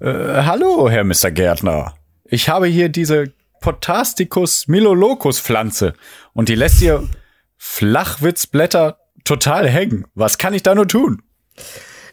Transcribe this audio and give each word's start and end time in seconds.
Äh, 0.00 0.42
hallo, 0.44 0.88
Herr 0.88 1.02
Mr. 1.02 1.32
Gärtner. 1.32 1.94
Ich 2.24 2.48
habe 2.48 2.66
hier 2.66 2.88
diese 2.88 3.32
Potasticus 3.60 4.68
milolocus 4.68 5.40
Pflanze 5.40 5.94
und 6.34 6.48
die 6.48 6.54
lässt 6.54 6.80
ihr 6.82 7.08
Flachwitzblätter 7.56 8.98
total 9.24 9.68
hängen. 9.68 10.06
Was 10.14 10.38
kann 10.38 10.54
ich 10.54 10.62
da 10.62 10.76
nur 10.76 10.86
tun? 10.86 11.22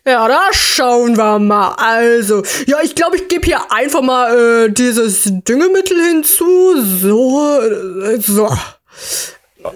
Ja, 0.03 0.27
da 0.27 0.41
schauen 0.51 1.15
wir 1.15 1.37
mal. 1.37 1.75
Also, 1.77 2.43
ja, 2.65 2.77
ich 2.83 2.95
glaube, 2.95 3.17
ich 3.17 3.27
gebe 3.27 3.45
hier 3.45 3.71
einfach 3.71 4.01
mal 4.01 4.65
äh, 4.65 4.71
dieses 4.71 5.23
Düngemittel 5.25 5.97
hinzu. 6.09 6.81
So, 6.81 7.59
äh, 7.61 8.19
so. 8.19 8.49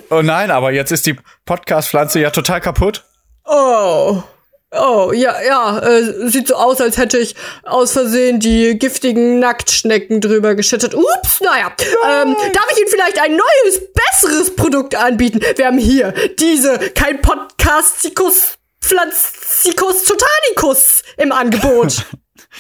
Oh 0.10 0.22
nein, 0.24 0.50
aber 0.50 0.72
jetzt 0.72 0.92
ist 0.92 1.06
die 1.06 1.18
Podcast-Pflanze 1.46 2.20
ja 2.20 2.32
total 2.32 2.62
kaputt. 2.62 3.06
Oh. 3.46 4.24
Oh, 4.72 5.12
ja, 5.12 5.42
ja, 5.42 5.80
äh, 5.80 6.30
sieht 6.30 6.48
so 6.48 6.54
aus, 6.54 6.80
als 6.80 6.98
hätte 6.98 7.18
ich 7.18 7.36
aus 7.64 7.94
Versehen 7.94 8.40
die 8.40 8.78
giftigen 8.78 9.40
Nacktschnecken 9.40 10.22
drüber 10.22 10.54
geschüttet. 10.54 10.94
Ups, 10.94 11.42
naja. 11.42 11.74
Ähm, 12.08 12.36
darf 12.54 12.68
ich 12.72 12.78
Ihnen 12.78 12.88
vielleicht 12.88 13.20
ein 13.20 13.32
neues, 13.32 13.82
besseres 13.94 14.56
Produkt 14.56 14.94
anbieten? 14.94 15.40
Wir 15.56 15.66
haben 15.66 15.80
hier 15.80 16.14
diese, 16.40 16.78
kein 16.92 17.20
Podcastikus, 17.20 18.60
Pflanzikus 18.80 20.04
Totanicus 20.04 21.02
im 21.18 21.32
Angebot. 21.32 22.06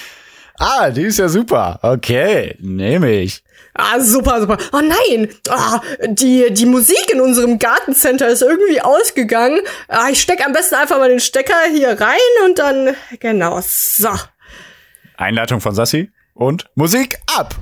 ah, 0.57 0.89
die 0.89 1.03
ist 1.03 1.19
ja 1.19 1.29
super. 1.29 1.79
Okay, 1.83 2.55
nehme 2.59 3.11
ich. 3.11 3.43
Ah, 3.81 3.99
super, 4.01 4.41
super. 4.41 4.57
Oh 4.73 4.81
nein, 4.81 5.29
ah, 5.49 5.79
die, 6.05 6.53
die 6.53 6.65
Musik 6.65 7.09
in 7.13 7.21
unserem 7.21 7.59
Gartencenter 7.59 8.27
ist 8.27 8.41
irgendwie 8.41 8.81
ausgegangen. 8.81 9.61
Ah, 9.87 10.09
ich 10.11 10.21
steck 10.21 10.45
am 10.45 10.51
besten 10.51 10.75
einfach 10.75 10.97
mal 10.97 11.07
den 11.07 11.21
Stecker 11.21 11.55
hier 11.71 11.99
rein 11.99 12.17
und 12.45 12.59
dann, 12.59 12.95
genau, 13.21 13.61
so. 13.61 14.09
Einleitung 15.15 15.61
von 15.61 15.73
Sassi 15.73 16.11
und 16.33 16.69
Musik 16.75 17.19
ab! 17.27 17.55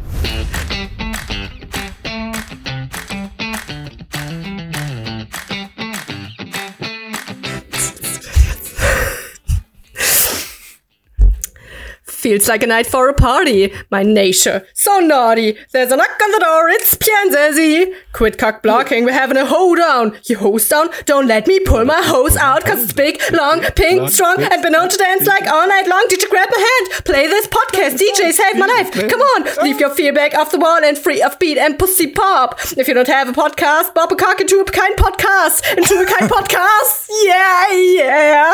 Feels 12.17 12.47
like 12.47 12.63
a 12.63 12.67
night 12.67 12.87
for 12.87 13.07
a 13.09 13.13
party, 13.13 13.71
my 13.91 14.01
nature. 14.01 14.65
So 14.73 14.99
naughty. 14.99 15.55
There's 15.71 15.91
a 15.91 15.95
knock 15.95 16.19
on 16.23 16.31
the 16.31 16.39
door, 16.39 16.67
it's 16.67 16.97
Pianzesi. 16.97 17.93
Quit 18.11 18.39
cock 18.39 18.63
blocking, 18.63 19.05
we're 19.05 19.11
having 19.13 19.37
a 19.37 19.45
hoedown. 19.45 20.17
You 20.25 20.37
hose 20.39 20.67
down? 20.67 20.89
Don't 21.05 21.27
let 21.27 21.45
me 21.45 21.59
pull 21.59 21.85
my 21.85 22.01
hose 22.01 22.35
out, 22.35 22.65
cause 22.65 22.81
it's 22.85 22.91
big, 22.91 23.21
long, 23.31 23.61
pink, 23.75 24.09
strong, 24.09 24.41
and 24.41 24.63
been 24.63 24.71
known 24.71 24.89
to 24.89 24.97
dance 24.97 25.27
like 25.27 25.45
all 25.45 25.67
night 25.67 25.87
long. 25.87 26.05
Did 26.09 26.23
you 26.23 26.29
grab 26.31 26.49
my 26.51 26.57
hand? 26.57 27.05
Play 27.05 27.27
this 27.27 27.45
podcast, 27.49 27.97
DJ 27.97 28.31
saved 28.31 28.57
my 28.57 28.65
life. 28.65 28.89
Come 28.91 29.21
on, 29.21 29.63
leave 29.63 29.79
your 29.79 29.91
fear 29.91 30.11
back 30.11 30.33
off 30.33 30.49
the 30.49 30.57
wall 30.57 30.83
and 30.83 30.97
free 30.97 31.21
of 31.21 31.37
beat 31.37 31.59
and 31.59 31.77
pussy 31.77 32.07
pop. 32.07 32.59
If 32.75 32.87
you 32.87 32.95
don't 32.95 33.07
have 33.07 33.29
a 33.29 33.33
podcast, 33.33 33.93
bob 33.93 34.11
a 34.11 34.15
cock 34.15 34.41
into 34.41 34.59
a 34.59 34.65
kein 34.65 34.95
Podcast. 34.95 35.77
Into 35.77 35.93
a 35.93 36.05
kein 36.07 36.27
Podcast. 36.35 37.09
Yeah, 37.25 37.71
yeah. 37.73 38.53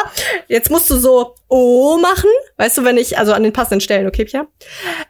Jetzt 0.50 0.70
musst 0.70 0.90
du 0.90 0.98
so 1.00 1.36
O 1.56 1.98
machen. 1.98 2.32
Weißt 2.58 2.80
du, 2.80 2.84
wenn 2.84 2.98
ich, 2.98 3.16
also 3.20 3.32
an 3.32 3.44
den 3.44 3.53
passenden 3.54 3.82
Stellen, 3.82 4.08
okay, 4.08 4.26
Pia? 4.26 4.42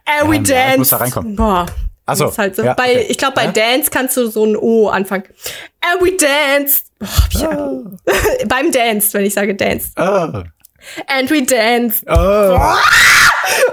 And 0.06 0.30
we 0.30 0.36
Ähm, 0.36 0.44
dance. 0.44 0.78
muss 0.78 0.90
da 0.90 0.96
reinkommen. 0.98 1.34
Boah. 1.36 1.66
Ach 2.06 2.16
so, 2.16 2.24
Das 2.24 2.32
ist 2.34 2.38
Halt 2.38 2.56
so. 2.56 2.62
ja, 2.62 2.74
bei, 2.74 2.92
okay. 2.92 3.06
Ich 3.08 3.16
glaube, 3.18 3.34
bei 3.34 3.44
Ja? 3.46 3.52
Dance 3.52 3.90
kannst 3.90 4.16
du 4.18 4.26
so 4.28 4.44
ein 4.44 4.56
O 4.56 4.88
anfangen. 4.88 5.24
And 5.80 6.02
we 6.02 6.12
danced. 6.16 6.86
Boah, 6.98 7.08
Pia. 7.30 7.82
Beim 8.46 8.70
Dance, 8.70 9.12
wenn 9.14 9.24
ich 9.24 9.32
sage 9.34 9.54
Dance. 9.54 9.90
Oh. 9.96 10.42
And 11.06 11.30
we 11.30 11.42
danced. 11.46 12.04
Oh. 12.08 12.58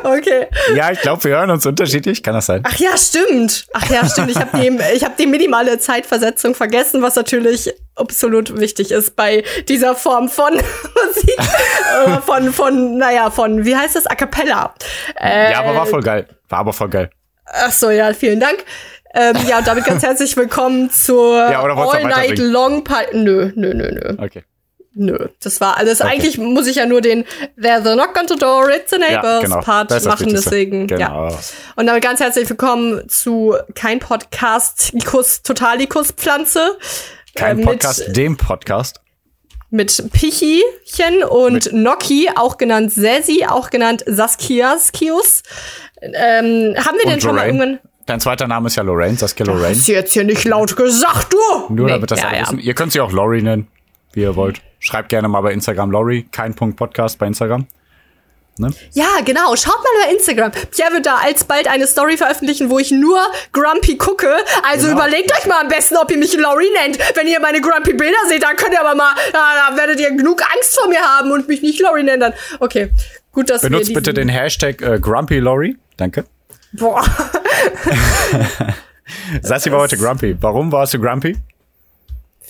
Okay. 0.03 0.47
Ja, 0.75 0.91
ich 0.91 0.99
glaube, 1.01 1.23
wir 1.23 1.31
hören 1.37 1.49
uns 1.51 1.65
unterschiedlich. 1.65 2.23
Kann 2.23 2.33
das 2.33 2.45
sein? 2.47 2.61
Ach 2.65 2.75
ja, 2.77 2.97
stimmt. 2.97 3.67
Ach 3.73 3.89
ja, 3.89 4.07
stimmt. 4.07 4.31
Ich 4.31 4.37
habe 4.37 4.57
die, 4.59 4.79
ich 4.95 5.03
hab 5.03 5.17
die 5.17 5.27
minimale 5.27 5.77
Zeitversetzung 5.79 6.55
vergessen, 6.55 7.01
was 7.01 7.15
natürlich 7.15 7.73
absolut 7.95 8.59
wichtig 8.59 8.91
ist 8.91 9.15
bei 9.15 9.43
dieser 9.67 9.95
Form 9.95 10.29
von 10.29 10.53
Musik. 11.05 11.37
äh, 11.39 12.21
von, 12.25 12.51
von, 12.53 12.97
naja, 12.97 13.29
von, 13.29 13.65
wie 13.65 13.75
heißt 13.75 13.95
das? 13.95 14.07
A 14.07 14.15
cappella. 14.15 14.73
Äh, 15.19 15.51
Ja, 15.51 15.59
aber 15.59 15.75
war 15.75 15.85
voll 15.85 16.01
geil. 16.01 16.27
War 16.49 16.59
aber 16.59 16.73
voll 16.73 16.89
geil. 16.89 17.09
Ach 17.45 17.71
so, 17.71 17.89
ja, 17.89 18.13
vielen 18.13 18.39
Dank. 18.39 18.63
Ähm, 19.13 19.35
ja, 19.47 19.57
und 19.59 19.67
damit 19.67 19.85
ganz 19.85 20.03
herzlich 20.03 20.35
willkommen 20.37 20.89
zur 20.89 21.35
Ja, 21.51 21.61
All 21.61 22.03
Night? 22.05 22.39
Long 22.39 22.83
Party. 22.83 23.17
Nö, 23.17 23.51
nö, 23.55 23.73
nö, 23.73 23.91
nö. 23.91 24.15
Okay. 24.23 24.43
Nö. 24.93 25.29
Das 25.41 25.61
war 25.61 25.77
alles. 25.77 26.01
Okay. 26.01 26.11
Eigentlich 26.11 26.37
muss 26.37 26.67
ich 26.67 26.75
ja 26.75 26.85
nur 26.85 26.99
den 27.01 27.23
There's 27.61 27.85
a 27.85 27.93
knock 27.93 28.17
on 28.19 28.27
the 28.27 28.35
door, 28.35 28.69
it's 28.69 28.91
the 28.91 28.97
neighbors 28.97 29.43
genau. 29.43 29.61
Part 29.61 29.89
Das 29.89 29.99
ist 29.99 30.05
das 30.05 30.19
machen, 30.19 30.33
deswegen. 30.33 30.87
Genau. 30.87 31.29
Ja. 31.29 31.39
Und 31.77 31.87
damit 31.87 32.03
ganz 32.03 32.19
herzlich 32.19 32.49
willkommen 32.49 33.07
zu 33.07 33.55
kein 33.73 33.99
Podcast, 33.99 34.93
Ikus, 34.93 35.43
Totalikus 35.43 36.11
Pflanze. 36.11 36.77
Kein 37.35 37.59
äh, 37.59 37.63
Podcast, 37.63 38.07
Mit, 38.07 38.17
dem 38.17 38.35
Podcast. 38.35 38.99
mit 39.69 40.11
Pichichen 40.11 41.23
und 41.29 41.71
Noki, 41.71 42.29
auch 42.35 42.57
genannt 42.57 42.91
Sesi, 42.91 43.45
auch 43.47 43.69
genannt 43.69 44.03
Saskiaskius. 44.05 45.43
Ähm, 46.01 46.75
haben 46.77 46.97
wir 46.97 47.05
denn 47.05 47.13
Und 47.13 47.21
schon 47.21 47.35
mal 47.35 47.45
irgendwann. 47.45 47.79
Dein 48.07 48.19
zweiter 48.19 48.47
Name 48.47 48.67
ist 48.67 48.75
ja 48.75 48.83
Lorraine, 48.83 49.15
Saskia 49.15 49.45
Lorraine. 49.45 49.75
Hast 49.75 49.87
du 49.87 49.93
jetzt 49.93 50.11
hier 50.11 50.25
nicht 50.25 50.43
laut 50.43 50.75
gesagt, 50.75 51.31
du? 51.31 51.73
Nur 51.73 51.85
Nee, 51.85 51.93
damit 51.93 52.11
das 52.11 52.19
ja, 52.19 52.27
alle 52.27 52.37
ja. 52.37 52.43
wissen. 52.43 52.59
Ihr 52.59 52.73
könnt 52.73 52.91
sie 52.91 52.99
auch 52.99 53.13
Lori 53.13 53.41
nennen, 53.41 53.67
wie 54.11 54.21
ihr 54.21 54.35
wollt. 54.35 54.59
Schreibt 54.81 55.09
gerne 55.09 55.27
mal 55.27 55.41
bei 55.41 55.53
Instagram 55.53 55.91
Lori, 55.91 56.27
kein 56.31 56.55
Punkt 56.55 56.75
Podcast 56.75 57.19
bei 57.19 57.27
Instagram. 57.27 57.67
Ne? 58.57 58.73
Ja, 58.93 59.07
genau. 59.23 59.55
Schaut 59.55 59.77
mal 59.77 60.05
bei 60.05 60.13
Instagram. 60.13 60.51
Pierre 60.71 60.93
wird 60.93 61.05
da 61.05 61.17
alsbald 61.23 61.67
eine 61.67 61.87
Story 61.87 62.17
veröffentlichen, 62.17 62.69
wo 62.69 62.79
ich 62.79 62.91
nur 62.91 63.19
Grumpy 63.53 63.97
gucke. 63.97 64.27
Also 64.69 64.87
Genau. 64.87 64.99
überlegt 64.99 65.31
euch 65.31 65.45
mal 65.45 65.61
am 65.61 65.67
besten, 65.67 65.95
ob 65.97 66.11
ihr 66.11 66.17
mich 66.17 66.35
Laurie 66.35 66.69
nennt. 66.83 66.97
Wenn 67.15 67.27
ihr 67.27 67.39
meine 67.39 67.61
Grumpy 67.61 67.93
Bilder 67.93 68.17
seht, 68.27 68.43
dann 68.43 68.55
könnt 68.57 68.73
ihr 68.73 68.81
aber 68.81 68.95
mal, 68.95 69.13
da, 69.31 69.69
da 69.69 69.77
werdet 69.77 69.99
ihr 69.99 70.09
genug 70.09 70.41
Angst 70.55 70.77
vor 70.77 70.89
mir 70.89 70.99
haben 70.99 71.31
und 71.31 71.47
mich 71.47 71.61
nicht 71.61 71.79
Laurie 71.79 72.03
nennen 72.03 72.19
dann. 72.19 72.33
Okay. 72.59 72.91
Gut, 73.31 73.49
dass 73.49 73.61
Benutzt 73.61 73.89
wir 73.89 73.95
bitte 73.95 74.13
den 74.13 74.29
Hashtag 74.29 74.81
äh, 74.81 74.99
Grumpy 74.99 75.39
Lori. 75.39 75.77
Danke. 75.95 76.25
Boah. 76.73 77.03
Sassi 79.41 79.71
war 79.71 79.79
heute 79.79 79.97
grumpy. 79.97 80.35
Warum 80.39 80.71
warst 80.71 80.93
du 80.93 80.99
grumpy? 80.99 81.37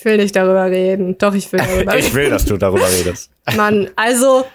Ich 0.02 0.06
will 0.06 0.18
nicht 0.18 0.36
darüber 0.36 0.66
reden. 0.66 1.16
Doch, 1.20 1.36
ich 1.36 1.52
will 1.52 1.60
darüber 1.60 1.96
Ich 1.96 2.06
reden. 2.06 2.16
will, 2.16 2.30
dass 2.32 2.44
du 2.46 2.58
darüber 2.58 2.90
redest. 2.92 3.30
Mann, 3.56 3.88
also 3.96 4.48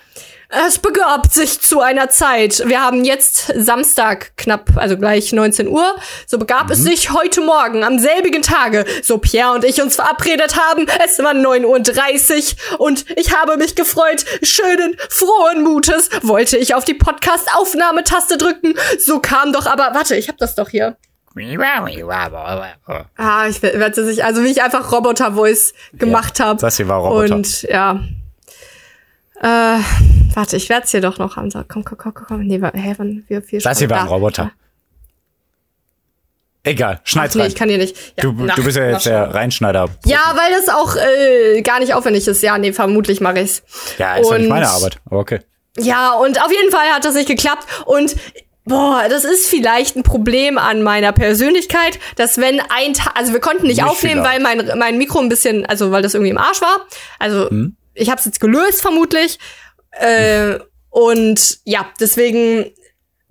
es 0.48 0.78
begab 0.78 1.32
sich 1.32 1.60
zu 1.60 1.80
einer 1.80 2.08
Zeit. 2.08 2.64
Wir 2.66 2.80
haben 2.82 3.04
jetzt 3.04 3.52
Samstag 3.56 4.32
knapp, 4.36 4.70
also 4.76 4.96
gleich 4.96 5.32
19 5.32 5.68
Uhr. 5.68 5.94
So 6.26 6.38
begab 6.38 6.66
Mhm. 6.66 6.72
es 6.72 6.78
sich 6.82 7.12
heute 7.12 7.42
Morgen 7.42 7.84
am 7.84 8.00
selbigen 8.00 8.42
Tage, 8.42 8.84
so 9.04 9.18
Pierre 9.18 9.52
und 9.52 9.64
ich 9.64 9.80
uns 9.80 9.94
verabredet 9.94 10.56
haben. 10.56 10.86
Es 11.04 11.18
war 11.20 11.32
9.30 11.32 12.54
Uhr 12.72 12.80
und 12.80 13.04
ich 13.16 13.32
habe 13.32 13.56
mich 13.56 13.76
gefreut. 13.76 14.24
Schönen, 14.42 14.96
frohen 15.10 15.62
Mutes 15.62 16.10
wollte 16.22 16.56
ich 16.58 16.74
auf 16.74 16.84
die 16.84 16.94
Podcast-Aufnahmetaste 16.94 18.36
drücken. 18.36 18.74
So 18.98 19.20
kam 19.20 19.52
doch 19.52 19.66
aber, 19.66 19.90
warte, 19.94 20.16
ich 20.16 20.28
hab 20.28 20.38
das 20.38 20.56
doch 20.56 20.70
hier. 20.70 20.96
Ah, 23.16 23.46
ich 23.48 23.62
werde 23.62 24.04
sich, 24.06 24.24
also 24.24 24.42
wie 24.42 24.48
ich 24.48 24.62
einfach 24.62 24.90
Roboter-Voice 24.90 25.74
gemacht 25.92 26.40
habe. 26.40 26.58
Sassi 26.60 26.88
war 26.88 26.98
Roboter. 27.00 27.34
Und 27.34 27.62
ja. 27.62 28.00
Äh, 29.42 29.78
warte, 30.34 30.56
ich 30.56 30.68
werde 30.70 30.84
es 30.84 30.90
hier 30.92 31.02
doch 31.02 31.18
noch 31.18 31.36
an. 31.36 31.50
Komm, 31.68 31.84
komm, 31.84 31.98
komm, 31.98 32.14
komm, 32.14 32.26
komm. 32.26 32.40
Nee, 32.46 32.58
hä, 32.74 32.94
wann, 32.96 33.24
wir 33.28 33.42
vier 33.42 33.60
Sassi 33.60 33.88
war 33.90 34.00
ein 34.00 34.06
Roboter. 34.08 34.50
Egal, 36.62 36.96
Ach, 37.00 37.06
schneid's 37.06 37.34
nee, 37.36 37.42
rein. 37.42 37.48
ich 37.50 37.54
kann 37.54 37.68
hier 37.68 37.78
nicht. 37.78 37.96
Ja, 38.16 38.24
Du, 38.24 38.32
na, 38.36 38.54
du 38.56 38.64
bist 38.64 38.76
ja 38.76 38.88
jetzt 38.88 39.06
der 39.06 39.32
Reinschneider. 39.32 39.88
Ja, 40.04 40.34
weil 40.34 40.50
das 40.52 40.68
auch 40.68 40.96
äh, 40.96 41.62
gar 41.62 41.78
nicht 41.78 41.94
aufwendig 41.94 42.26
ist. 42.26 42.42
Ja, 42.42 42.58
nee, 42.58 42.72
vermutlich 42.72 43.20
mache 43.20 43.38
ich's. 43.40 43.62
Ja, 43.98 44.16
ist 44.16 44.28
ja 44.28 44.38
nicht 44.38 44.46
Und- 44.46 44.48
meine 44.48 44.68
Arbeit. 44.68 44.96
Aber 45.06 45.20
okay. 45.20 45.40
Ja, 45.78 46.14
und 46.14 46.42
auf 46.42 46.50
jeden 46.50 46.72
Fall 46.72 46.88
hat 46.88 47.04
das 47.04 47.14
nicht 47.14 47.28
geklappt. 47.28 47.66
Und 47.84 48.16
boah, 48.66 49.06
das 49.08 49.24
ist 49.24 49.46
vielleicht 49.46 49.96
ein 49.96 50.02
Problem 50.02 50.58
an 50.58 50.82
meiner 50.82 51.12
Persönlichkeit, 51.12 51.98
dass 52.16 52.38
wenn 52.38 52.60
ein 52.60 52.92
Tag, 52.94 53.16
also 53.16 53.32
wir 53.32 53.40
konnten 53.40 53.66
nicht, 53.66 53.80
Nicht 53.80 53.88
aufnehmen, 53.88 54.22
weil 54.22 54.40
mein, 54.40 54.78
mein 54.78 54.98
Mikro 54.98 55.20
ein 55.20 55.28
bisschen, 55.28 55.64
also 55.64 55.92
weil 55.92 56.02
das 56.02 56.14
irgendwie 56.14 56.30
im 56.30 56.38
Arsch 56.38 56.60
war. 56.60 56.86
Also 57.18 57.48
Hm? 57.48 57.76
ich 57.94 58.10
habe 58.10 58.18
es 58.18 58.26
jetzt 58.26 58.40
gelöst 58.40 58.82
vermutlich. 58.82 59.38
Äh, 59.92 60.58
und 60.90 61.58
ja, 61.64 61.86
deswegen 62.00 62.66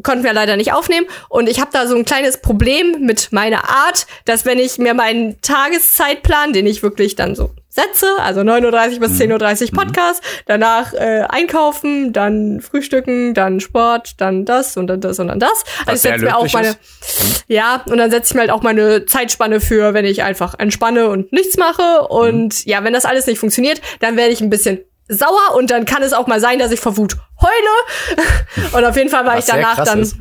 konnten 0.04 0.24
wir 0.24 0.34
leider 0.34 0.56
nicht 0.56 0.72
aufnehmen. 0.72 1.08
Und 1.30 1.50
ich 1.50 1.60
habe 1.60 1.72
da 1.74 1.88
so 1.88 1.96
ein 1.96 2.06
kleines 2.06 2.42
Problem 2.42 3.02
mit 3.02 3.32
meiner 3.32 3.70
Art, 3.70 4.08
dass 4.26 4.46
wenn 4.46 4.60
ich 4.60 4.78
mir 4.78 4.94
meinen 4.94 5.42
Tageszeitplan, 5.42 6.54
den 6.54 6.66
ich 6.66 6.84
wirklich 6.84 7.16
dann 7.16 7.36
so 7.36 7.52
setze, 7.76 8.08
also 8.20 8.42
9.30 8.42 8.96
Mhm. 8.96 9.00
bis 9.02 9.12
10.30 9.20 9.72
Uhr 9.74 9.84
Podcast, 9.84 10.24
danach 10.46 10.94
äh, 10.94 11.26
einkaufen, 11.30 12.14
dann 12.14 12.62
frühstücken, 12.62 13.34
dann 13.34 13.60
Sport, 13.60 14.22
dann 14.22 14.46
das 14.46 14.78
und 14.78 14.88
dann 14.88 15.02
das 15.02 15.20
und 15.20 15.28
dann 15.28 15.40
das. 15.40 15.64
Also 15.86 15.94
ich 15.96 16.02
sehr 16.02 16.12
setze 16.14 16.26
mir 16.26 16.38
auch 16.38 16.52
meine, 16.54 16.70
ist. 16.70 17.44
ja, 17.48 17.84
und 17.86 17.98
dann 17.98 18.10
setze 18.12 18.30
ich 18.32 18.34
mir 18.36 18.42
halt 18.42 18.52
auch 18.52 18.62
meine 18.62 19.06
Zeitspanne 19.06 19.60
für, 19.60 19.94
wenn 19.94 20.06
ich 20.06 20.24
einfach 20.24 20.56
entspanne 20.58 21.10
und 21.10 21.34
nichts 21.34 21.58
mache. 21.58 22.08
Und 22.08 22.66
Mhm. 22.66 22.72
ja, 22.72 22.84
wenn 22.84 22.94
das 22.94 23.06
alles 23.06 23.28
nicht 23.28 23.40
funktioniert, 23.40 23.82
dann 24.00 24.16
werde 24.18 24.32
ich 24.32 24.40
ein 24.42 24.50
bisschen 24.50 24.80
sauer 25.08 25.56
und 25.56 25.70
dann 25.70 25.86
kann 25.86 26.02
es 26.02 26.14
auch 26.14 26.28
mal 26.28 26.40
sein, 26.40 26.58
dass 26.60 26.72
ich 26.72 26.80
vor 26.80 26.98
Wut 26.98 27.16
heule. 27.42 28.72
und 28.74 28.86
auf 28.86 28.96
jeden 28.96 29.10
Fall 29.10 29.26
war 29.26 29.36
Was 29.38 29.48
ich 29.48 29.54
danach 29.54 29.84
dann. 29.84 30.00
ist. 30.02 30.16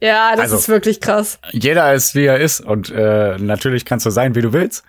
Ja, 0.00 0.30
das 0.32 0.40
Also- 0.40 0.56
ist 0.56 0.68
wirklich 0.68 1.00
krass. 1.00 1.38
Jeder 1.50 1.92
ist, 1.94 2.14
wie 2.14 2.26
er 2.26 2.38
ist 2.38 2.60
und 2.60 2.90
äh, 2.90 3.36
natürlich 3.38 3.84
kannst 3.84 4.06
du 4.06 4.10
sein, 4.10 4.34
wie 4.34 4.40
du 4.42 4.52
willst. 4.52 4.84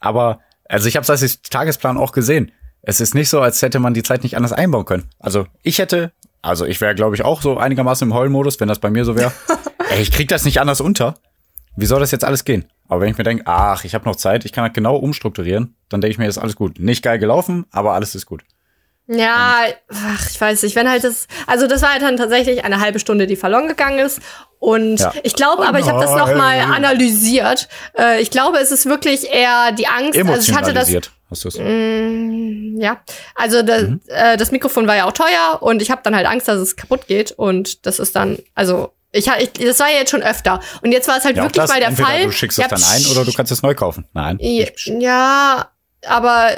Aber 0.00 0.40
also 0.70 0.86
ich 0.88 0.96
habe 0.96 1.02
es 1.02 1.10
als 1.10 1.42
Tagesplan 1.42 1.98
auch 1.98 2.12
gesehen. 2.12 2.52
Es 2.82 3.00
ist 3.00 3.14
nicht 3.14 3.28
so, 3.28 3.40
als 3.40 3.60
hätte 3.60 3.80
man 3.80 3.92
die 3.92 4.02
Zeit 4.02 4.22
nicht 4.22 4.36
anders 4.36 4.52
einbauen 4.52 4.84
können. 4.84 5.10
Also 5.18 5.46
ich 5.62 5.78
hätte, 5.78 6.12
also 6.42 6.64
ich 6.64 6.80
wäre, 6.80 6.94
glaube 6.94 7.16
ich, 7.16 7.24
auch 7.24 7.42
so 7.42 7.58
einigermaßen 7.58 8.08
im 8.08 8.14
Heulmodus, 8.14 8.60
wenn 8.60 8.68
das 8.68 8.78
bei 8.78 8.90
mir 8.90 9.04
so 9.04 9.16
wäre. 9.16 9.32
Ich 9.98 10.12
krieg 10.12 10.28
das 10.28 10.44
nicht 10.44 10.60
anders 10.60 10.80
unter. 10.80 11.16
Wie 11.74 11.84
soll 11.84 11.98
das 11.98 12.12
jetzt 12.12 12.24
alles 12.24 12.44
gehen? 12.44 12.66
Aber 12.86 13.00
wenn 13.00 13.10
ich 13.10 13.18
mir 13.18 13.24
denke, 13.24 13.42
ach, 13.46 13.84
ich 13.84 13.92
habe 13.92 14.04
noch 14.04 14.14
Zeit, 14.14 14.44
ich 14.44 14.52
kann 14.52 14.64
das 14.64 14.72
genau 14.72 14.94
umstrukturieren, 14.94 15.74
dann 15.88 16.00
denke 16.00 16.12
ich 16.12 16.18
mir, 16.18 16.28
ist 16.28 16.38
alles 16.38 16.54
gut. 16.54 16.78
Nicht 16.78 17.02
geil 17.02 17.18
gelaufen, 17.18 17.66
aber 17.72 17.94
alles 17.94 18.14
ist 18.14 18.24
gut. 18.24 18.44
Ja, 19.12 19.64
ach, 19.92 20.30
ich 20.30 20.40
weiß 20.40 20.62
nicht, 20.62 20.76
wenn 20.76 20.88
halt 20.88 21.02
das, 21.02 21.26
also 21.48 21.66
das 21.66 21.82
war 21.82 21.92
halt 21.92 22.02
dann 22.02 22.16
tatsächlich 22.16 22.64
eine 22.64 22.78
halbe 22.80 23.00
Stunde, 23.00 23.26
die 23.26 23.34
verloren 23.36 23.66
gegangen 23.66 23.98
ist. 23.98 24.20
Und 24.60 25.00
Ja. 25.00 25.12
ich 25.24 25.34
glaube, 25.34 25.66
aber 25.66 25.78
ich 25.80 25.88
habe 25.88 26.00
das 26.00 26.10
noch 26.14 26.28
mal 26.36 26.58
Nein. 26.58 26.70
analysiert. 26.72 27.68
Äh, 27.98 28.20
ich 28.20 28.30
glaube, 28.30 28.58
es 28.58 28.70
ist 28.70 28.86
wirklich 28.86 29.28
eher 29.32 29.72
die 29.72 29.86
Angst. 29.88 30.16
Also 30.18 30.50
ich 30.52 30.56
hatte 30.56 30.72
das, 30.74 30.88
Emotionalisiert. 30.88 31.10
Hast 31.30 31.44
du 31.44 31.48
es? 31.48 31.56
ja, 32.82 33.00
also 33.34 33.62
das, 33.62 33.82
Mhm. 33.82 34.00
äh, 34.08 34.36
das 34.36 34.50
Mikrofon 34.52 34.86
war 34.86 34.96
ja 34.96 35.04
auch 35.06 35.12
teuer 35.12 35.58
und 35.60 35.80
ich 35.82 35.90
habe 35.90 36.02
dann 36.04 36.14
halt 36.14 36.26
Angst, 36.26 36.46
dass 36.48 36.58
es 36.58 36.76
kaputt 36.76 37.06
geht. 37.06 37.32
Und 37.32 37.86
das 37.86 37.98
ist 37.98 38.14
dann, 38.16 38.38
also 38.54 38.92
ich, 39.12 39.28
ich 39.38 39.52
das 39.52 39.80
war 39.80 39.88
ja 39.88 39.98
jetzt 39.98 40.10
schon 40.10 40.22
öfter. 40.22 40.60
Und 40.82 40.92
jetzt 40.92 41.08
war 41.08 41.16
es 41.18 41.24
halt 41.24 41.36
Ja, 41.36 41.44
wirklich 41.44 41.62
das, 41.62 41.70
mal 41.70 41.80
der 41.80 41.92
Fall. 41.92 42.24
du 42.24 42.32
schickst 42.32 42.58
Ja, 42.58 42.66
es 42.70 42.70
dann 42.70 42.82
ein 42.94 43.06
oder 43.10 43.24
du 43.24 43.32
kannst 43.32 43.50
es 43.50 43.62
neu 43.62 43.74
kaufen. 43.74 44.06
Nein. 44.12 44.38
Ja, 44.40 44.66
ja, 44.98 45.70
aber 46.06 46.50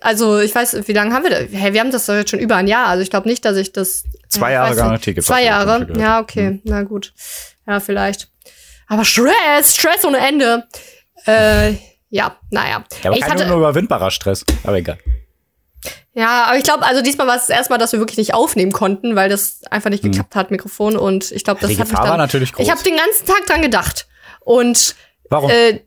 also 0.00 0.38
ich 0.38 0.54
weiß, 0.54 0.86
wie 0.86 0.92
lange 0.92 1.14
haben 1.14 1.24
wir 1.24 1.30
das? 1.30 1.46
Hey, 1.52 1.72
wir 1.72 1.80
haben 1.80 1.90
das 1.90 2.06
doch 2.06 2.14
jetzt 2.14 2.30
schon 2.30 2.38
über 2.40 2.56
ein 2.56 2.66
Jahr. 2.66 2.86
Also 2.86 3.02
ich 3.02 3.10
glaube 3.10 3.28
nicht, 3.28 3.44
dass 3.44 3.56
ich 3.56 3.72
das. 3.72 4.04
Zwei 4.28 4.52
Jahre 4.52 4.70
weiß 4.70 4.76
nicht. 4.76 4.84
Garantie 4.84 5.14
gibt's 5.14 5.26
Zwei 5.26 5.44
Jahre. 5.44 5.88
Ja, 5.98 6.20
okay. 6.20 6.60
Na 6.64 6.82
gut. 6.82 7.12
Ja, 7.66 7.80
vielleicht. 7.80 8.28
Aber 8.86 9.04
Stress, 9.04 9.74
Stress 9.76 10.04
ohne 10.04 10.18
Ende. 10.18 10.66
Äh, 11.26 11.74
ja, 12.10 12.36
naja. 12.50 12.84
Ja, 13.02 13.10
aber 13.10 13.18
ich 13.18 13.24
hatte, 13.24 13.44
unüberwindbarer 13.52 14.10
Stress. 14.10 14.44
Aber 14.64 14.76
egal. 14.76 14.98
ja, 16.14 16.44
aber 16.44 16.56
ich 16.56 16.64
glaube, 16.64 16.84
also 16.86 17.02
diesmal 17.02 17.26
war 17.26 17.36
es 17.36 17.46
das 17.46 17.56
erste 17.56 17.72
Mal, 17.72 17.78
dass 17.78 17.92
wir 17.92 17.98
wirklich 17.98 18.16
nicht 18.18 18.34
aufnehmen 18.34 18.72
konnten, 18.72 19.14
weil 19.14 19.28
das 19.28 19.60
einfach 19.70 19.90
nicht 19.90 20.02
geklappt 20.02 20.34
hat, 20.34 20.50
Mikrofon. 20.50 20.96
Und 20.96 21.30
ich 21.32 21.44
glaube, 21.44 21.60
das 21.60 21.70
Die 21.70 21.78
hat 21.78 21.88
mich 21.88 21.98
dann, 21.98 22.08
war 22.08 22.16
natürlich 22.16 22.52
groß. 22.52 22.64
Ich 22.64 22.70
habe 22.70 22.82
den 22.82 22.96
ganzen 22.96 23.26
Tag 23.26 23.46
dran 23.46 23.60
gedacht. 23.60 24.08
Und 24.40 24.94
Warum? 25.28 25.50
äh, 25.50 25.80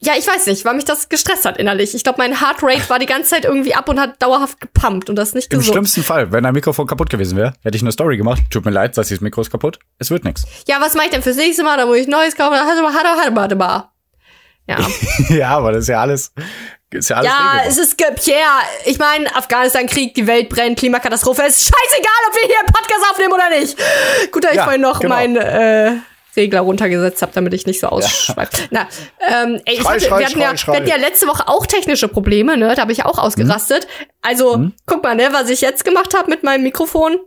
ja, 0.00 0.12
ich 0.18 0.26
weiß 0.26 0.46
nicht, 0.46 0.64
weil 0.64 0.74
mich 0.74 0.84
das 0.84 1.08
gestresst 1.08 1.44
hat 1.44 1.56
innerlich. 1.56 1.94
Ich 1.94 2.04
glaube, 2.04 2.18
mein 2.18 2.40
Heartrate 2.40 2.88
war 2.88 2.98
die 2.98 3.06
ganze 3.06 3.30
Zeit 3.30 3.44
irgendwie 3.44 3.74
ab 3.74 3.88
und 3.88 3.98
hat 4.00 4.22
dauerhaft 4.22 4.60
gepumpt 4.60 5.10
und 5.10 5.16
das 5.16 5.28
ist 5.30 5.34
nicht 5.34 5.52
Im 5.52 5.58
gesund. 5.58 5.74
schlimmsten 5.74 6.02
Fall, 6.02 6.30
wenn 6.32 6.46
ein 6.46 6.54
Mikrofon 6.54 6.86
kaputt 6.86 7.10
gewesen 7.10 7.36
wäre, 7.36 7.54
hätte 7.62 7.76
ich 7.76 7.82
eine 7.82 7.92
Story 7.92 8.16
gemacht. 8.16 8.42
Tut 8.50 8.64
mir 8.64 8.70
leid, 8.70 8.96
das 8.96 9.10
Mikro 9.20 9.40
ist 9.40 9.50
kaputt. 9.50 9.78
Es 9.98 10.10
wird 10.10 10.24
nichts. 10.24 10.44
Ja, 10.68 10.80
was 10.80 10.94
mache 10.94 11.06
ich 11.06 11.10
denn 11.12 11.22
fürs 11.22 11.36
nächste 11.36 11.64
Mal? 11.64 11.76
Da 11.76 11.86
muss 11.86 11.96
ich 11.96 12.06
Neues 12.06 12.36
kaufen. 12.36 12.54
Ja, 14.68 14.78
ja, 15.28 15.48
aber 15.48 15.72
das 15.72 15.82
ist 15.82 15.88
ja 15.88 16.00
alles. 16.00 16.32
Ist 16.90 17.10
ja 17.10 17.16
alles 17.16 17.30
ja 17.30 17.62
es 17.66 17.78
ist, 17.78 17.96
Pierre, 17.96 18.40
ich 18.84 18.98
meine, 18.98 19.34
Afghanistan-Krieg, 19.34 20.14
die 20.14 20.26
Welt 20.26 20.48
brennt, 20.50 20.78
Klimakatastrophe. 20.78 21.42
Es 21.46 21.56
ist 21.56 21.62
scheißegal, 21.62 22.12
ob 22.28 22.34
wir 22.34 22.46
hier 22.48 22.58
einen 22.60 22.68
Podcast 22.72 23.04
aufnehmen 23.10 23.32
oder 23.32 23.48
nicht. 23.50 23.76
Gut, 24.30 24.44
dass 24.44 24.52
ich 24.52 24.58
Ja, 24.58 24.64
vorhin 24.64 24.82
noch 24.82 25.00
genau. 25.00 25.14
meinen 25.14 25.36
äh, 25.36 25.92
Regler 26.36 26.60
runtergesetzt 26.60 27.22
habe, 27.22 27.32
damit 27.34 27.54
ich 27.54 27.66
nicht 27.66 27.80
so 27.80 27.88
ausschweife. 27.88 28.68
Na, 28.70 28.88
ähm, 29.20 29.60
ey, 29.64 29.74
ich 29.74 29.82
Schrei, 29.82 29.94
hatte, 29.94 30.00
schrei, 30.00 30.18
wir, 30.18 30.26
hatten 30.26 30.40
ja, 30.40 30.56
schrei, 30.56 30.72
wir 30.72 30.80
hatten 30.80 30.88
ja 30.88 30.96
letzte 30.96 31.26
Woche 31.26 31.48
auch 31.48 31.66
technische 31.66 32.08
Probleme, 32.08 32.56
ne? 32.56 32.74
Da 32.74 32.82
habe 32.82 32.92
ich 32.92 32.98
ja 32.98 33.06
auch 33.06 33.18
ausgerastet. 33.18 33.86
Also, 34.22 34.70
guck 34.86 35.02
mal, 35.02 35.14
ne, 35.14 35.28
was 35.32 35.50
ich 35.50 35.60
jetzt 35.60 35.84
gemacht 35.84 36.14
habe 36.16 36.30
mit 36.30 36.42
meinem 36.42 36.62
Mikrofon. 36.62 37.18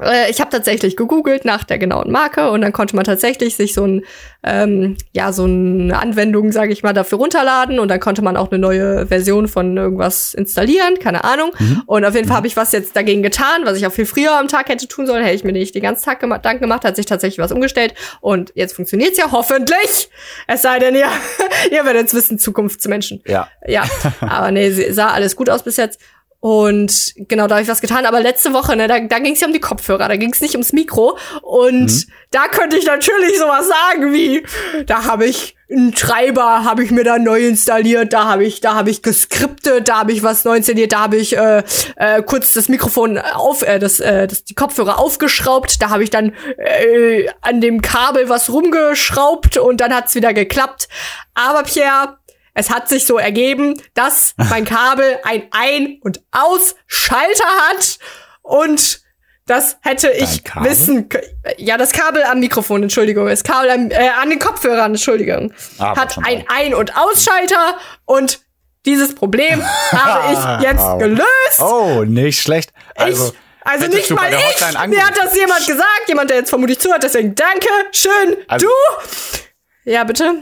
Äh, 0.00 0.30
ich 0.30 0.40
habe 0.40 0.50
tatsächlich 0.50 0.96
gegoogelt 0.96 1.44
nach 1.44 1.64
der 1.64 1.78
genauen 1.78 2.10
Marke 2.10 2.50
und 2.50 2.60
dann 2.60 2.72
konnte 2.72 2.96
man 2.96 3.04
tatsächlich 3.04 3.56
sich 3.56 3.74
so 3.74 3.84
ein 3.86 4.04
ähm, 4.42 4.96
ja 5.12 5.32
so 5.32 5.44
eine 5.44 5.98
Anwendung, 5.98 6.52
sage 6.52 6.72
ich 6.72 6.82
mal, 6.82 6.92
dafür 6.92 7.18
runterladen 7.18 7.78
und 7.78 7.88
dann 7.88 8.00
konnte 8.00 8.22
man 8.22 8.36
auch 8.36 8.50
eine 8.50 8.58
neue 8.58 9.06
Version 9.06 9.48
von 9.48 9.76
irgendwas 9.76 10.34
installieren, 10.34 10.98
keine 10.98 11.24
Ahnung. 11.24 11.52
Und 11.86 12.04
auf 12.04 12.14
jeden 12.14 12.28
Fall 12.28 12.36
habe 12.36 12.46
ich 12.46 12.56
was 12.56 12.72
jetzt 12.72 12.94
dagegen 12.94 13.22
getan, 13.22 13.62
was 13.64 13.78
ich 13.78 13.86
auch 13.86 13.92
viel 13.92 14.06
früher 14.06 14.38
am 14.38 14.48
Tag 14.48 14.68
hätte 14.68 14.86
tun 14.86 15.06
sollen, 15.06 15.24
hätte 15.24 15.36
ich 15.36 15.44
mir 15.44 15.52
nicht 15.52 15.74
den 15.74 15.82
ganzen 15.82 16.04
Tag 16.04 16.20
gema 16.20 16.38
Dank 16.38 16.60
gemacht, 16.60 16.84
hat 16.84 16.96
sich 16.96 17.06
tatsächlich 17.06 17.38
was 17.38 17.52
umgestellt 17.52 17.94
und 18.20 18.52
jetzt 18.54 18.74
funktioniert's 18.74 19.18
ja 19.18 19.32
hoffentlich. 19.32 20.10
Es 20.46 20.62
sei 20.62 20.78
denn, 20.78 20.94
ihr, 20.94 21.08
ihr 21.70 21.84
werdet 21.84 22.08
es 22.08 22.14
wissen, 22.14 22.38
Zukunftsmenschen. 22.38 23.22
Ja. 23.26 23.48
Ja, 23.66 23.84
aber 24.20 24.50
nee, 24.50 24.70
sah 24.70 25.08
alles 25.08 25.36
gut 25.36 25.48
aus 25.48 25.62
bis 25.62 25.76
jetzt. 25.76 26.00
Und 26.44 27.14
genau, 27.16 27.46
da 27.46 27.54
habe 27.54 27.62
ich 27.62 27.70
was 27.70 27.80
getan. 27.80 28.04
Aber 28.04 28.20
letzte 28.20 28.52
Woche, 28.52 28.76
ne, 28.76 28.86
da, 28.86 29.00
da 29.00 29.18
ging 29.18 29.32
es 29.32 29.40
ja 29.40 29.46
um 29.46 29.54
die 29.54 29.60
Kopfhörer, 29.60 30.08
da 30.08 30.16
ging 30.16 30.30
es 30.30 30.42
nicht 30.42 30.52
ums 30.52 30.74
Mikro. 30.74 31.16
Und 31.40 32.06
da 32.32 32.48
könnte 32.48 32.76
ich 32.76 32.84
natürlich 32.84 33.38
sowas 33.38 33.66
sagen 33.66 34.12
wie, 34.12 34.44
da 34.84 35.06
habe 35.06 35.24
ich 35.24 35.56
einen 35.70 35.94
Treiber, 35.94 36.64
habe 36.64 36.84
ich 36.84 36.90
mir 36.90 37.02
da 37.02 37.18
neu 37.18 37.46
installiert, 37.46 38.12
da 38.12 38.26
habe 38.26 38.44
ich, 38.44 38.60
da 38.60 38.74
habe 38.74 38.90
ich 38.90 39.00
geskriptet, 39.00 39.88
da 39.88 40.00
habe 40.00 40.12
ich 40.12 40.22
was 40.22 40.44
neu 40.44 40.56
installiert, 40.56 40.92
da 40.92 41.00
habe 41.00 41.16
ich 41.16 41.34
äh, 41.34 41.62
äh, 41.96 42.22
kurz 42.22 42.52
das 42.52 42.68
Mikrofon 42.68 43.16
auf, 43.16 43.62
äh, 43.62 43.78
das, 43.78 43.98
äh, 44.00 44.26
das, 44.26 44.44
die 44.44 44.54
Kopfhörer 44.54 44.98
aufgeschraubt, 44.98 45.80
da 45.80 45.88
habe 45.88 46.04
ich 46.04 46.10
dann 46.10 46.34
äh, 46.58 47.26
an 47.40 47.62
dem 47.62 47.80
Kabel 47.80 48.28
was 48.28 48.50
rumgeschraubt 48.50 49.56
und 49.56 49.80
dann 49.80 49.94
hat's 49.94 50.14
wieder 50.14 50.34
geklappt. 50.34 50.88
Aber 51.32 51.62
Pierre, 51.62 52.18
es 52.54 52.70
hat 52.70 52.88
sich 52.88 53.04
so 53.04 53.18
ergeben, 53.18 53.80
dass 53.94 54.34
mein 54.50 54.64
Kabel 54.64 55.18
ein 55.24 55.48
Ein- 55.50 55.98
und 56.02 56.22
Ausschalter 56.30 57.48
hat 57.68 57.98
und 58.42 59.02
das 59.46 59.76
hätte 59.82 60.10
ich 60.10 60.42
wissen 60.62 61.10
können. 61.10 61.26
Ja, 61.58 61.76
das 61.76 61.92
Kabel 61.92 62.22
am 62.22 62.40
Mikrofon, 62.40 62.82
Entschuldigung. 62.82 63.26
Das 63.26 63.44
Kabel 63.44 63.68
am, 63.70 63.90
äh, 63.90 64.08
an 64.20 64.30
den 64.30 64.38
Kopfhörern, 64.38 64.92
Entschuldigung. 64.92 65.52
Ah, 65.78 65.90
aber 65.90 66.00
hat 66.00 66.14
schon 66.14 66.24
ein. 66.24 66.44
Ein- 66.48 66.72
und 66.74 66.96
Ausschalter 66.96 67.76
und 68.06 68.40
dieses 68.86 69.14
Problem 69.14 69.62
habe 69.92 70.32
ich 70.60 70.64
jetzt 70.66 70.98
gelöst. 70.98 71.60
Oh, 71.60 72.04
nicht 72.04 72.40
schlecht. 72.40 72.72
Also, 72.94 73.32
ich, 73.34 73.38
also 73.70 73.84
hättest 73.84 74.10
nicht 74.10 74.18
mal 74.18 74.30
ich. 74.32 74.88
Mir 74.88 75.06
hat 75.06 75.16
das 75.22 75.36
jemand 75.36 75.66
gesagt, 75.66 76.02
jemand, 76.08 76.30
der 76.30 76.38
jetzt 76.38 76.48
vermutlich 76.50 76.78
zuhört, 76.80 77.02
deswegen 77.02 77.34
danke, 77.34 77.68
schön, 77.92 78.36
Also- 78.48 78.66
du. 78.66 79.90
Ja, 79.90 80.04
bitte. 80.04 80.32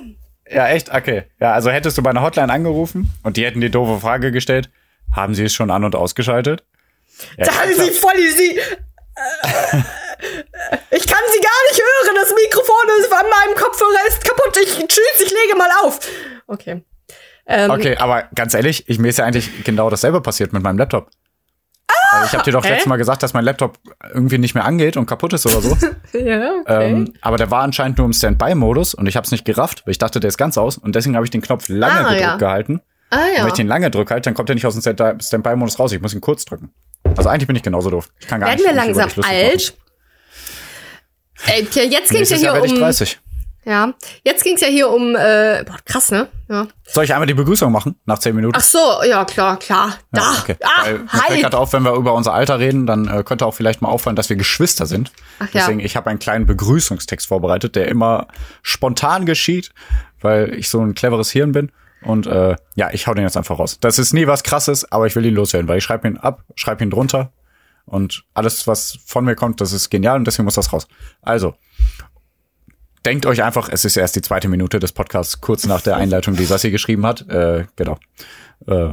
Ja, 0.55 0.69
echt? 0.69 0.93
Okay. 0.95 1.25
Ja, 1.41 1.53
also 1.53 1.71
hättest 1.71 1.97
du 1.99 2.03
bei 2.03 2.11
einer 2.11 2.23
Hotline 2.23 2.53
angerufen 2.53 3.11
und 3.23 3.37
die 3.37 3.45
hätten 3.45 3.61
die 3.61 3.71
doofe 3.71 4.01
Frage 4.01 4.33
gestellt, 4.33 4.71
haben 5.15 5.35
sie 5.35 5.45
es 5.45 5.53
schon 5.55 5.71
an- 5.71 5.85
und 5.85 5.95
ausgeschaltet? 5.97 6.65
Ja, 7.37 7.47
Da 7.47 7.55
haben 7.61 7.75
sie 7.75 7.91
voll 7.93 8.17
sie. 8.37 8.59
Ich 10.91 11.07
kann 11.09 11.25
sie 11.33 11.41
gar 11.41 11.61
nicht 11.71 11.81
hören. 11.81 12.17
Das 12.21 12.35
Mikrofon 12.35 12.89
ist 13.01 13.13
an 13.13 13.27
meinem 13.29 13.57
Kopfhörer 13.57 14.07
ist 14.09 14.25
kaputt. 14.25 14.57
Ich 14.63 14.75
tschüss, 14.87 15.21
ich 15.25 15.31
lege 15.31 15.57
mal 15.57 15.69
auf. 15.83 15.99
Okay. 16.47 16.83
Ähm, 17.47 17.71
Okay, 17.71 17.97
aber 17.97 18.29
ganz 18.35 18.55
ehrlich, 18.55 18.89
ich, 18.89 18.99
mir 18.99 19.09
ist 19.09 19.19
ja 19.19 19.25
eigentlich 19.25 19.65
genau 19.65 19.91
dasselbe 19.91 20.21
passiert 20.21 20.53
mit 20.53 20.63
meinem 20.63 20.79
Laptop. 20.79 21.11
Also 22.13 22.27
ich 22.27 22.33
habe 22.35 22.45
dir 22.45 22.53
doch 22.53 22.65
letztes 22.65 22.87
Mal 22.87 22.97
gesagt, 22.97 23.23
dass 23.23 23.33
mein 23.33 23.45
Laptop 23.45 23.79
irgendwie 24.13 24.39
nicht 24.39 24.55
mehr 24.55 24.65
angeht 24.65 24.97
und 24.97 25.07
kaputt 25.07 25.33
ist 25.33 25.47
oder 25.47 25.61
so. 25.63 25.77
Ja, 26.13 26.53
okay. 26.61 26.91
ähm, 26.93 27.15
aber 27.23 27.39
der 27.39 27.51
war 27.51 27.63
anscheinend 27.63 27.97
nur 27.99 28.07
im 28.07 28.13
Standby-Modus 28.13 28.93
und 28.95 29.07
ich 29.07 29.17
habe 29.17 29.25
es 29.25 29.31
nicht 29.31 29.45
gerafft, 29.47 29.83
weil 29.87 29.93
ich 29.93 29.99
dachte, 29.99 30.21
der 30.21 30.29
ist 30.29 30.37
ganz 30.37 30.59
aus 30.59 30.77
und 30.77 30.95
deswegen 30.95 31.15
habe 31.17 31.25
ich 31.25 31.31
den 31.31 31.41
Knopf 31.41 31.69
lange 31.69 31.95
Ah, 32.01 32.03
gedrückt 32.11 32.21
ja. 32.21 32.37
gehalten. 32.37 32.81
ah 33.11 33.17
Und 33.17 33.23
ja. 33.37 33.41
wenn 33.43 33.49
ich 33.49 33.55
den 33.55 33.67
lange 33.67 33.91
drücke 33.91 34.13
halt, 34.13 34.27
dann 34.27 34.35
kommt 34.35 34.51
er 34.51 34.55
nicht 34.55 34.67
aus 34.67 34.75
dem 34.79 34.83
Stand- 34.83 35.25
Standby-Modus 35.25 35.79
raus. 35.79 35.93
Ich 35.93 36.03
muss 36.03 36.13
ihn 36.15 36.21
kurz 36.21 36.45
drücken. 36.45 36.71
Also 37.17 37.29
eigentlich 37.31 37.47
bin 37.47 37.57
ich 37.57 37.63
genauso 37.63 37.89
doof. 37.91 38.09
Ich 38.21 38.27
kann 38.27 38.41
gar 38.41 38.49
Werden 38.51 38.59
nicht. 38.59 38.67
wir 38.67 38.75
mich 38.83 38.91
über 38.91 39.05
langsam 39.05 39.25
alt? 39.25 39.75
Ey, 41.47 41.65
Pierre, 41.65 41.89
jetzt 41.89 42.11
ging's 42.11 42.29
ja 42.31 42.37
Nächstes 42.37 42.43
Jahr 42.43 42.63
hier 42.63 42.75
um. 42.75 42.79
30. 42.81 43.21
Ja, 43.65 43.95
jetzt 44.25 44.43
ging's 44.43 44.61
ja 44.61 44.67
hier 44.67 44.91
um. 44.91 45.15
Äh, 45.15 45.65
boah, 45.65 45.77
krass, 45.85 46.11
ne? 46.11 46.27
Ja. 46.49 46.67
Soll 46.85 47.05
ich 47.05 47.13
einmal 47.13 47.29
die 47.29 47.35
Begrüßung 47.35 47.71
machen 47.71 47.95
nach 48.07 48.19
10 48.19 48.35
Minuten? 48.35 48.57
Ach 48.57 48.63
so, 48.63 49.03
ja 49.09 49.25
klar, 49.25 49.57
klar. 49.59 49.99
Da. 50.11 50.21
Ja, 50.21 50.37
okay. 50.41 50.57
Ah, 50.63 50.85
Weil 50.85 51.09
halt. 51.13 51.41
gerade 51.41 51.59
auf, 51.59 51.73
wenn 51.73 51.85
wir 51.85 51.93
über 51.95 52.13
unser 52.15 52.35
Alter 52.35 52.59
reden, 52.59 52.87
dann 52.87 53.07
äh, 53.07 53.23
könnte 53.23 53.47
auch 53.47 53.55
vielleicht 53.55 53.81
mal 53.81 53.89
auffallen, 53.89 54.17
dass 54.17 54.29
wir 54.29 54.37
Geschwister 54.37 54.87
sind. 54.87 55.13
Ach 55.39 55.47
ja. 55.47 55.61
Deswegen, 55.61 55.79
ich 55.79 55.97
habe 55.97 56.11
einen 56.11 56.19
kleinen 56.19 56.45
Begrüßungstext 56.47 57.29
vorbereitet, 57.29 57.77
der 57.77 57.87
immer 57.87 58.27
spontan 58.63 59.27
geschieht, 59.27 59.73
weil 60.21 60.55
ich 60.55 60.69
so 60.69 60.81
ein 60.81 60.95
cleveres 60.95 61.31
Hirn 61.31 61.53
bin. 61.53 61.71
Und 62.03 62.27
äh, 62.27 62.57
ja, 62.75 62.91
ich 62.93 63.07
hau 63.07 63.15
den 63.15 63.23
jetzt 63.23 63.37
einfach 63.37 63.61
raus. 63.61 63.79
Das 63.81 64.01
ist 64.01 64.13
nie 64.13 64.27
was 64.27 64.43
krasses, 64.43 64.91
aber 64.91 65.07
ich 65.07 65.15
will 65.15 65.25
ihn 65.25 65.35
loswerden, 65.35 65.69
weil 65.69 65.79
ich 65.79 65.85
schreibe 65.85 66.09
ihn 66.09 66.17
ab, 66.17 66.43
schreibe 66.57 66.83
ihn 66.83 66.91
drunter. 66.91 67.31
Und 67.85 68.25
alles, 68.35 68.67
was 68.67 68.99
von 69.07 69.25
mir 69.25 69.35
kommt, 69.35 69.61
das 69.61 69.73
ist 69.73 69.91
genial 69.91 70.17
und 70.17 70.27
deswegen 70.27 70.45
muss 70.45 70.55
das 70.55 70.73
raus. 70.73 70.89
Also, 71.21 71.55
denkt 73.05 73.27
euch 73.27 73.43
einfach, 73.43 73.69
es 73.69 73.85
ist 73.85 73.97
erst 73.97 74.17
die 74.17 74.23
zweite 74.23 74.49
Minute 74.49 74.79
des 74.79 74.93
Podcasts, 74.93 75.41
kurz 75.41 75.67
nach 75.67 75.81
der 75.81 75.97
Einleitung, 75.97 76.37
die 76.37 76.45
Sassi 76.45 76.71
geschrieben 76.71 77.07
hat. 77.07 77.29
Äh, 77.29 77.67
genau. 77.77 77.99
Äh, 78.67 78.91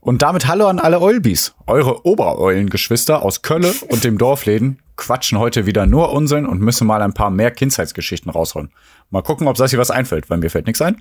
und 0.00 0.22
damit 0.22 0.46
hallo 0.46 0.66
an 0.66 0.78
alle 0.78 1.00
Eulbis. 1.00 1.54
Eure 1.66 2.06
Obereulengeschwister 2.06 3.22
aus 3.22 3.42
Kölle 3.42 3.72
und 3.88 4.02
dem 4.04 4.16
Dorfläden 4.16 4.80
quatschen 4.96 5.38
heute 5.38 5.66
wieder 5.66 5.86
nur 5.86 6.12
Unsinn 6.12 6.46
und 6.46 6.60
müssen 6.60 6.86
mal 6.86 7.02
ein 7.02 7.14
paar 7.14 7.30
mehr 7.30 7.50
Kindheitsgeschichten 7.50 8.30
rausholen. 8.30 8.70
Mal 9.10 9.22
gucken, 9.22 9.46
ob 9.46 9.56
Sassi 9.56 9.78
was 9.78 9.90
einfällt, 9.90 10.30
weil 10.30 10.38
mir 10.38 10.50
fällt 10.50 10.66
nichts 10.66 10.82
ein. 10.82 11.00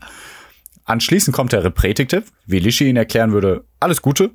Anschließend 0.86 1.36
kommt 1.36 1.54
der 1.54 1.64
Repretiktipp, 1.64 2.26
wie 2.46 2.60
Lischi 2.60 2.90
ihn 2.90 2.98
erklären 2.98 3.32
würde, 3.32 3.64
alles 3.80 4.02
Gute. 4.02 4.32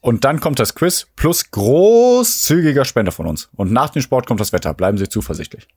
Und 0.00 0.24
dann 0.24 0.40
kommt 0.40 0.58
das 0.58 0.74
Quiz 0.74 1.06
plus 1.16 1.50
großzügiger 1.50 2.84
Spender 2.84 3.12
von 3.12 3.26
uns. 3.26 3.48
Und 3.56 3.72
nach 3.72 3.90
dem 3.90 4.02
Sport 4.02 4.26
kommt 4.26 4.40
das 4.40 4.52
Wetter. 4.52 4.74
Bleiben 4.74 4.98
Sie 4.98 5.08
zuversichtlich. 5.08 5.68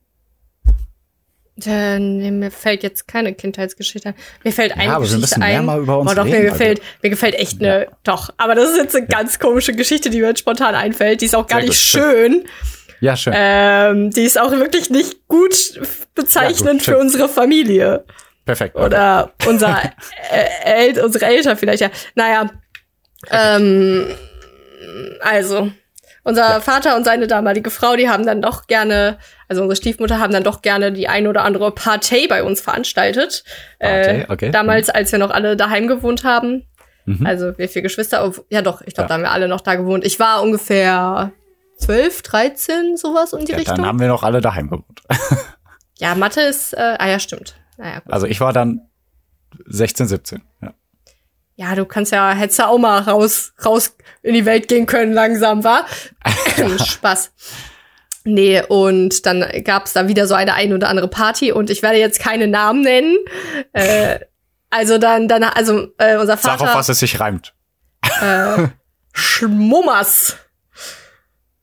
Äh, 1.66 1.98
nee, 1.98 2.30
mir 2.30 2.50
fällt 2.50 2.82
jetzt 2.82 3.06
keine 3.08 3.34
Kindheitsgeschichte 3.34 4.10
ein. 4.10 4.14
Mir 4.44 4.52
fällt 4.52 4.72
eine 4.72 4.84
Ja, 4.84 4.90
aber 4.96 5.04
wir 5.04 5.16
Geschichte 5.16 5.20
müssen 5.20 5.40
mehr 5.40 5.58
ein. 5.60 5.64
mal 5.64 5.80
über 5.80 5.98
uns 5.98 6.10
oh, 6.10 6.14
doch, 6.14 6.24
reden, 6.24 6.30
mir 6.32 6.38
Alter. 6.42 6.52
gefällt, 6.52 6.82
mir 7.02 7.10
gefällt 7.10 7.34
echt 7.34 7.60
eine, 7.60 7.88
doch. 8.04 8.30
Aber 8.36 8.54
das 8.54 8.70
ist 8.70 8.76
jetzt 8.76 8.96
eine 8.96 9.06
ganz 9.06 9.38
komische 9.38 9.72
Geschichte, 9.72 10.10
die 10.10 10.20
mir 10.20 10.28
jetzt 10.28 10.40
spontan 10.40 10.74
einfällt. 10.74 11.20
Die 11.20 11.26
ist 11.26 11.34
auch 11.34 11.46
gar 11.46 11.60
Sehr 11.60 11.68
nicht 11.68 11.92
gut, 11.92 12.02
schön. 12.02 12.44
Ja, 13.00 13.16
schön. 13.16 13.32
Ähm, 13.36 14.10
die 14.10 14.22
ist 14.22 14.40
auch 14.40 14.52
wirklich 14.52 14.88
nicht 14.90 15.26
gut 15.26 15.80
bezeichnend 16.14 16.66
Ja, 16.66 16.72
gut, 16.72 16.82
für 16.82 16.98
unsere 16.98 17.28
Familie. 17.28 18.04
Perfekt. 18.44 18.76
Oder 18.76 19.32
unser, 19.46 19.80
äh, 20.30 20.88
El 20.88 21.00
unsere 21.00 21.26
Eltern 21.26 21.56
vielleicht, 21.56 21.80
ja. 21.82 21.90
Naja. 22.14 22.50
Ähm, 23.30 24.06
also, 25.20 25.70
unser 26.24 26.60
Vater 26.60 26.96
und 26.96 27.04
seine 27.04 27.26
damalige 27.26 27.70
Frau, 27.70 27.96
die 27.96 28.08
haben 28.08 28.24
dann 28.26 28.42
doch 28.42 28.66
gerne, 28.66 29.18
also 29.48 29.62
unsere 29.62 29.76
Stiefmutter 29.76 30.18
haben 30.18 30.32
dann 30.32 30.44
doch 30.44 30.62
gerne 30.62 30.92
die 30.92 31.08
ein 31.08 31.26
oder 31.26 31.44
andere 31.44 31.72
Partei 31.72 32.26
bei 32.28 32.42
uns 32.42 32.60
veranstaltet. 32.60 33.44
Partei, 33.80 34.20
äh, 34.22 34.26
okay. 34.32 34.50
Damals, 34.50 34.88
als 34.90 35.10
wir 35.12 35.18
noch 35.18 35.30
alle 35.30 35.56
daheim 35.56 35.88
gewohnt 35.88 36.24
haben. 36.24 36.66
Mhm. 37.04 37.26
Also 37.26 37.56
wir 37.58 37.68
vier 37.68 37.82
Geschwister. 37.82 38.32
Ja 38.50 38.62
doch, 38.62 38.80
ich 38.82 38.94
glaube, 38.94 39.06
Ja. 39.06 39.08
da 39.08 39.14
haben 39.14 39.22
wir 39.22 39.32
alle 39.32 39.48
noch 39.48 39.60
da 39.60 39.74
gewohnt. 39.74 40.04
Ich 40.04 40.20
war 40.20 40.42
ungefähr 40.42 41.32
12, 41.78 42.22
13, 42.22 42.96
sowas 42.96 43.32
in 43.32 43.44
die 43.44 43.52
ja, 43.52 43.58
Richtung. 43.58 43.76
dann 43.76 43.86
haben 43.86 43.98
wir 44.00 44.06
noch 44.08 44.22
alle 44.22 44.40
daheim 44.40 44.70
gewohnt. 44.70 45.02
ja, 45.98 46.14
Mathe 46.14 46.42
ist, 46.42 46.74
äh, 46.74 46.96
ah 46.98 47.08
ja, 47.08 47.18
stimmt. 47.18 47.56
Naja, 47.76 47.98
gut. 47.98 48.12
Also 48.12 48.26
ich 48.26 48.40
war 48.40 48.52
dann 48.52 48.82
16, 49.66 50.06
17. 50.06 50.42
Ja. 50.62 50.74
Ja, 51.56 51.74
du 51.74 51.84
kannst 51.84 52.12
ja, 52.12 52.32
hättest 52.32 52.58
ja 52.58 52.68
auch 52.68 52.78
mal 52.78 53.00
raus, 53.00 53.52
raus 53.64 53.96
in 54.22 54.34
die 54.34 54.44
Welt 54.44 54.68
gehen 54.68 54.86
können 54.86 55.12
langsam, 55.12 55.64
war? 55.64 55.86
Spaß. 56.84 57.32
Nee, 58.24 58.62
und 58.68 59.26
dann 59.26 59.44
gab's 59.64 59.92
da 59.92 60.06
wieder 60.06 60.26
so 60.26 60.34
eine 60.34 60.54
ein 60.54 60.72
oder 60.72 60.88
andere 60.88 61.08
Party 61.08 61.52
und 61.52 61.70
ich 61.70 61.82
werde 61.82 61.98
jetzt 61.98 62.20
keine 62.20 62.46
Namen 62.46 62.82
nennen. 62.82 63.16
Äh, 63.72 64.20
also 64.70 64.98
dann, 64.98 65.28
dann, 65.28 65.42
also 65.42 65.88
äh, 65.98 66.16
unser 66.16 66.36
Sag 66.36 66.54
auf, 66.54 66.60
Vater 66.60 66.78
was 66.78 66.88
es 66.88 67.00
sich 67.00 67.18
reimt. 67.20 67.52
äh, 68.20 68.68
Schmummers. 69.12 70.36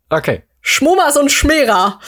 Okay. 0.10 0.44
Schmummers 0.62 1.18
und 1.18 1.32
Schmerer. 1.32 2.00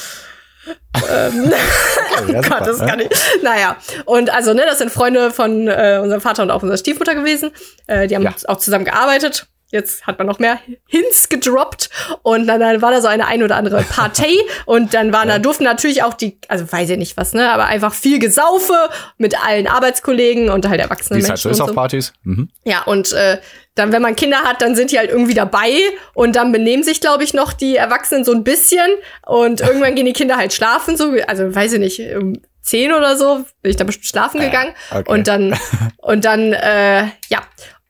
Ähm, 1.09 1.51
okay 2.23 2.33
ja, 2.33 2.41
Gott, 2.41 2.43
super, 2.45 2.59
das 2.65 2.79
ja. 2.79 2.85
kann 2.85 2.99
ich. 2.99 3.09
Naja, 3.41 3.77
und 4.05 4.29
also, 4.29 4.53
ne, 4.53 4.63
das 4.65 4.77
sind 4.77 4.91
Freunde 4.91 5.31
von 5.31 5.67
äh, 5.67 5.99
unserem 6.01 6.21
Vater 6.21 6.43
und 6.43 6.51
auch 6.51 6.61
unserer 6.61 6.77
Stiefmutter 6.77 7.15
gewesen. 7.15 7.51
Äh, 7.87 8.07
die 8.07 8.15
haben 8.15 8.23
Ja. 8.23 8.33
auch 8.47 8.57
zusammen 8.57 8.85
gearbeitet. 8.85 9.47
Jetzt 9.71 10.05
hat 10.05 10.17
man 10.17 10.27
noch 10.27 10.37
mehr 10.39 10.59
Hints 10.85 11.29
gedroppt 11.29 11.89
und 12.23 12.45
dann, 12.47 12.59
dann 12.59 12.81
war 12.81 12.91
da 12.91 13.01
so 13.01 13.07
eine 13.07 13.25
ein 13.27 13.41
oder 13.41 13.55
andere 13.55 13.83
Partei 13.83 14.33
und 14.65 14.93
dann 14.93 15.13
waren 15.13 15.29
da 15.29 15.39
durften 15.39 15.63
natürlich 15.63 16.03
auch 16.03 16.13
die, 16.13 16.37
also 16.49 16.69
weiß 16.71 16.89
ich 16.89 16.97
nicht 16.97 17.15
was, 17.17 17.33
ne, 17.33 17.51
aber 17.51 17.65
einfach 17.65 17.93
viel 17.93 18.19
Gesaufe 18.19 18.73
mit 19.17 19.41
allen 19.45 19.67
Arbeitskollegen 19.67 20.49
und 20.49 20.67
halt 20.67 20.81
erwachsene 20.81 21.17
Wie 21.19 21.23
es 21.23 21.29
halt 21.29 21.39
so 21.39 21.49
ist 21.49 21.61
auf 21.61 21.69
so. 21.69 21.73
Partys. 21.73 22.13
Mhm. 22.23 22.49
Ja, 22.65 22.83
und 22.83 23.13
äh, 23.13 23.39
dann, 23.75 23.93
wenn 23.93 24.01
man 24.01 24.17
Kinder 24.17 24.39
hat, 24.43 24.61
dann 24.61 24.75
sind 24.75 24.91
die 24.91 24.99
halt 24.99 25.09
irgendwie 25.09 25.33
dabei 25.33 25.71
und 26.13 26.35
dann 26.35 26.51
benehmen 26.51 26.83
sich, 26.83 26.99
glaube 26.99 27.23
ich, 27.23 27.33
noch 27.33 27.53
die 27.53 27.77
Erwachsenen 27.77 28.25
so 28.25 28.33
ein 28.33 28.43
bisschen 28.43 28.89
und 29.25 29.61
irgendwann 29.61 29.95
gehen 29.95 30.05
die 30.05 30.13
Kinder 30.13 30.35
halt 30.35 30.51
schlafen, 30.53 30.97
so, 30.97 31.13
also 31.27 31.55
weiß 31.55 31.73
ich 31.73 31.79
nicht, 31.79 32.01
um 32.15 32.33
zehn 32.61 32.91
oder 32.91 33.15
so, 33.17 33.45
bin 33.61 33.71
ich 33.71 33.77
da 33.77 33.85
bestimmt 33.85 34.05
schlafen 34.05 34.41
Ja, 34.41 34.47
gegangen. 34.47 34.73
okay. 34.91 35.11
Und 35.11 35.27
dann, 35.27 35.57
und 35.97 36.25
dann, 36.25 36.53
äh, 36.53 37.05
ja. 37.29 37.41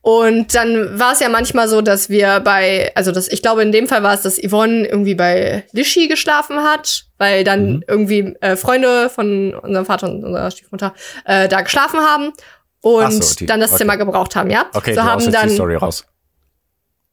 Und 0.03 0.55
dann 0.55 0.97
war 0.99 1.13
es 1.13 1.19
ja 1.19 1.29
manchmal 1.29 1.67
so, 1.67 1.81
dass 1.81 2.09
wir 2.09 2.39
bei, 2.39 2.91
also 2.95 3.11
das, 3.11 3.27
ich 3.27 3.43
glaube, 3.43 3.61
in 3.61 3.71
dem 3.71 3.87
Fall 3.87 4.01
war 4.01 4.15
es, 4.15 4.21
dass 4.21 4.37
Yvonne 4.41 4.87
irgendwie 4.87 5.13
bei 5.13 5.63
Lischi 5.73 6.07
geschlafen 6.07 6.63
hat, 6.63 7.03
weil 7.19 7.43
dann 7.43 7.73
Mhm. 7.73 7.83
irgendwie 7.87 8.35
äh, 8.41 8.55
Freunde 8.55 9.11
von 9.11 9.53
unserem 9.53 9.85
Vater 9.85 10.07
und 10.09 10.23
unserer 10.23 10.49
Stiefmutter 10.49 10.95
äh, 11.25 11.47
da 11.47 11.61
geschlafen 11.61 11.99
haben 11.99 12.33
und 12.81 13.23
so, 13.23 13.35
die- 13.35 13.45
dann 13.45 13.59
das 13.59 13.69
okay. 13.71 13.77
Zimmer 13.79 13.97
gebraucht 13.97 14.35
haben, 14.35 14.49
ja. 14.49 14.65
Okay, 14.73 14.95
so 14.95 15.03
haben 15.03 15.31
dann, 15.31 15.49
die 15.49 15.53
Story 15.53 15.75
raus. 15.75 16.03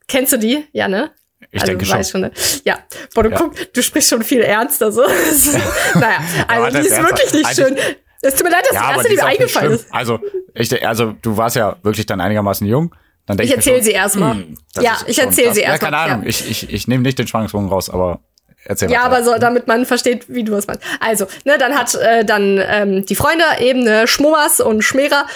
kennst 0.06 0.32
du 0.32 0.38
die? 0.38 0.66
Ja, 0.72 0.88
ne? 0.88 1.10
Ich 1.50 1.60
also, 1.60 1.72
denke 1.72 1.84
schon. 1.84 2.04
schon. 2.04 2.20
Ne? 2.22 2.32
Ja. 2.64 2.78
Boah, 3.14 3.22
du 3.24 3.30
Ja. 3.30 3.36
guck, 3.36 3.72
du 3.74 3.82
sprichst 3.82 4.08
schon 4.10 4.22
viel 4.22 4.40
ernster 4.40 4.90
so. 4.90 5.02
naja, 5.94 6.18
also 6.48 6.78
die 6.78 6.86
ist 6.86 6.96
wirklich 7.02 7.32
nicht 7.34 7.44
Eigentlich- 7.46 7.82
schön. 7.84 7.96
Es 8.22 8.34
tut 8.34 8.44
mir 8.44 8.50
leid, 8.50 8.64
das 8.68 8.76
ist 8.76 8.84
die 8.84 8.92
erste, 8.94 9.08
die 9.10 9.16
mir 9.16 9.24
eingefallen 9.26 9.72
ist. 9.72 9.86
Also, 9.92 10.18
ich, 10.54 10.86
also, 10.86 11.14
du 11.22 11.36
warst 11.36 11.56
ja 11.56 11.76
wirklich 11.82 12.06
dann 12.06 12.20
einigermaßen 12.20 12.66
jung. 12.66 12.94
Dann 13.26 13.38
Ich 13.40 13.54
erzähle 13.54 13.82
sie 13.82 13.92
erstmal. 13.92 14.34
hm, 14.34 14.56
das 14.74 14.84
Ja, 14.84 14.96
ich 15.06 15.18
erzähle 15.18 15.52
sie 15.54 15.60
Ja, 15.60 15.68
erstmal. 15.70 15.90
keine 15.92 16.02
Ahnung. 16.02 16.22
Ja. 16.24 16.28
Ich, 16.30 16.50
ich, 16.50 16.72
ich 16.72 16.88
nehme 16.88 17.02
nicht 17.02 17.18
den 17.18 17.26
Spannungsbogen 17.26 17.68
raus, 17.68 17.90
aber 17.90 18.20
erzähl 18.64 18.90
Ja, 18.90 19.02
aber 19.02 19.22
so, 19.22 19.34
damit 19.38 19.66
man 19.68 19.84
versteht, 19.86 20.24
wie 20.28 20.42
du 20.44 20.54
es 20.56 20.66
meinst. 20.66 20.82
Also, 20.98 21.26
ne, 21.44 21.58
dann 21.58 21.74
hat 21.78 21.94
äh, 21.94 22.24
dann 22.24 22.58
ähm, 22.66 23.04
die 23.06 23.14
Freunde 23.16 23.44
eben 23.60 23.84
ne, 23.84 24.08
Schmummers 24.08 24.60
und 24.60 24.82
Schmerer 24.82 25.26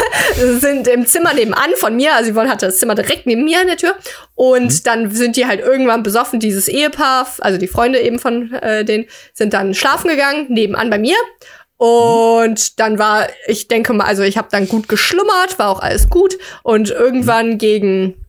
sind 0.58 0.88
im 0.88 1.06
Zimmer 1.06 1.34
nebenan 1.34 1.70
von 1.76 1.94
mir. 1.94 2.14
Also 2.14 2.32
Yvonne 2.32 2.50
hatte 2.50 2.66
das 2.66 2.78
Zimmer 2.78 2.94
direkt 2.94 3.26
neben 3.26 3.44
mir 3.44 3.60
an 3.60 3.66
der 3.66 3.76
Tür. 3.76 3.94
Und 4.34 4.72
Mhm. 4.72 4.80
dann 4.84 5.10
sind 5.10 5.36
die 5.36 5.46
halt 5.46 5.60
irgendwann 5.60 6.02
besoffen, 6.02 6.40
dieses 6.40 6.68
Ehepaar, 6.68 7.26
also 7.40 7.58
die 7.58 7.68
Freunde 7.68 8.00
eben 8.00 8.18
von 8.18 8.52
äh, 8.54 8.84
denen, 8.84 9.06
sind 9.34 9.52
dann 9.52 9.74
schlafen 9.74 10.08
gegangen, 10.08 10.46
nebenan 10.48 10.90
bei 10.90 10.98
mir. 10.98 11.16
Und 11.82 12.78
dann 12.78 13.00
war, 13.00 13.26
ich 13.48 13.66
denke 13.66 13.92
mal, 13.92 14.04
also 14.04 14.22
ich 14.22 14.38
habe 14.38 14.46
dann 14.52 14.68
gut 14.68 14.88
geschlummert, 14.88 15.58
war 15.58 15.68
auch 15.68 15.80
alles 15.80 16.08
gut. 16.08 16.38
Und 16.62 16.90
irgendwann 16.90 17.58
gegen 17.58 18.21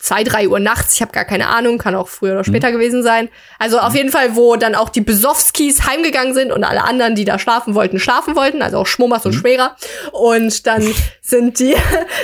zwei, 0.00 0.24
drei 0.24 0.48
Uhr 0.48 0.60
nachts, 0.60 0.94
ich 0.94 1.02
habe 1.02 1.12
gar 1.12 1.24
keine 1.24 1.48
Ahnung, 1.48 1.78
kann 1.78 1.94
auch 1.94 2.08
früher 2.08 2.32
oder 2.32 2.44
später 2.44 2.72
gewesen 2.72 3.02
sein. 3.02 3.28
Also 3.58 3.78
auf 3.78 3.94
jeden 3.94 4.10
Fall, 4.10 4.34
wo 4.36 4.56
dann 4.56 4.74
auch 4.74 4.88
die 4.88 5.00
Besowskis 5.00 5.86
heimgegangen 5.86 6.34
sind 6.34 6.52
und 6.52 6.64
alle 6.64 6.82
anderen, 6.84 7.14
die 7.14 7.24
da 7.24 7.38
schlafen 7.38 7.74
wollten, 7.74 7.98
schlafen 7.98 8.36
wollten, 8.36 8.62
also 8.62 8.78
auch 8.78 8.86
Schmummers 8.86 9.24
und 9.26 9.32
Schwerer. 9.34 9.76
Und 10.12 10.66
dann 10.66 10.82
sind 11.22 11.58
die, 11.60 11.76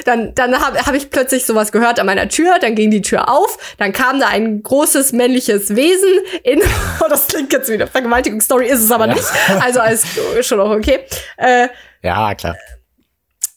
dann, 0.05 0.35
dann 0.35 0.59
habe 0.61 0.79
hab 0.85 0.95
ich 0.95 1.11
plötzlich 1.11 1.47
sowas 1.47 1.73
gehört 1.73 2.01
an 2.01 2.07
meiner 2.07 2.29
Tür, 2.29 2.59
dann 2.61 2.75
ging 2.75 2.91
die 2.91 3.03
Tür 3.03 3.29
auf, 3.31 3.59
dann 3.79 3.93
kam 3.93 4.21
da 4.21 4.29
ein 4.29 4.63
großes 4.63 5.13
männliches 5.13 5.77
Wesen 5.77 6.11
in, 6.43 6.61
oh, 7.01 7.07
das 7.09 7.27
klingt 7.29 7.53
jetzt 7.53 7.71
wieder 7.71 7.87
Vergewaltigungsstory, 7.87 8.67
ist 8.67 8.81
es 8.81 8.91
aber 8.91 9.07
Ja. 9.07 9.15
nicht. 9.15 9.27
Also 9.61 9.81
alles 9.81 10.05
schon 10.43 10.61
auch 10.61 10.71
okay. 10.71 11.01
Äh, 11.37 11.69
ja, 12.03 12.35
klar. 12.35 12.57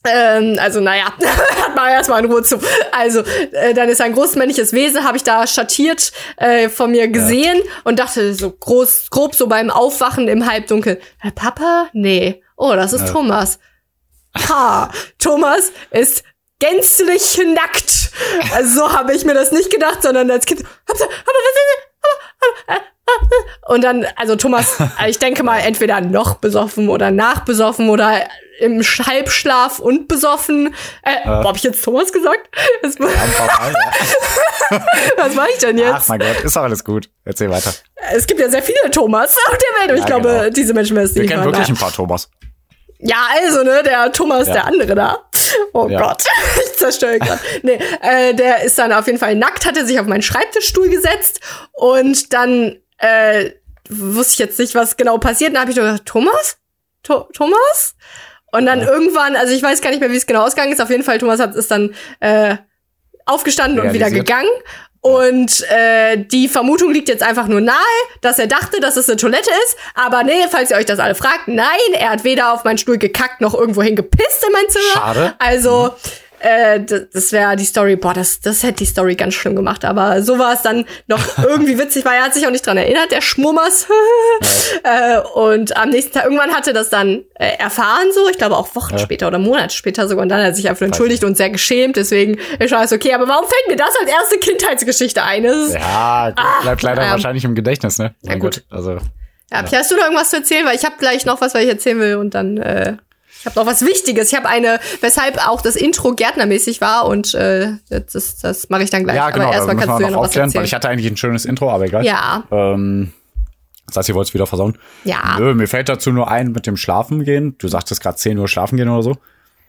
Ähm, 0.10 0.58
also 0.60 0.80
naja, 0.80 1.06
hat 1.62 1.76
mal 1.76 1.92
erstmal 1.92 2.24
in 2.24 2.32
Ruhe 2.32 2.44
zu. 2.44 2.60
Also 2.92 3.22
äh, 3.52 3.74
dann 3.74 3.90
ist 3.90 4.02
ein 4.02 4.14
großmännliches 4.14 4.74
Wesen, 4.74 5.04
habe 5.04 5.18
ich 5.18 5.24
da 5.24 5.46
schattiert 5.48 6.12
äh, 6.38 6.70
von 6.70 6.92
mir 6.92 7.08
gesehen 7.08 7.62
und 7.84 8.00
dachte 8.00 8.34
so 8.34 8.52
groß, 8.52 9.10
grob 9.10 9.36
so 9.36 9.48
beim 9.48 9.70
Aufwachen 9.70 10.28
im 10.28 10.50
Halbdunkel, 10.50 11.00
Herr 11.20 11.32
Papa? 11.32 11.90
Nee. 11.94 12.44
Oh, 12.56 12.74
das 12.74 12.94
ist 12.94 13.08
Ja. 13.08 13.14
Thomas. 13.14 13.60
Ha, 14.50 14.92
Thomas 15.20 15.72
ist 15.92 16.24
gänzlich 16.60 17.40
nackt. 17.54 18.12
Also 18.54 18.80
so 18.80 18.94
habe 18.94 19.14
ich 19.14 19.26
mir 19.26 19.34
das 19.34 19.52
nicht 19.52 19.72
gedacht, 19.72 20.02
sondern 20.02 20.30
als 20.32 20.46
Kind. 20.46 20.64
Und 23.68 23.84
dann, 23.84 24.06
also 24.16 24.36
Thomas, 24.36 24.78
ich 25.08 25.20
denke 25.20 25.44
mal, 25.44 25.60
entweder 25.60 26.02
noch 26.02 26.36
besoffen 26.36 26.90
oder 26.90 27.12
nachbesoffen 27.12 27.90
oder 27.90 28.22
im 28.60 28.80
Sch- 28.82 29.06
Halbschlaf 29.06 29.80
und 29.80 30.08
besoffen. 30.08 30.74
Äh, 31.04 31.28
wo 31.28 31.48
hab 31.48 31.56
ich 31.58 31.64
jetzt 31.64 31.84
Thomas 31.84 32.12
gesagt? 32.12 32.50
Das, 32.82 32.96
Ja, 32.98 33.06
Mal, 33.06 33.14
ja. 34.72 34.82
was 35.18 35.36
mache 35.36 35.50
ich 35.54 35.60
denn 35.60 35.78
jetzt? 35.78 35.92
Ach 35.94 36.08
mein 36.08 36.20
Gott, 36.20 36.42
ist 36.44 36.56
doch 36.56 36.64
alles 36.64 36.84
gut. 36.84 37.10
Erzähl 37.24 37.50
weiter. 37.50 37.72
Es 38.14 38.26
gibt 38.26 38.40
ja 38.40 38.50
sehr 38.50 38.64
viele 38.64 38.90
Thomas 38.92 39.38
auf 39.38 39.58
der 39.58 39.80
Welt 39.82 39.92
und 39.92 39.96
ich 39.98 40.02
Ja, 40.02 40.08
glaube, 40.08 40.30
genau. 40.40 40.50
diese 40.50 40.74
Menschen 40.74 40.98
wissen 40.98 41.16
Wir 41.16 41.22
nicht 41.24 41.32
kennen 41.32 41.44
mal. 41.46 41.52
wirklich 41.52 41.70
ein 41.70 41.76
paar 41.78 41.92
Thomas. 41.94 42.30
Ja, 43.00 43.28
also, 43.44 43.62
ne, 43.62 43.84
der 43.86 44.12
Thomas, 44.12 44.48
Ja. 44.48 44.54
der 44.54 44.66
andere 44.66 44.96
da. 44.96 45.20
Oh 45.74 45.88
Ja. 45.88 46.02
Gott, 46.02 46.24
ich 46.66 46.78
zerstöre 46.78 47.20
gerade. 47.20 47.40
Nee, 47.62 47.80
äh, 48.02 48.34
der 48.34 48.64
ist 48.64 48.78
dann 48.80 48.92
auf 48.92 49.06
jeden 49.06 49.20
Fall 49.20 49.36
nackt, 49.36 49.66
hatte 49.68 49.86
sich 49.86 50.00
auf 50.00 50.08
meinen 50.08 50.24
Schreibtischstuhl 50.24 50.90
gesetzt 50.90 51.40
und 51.74 52.34
dann 52.34 52.76
äh, 52.98 53.52
wusste 53.90 54.34
ich 54.34 54.40
jetzt 54.40 54.60
nicht, 54.60 54.76
was 54.76 54.98
genau 54.98 55.18
passiert. 55.18 55.54
Dann 55.54 55.62
habe 55.62 55.72
ich 55.72 55.78
nur 55.78 55.86
gedacht, 55.86 56.06
Thomas? 56.06 56.58
Tho 57.04 57.28
Thomas? 57.34 57.96
Und 58.52 58.66
dann 58.66 58.82
irgendwann, 58.82 59.36
also 59.36 59.54
ich 59.54 59.62
weiß 59.62 59.82
gar 59.82 59.90
nicht 59.90 60.00
mehr, 60.00 60.12
wie 60.12 60.18
es 60.18 60.26
genau 60.26 60.46
ausgegangen 60.46 60.74
ist. 60.74 60.82
Auf 60.82 60.90
jeden 60.90 61.04
Fall, 61.04 61.18
Thomas 61.20 61.40
hat, 61.40 61.56
ist 61.56 61.70
dann 61.70 61.94
äh, 62.20 62.58
aufgestanden 63.26 63.80
und 63.80 63.94
wieder 63.94 64.06
Realisiert. 64.08 64.26
gegangen. 64.26 64.50
Und 65.02 65.64
äh, 65.70 66.18
die 66.18 66.48
Vermutung 66.48 66.92
liegt 66.92 67.08
jetzt 67.08 67.24
einfach 67.24 67.48
nur 67.48 67.62
nahe, 67.62 67.76
dass 68.22 68.40
er 68.40 68.48
dachte, 68.48 68.80
dass 68.80 68.98
es 68.98 69.08
eine 69.08 69.18
Toilette 69.18 69.50
ist. 69.66 69.78
Aber 69.94 70.24
nee, 70.24 70.48
falls 70.50 70.72
ihr 70.72 70.78
euch 70.78 70.86
das 70.86 71.00
alle 71.00 71.16
fragt, 71.16 71.48
nein, 71.48 71.68
er 71.94 72.10
hat 72.10 72.24
weder 72.24 72.54
auf 72.54 72.64
meinen 72.64 72.78
Stuhl 72.78 72.98
gekackt 72.98 73.40
noch 73.40 73.54
irgendwo 73.54 73.82
hingepisst 73.82 74.44
in 74.46 74.52
mein 74.52 74.70
Zimmer. 74.70 74.94
Schade. 74.94 75.36
Also 75.40 75.94
Äh, 76.40 76.82
das 76.82 77.32
wäre 77.32 77.56
die 77.56 77.66
Story, 77.66 77.96
boah, 77.96 78.14
das, 78.14 78.40
das 78.40 78.62
hätte 78.62 78.78
die 78.78 78.86
Story 78.86 79.16
ganz 79.16 79.34
schlimm 79.34 79.56
gemacht. 79.56 79.84
Aber 79.84 80.22
so 80.22 80.38
war 80.38 80.54
es 80.54 80.62
dann 80.62 80.86
noch 81.08 81.20
irgendwie 81.44 81.80
witzig, 81.80 82.06
weil 82.06 82.18
er 82.18 82.26
hat 82.26 82.34
sich 82.34 82.46
auch 82.46 82.52
nicht 82.52 82.66
dran 82.66 82.78
erinnert, 82.78 83.12
der 83.12 83.22
Schmummers. 83.22 83.88
äh, 84.84 85.20
und 85.34 85.76
am 85.76 85.90
nächsten 85.90 86.14
Tag, 86.14 86.26
irgendwann 86.26 86.54
hatte 86.54 86.74
das 86.74 86.90
dann 86.90 87.24
äh, 87.36 87.58
erfahren 87.58 88.08
so, 88.14 88.30
ich 88.30 88.38
glaube 88.38 88.56
auch 88.56 88.76
Wochen 88.76 89.00
später 89.00 89.28
oder 89.28 89.40
Monate 89.40 89.76
später 89.76 90.08
sogar. 90.08 90.24
Und 90.24 90.30
dann 90.30 90.40
hat 90.40 90.48
er 90.48 90.54
sich 90.54 90.70
einfach 90.70 90.86
entschuldigt 90.86 91.24
und 91.24 91.38
sehr 91.38 91.50
geschämt. 91.50 91.96
Deswegen 91.96 92.38
ist 92.60 92.74
alles 92.74 92.94
okay. 92.94 93.14
Aber 93.14 93.28
warum 93.28 93.46
fällt 93.46 93.68
mir 93.68 93.76
das 93.76 93.94
als 94.00 94.10
erste 94.10 94.38
Kindheitsgeschichte 94.38 95.24
ein? 95.24 95.44
Ist, 95.46 95.74
Ja, 95.74 96.34
bleibt 96.62 96.84
leider 96.84 97.04
ähm, 97.04 97.12
wahrscheinlich 97.12 97.46
im 97.46 97.56
Gedächtnis, 97.56 97.98
ne? 97.98 98.14
Mein 98.24 98.40
gut. 98.40 98.64
Gott, 98.70 98.78
Also, 98.78 98.98
Ja, 99.52 99.64
Pia, 99.64 99.80
hast 99.80 99.90
du 99.90 99.96
noch 99.96 100.04
irgendwas 100.04 100.30
zu 100.30 100.38
erzählen? 100.38 100.66
Weil 100.66 100.76
ich 100.76 100.86
habe 100.86 100.96
gleich 101.00 101.26
noch 101.26 101.42
was, 101.42 101.56
was 101.56 101.64
ich 101.64 101.70
erzählen 101.70 102.00
will 102.00 102.16
und 102.18 102.36
dann 102.36 102.58
äh, 102.58 102.98
ich 103.40 103.46
habe 103.46 103.60
noch 103.60 103.66
was 103.66 103.84
Wichtiges. 103.86 104.32
Ich 104.32 104.38
habe 104.38 104.48
eine, 104.48 104.80
weshalb 105.02 105.48
auch 105.48 105.62
das 105.62 105.76
Intro 105.76 106.14
gärtnermäßig 106.14 106.82
war 106.82 107.06
und 107.08 107.34
äh, 107.34 107.74
das, 107.90 108.40
das 108.42 108.70
mache 108.70 108.84
ich 108.84 108.90
dann 108.90 109.04
gleich. 109.04 109.16
ja, 109.16 109.30
genau, 109.30 109.46
Aber 109.46 109.54
erstmal 109.54 109.76
kannst 109.78 110.00
du 110.00 110.04
ja 110.04 110.12
noch 110.12 110.22
was 110.24 110.56
weil 110.56 110.66
ich 110.66 110.74
hatte 110.74 110.90
eigentlich 110.90 111.10
ein 111.12 111.18
schönes 111.18 111.46
Intro, 111.46 111.70
aber 111.72 111.86
egal. 111.86 112.06
ja, 112.06 112.44
Ähm, 112.52 113.12
das 113.88 113.98
heißt, 113.98 114.10
ihr 114.10 114.16
wollt 114.16 114.28
es 114.28 114.34
wieder 114.34 114.48
versauen? 114.48 114.78
ja, 115.06 115.38
Nö, 115.40 115.54
mir 115.54 115.68
fällt 115.68 115.88
dazu 115.88 116.12
nur 116.12 116.30
ein 116.30 116.52
mit 116.52 116.68
dem 116.68 116.76
Schlafen 116.76 117.24
gehen. 117.24 117.56
Du 117.58 117.68
sagtest 117.70 118.02
gerade 118.02 118.18
10 118.18 118.38
Uhr 118.38 118.48
schlafen 118.50 118.76
gehen 118.78 118.90
oder 118.90 119.04
so. 119.04 119.16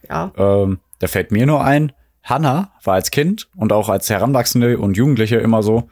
ja. 0.08 0.32
Ähm, 0.36 0.80
da 0.98 1.06
fällt 1.06 1.30
mir 1.30 1.46
nur 1.46 1.62
ein, 1.62 1.92
Hannah 2.24 2.72
war 2.82 2.94
als 2.94 3.12
Kind 3.12 3.48
und 3.56 3.72
auch 3.72 3.88
als 3.88 4.10
Heranwachsende 4.10 4.76
und 4.78 4.96
Jugendliche 4.96 5.36
immer 5.36 5.62
so, 5.62 5.88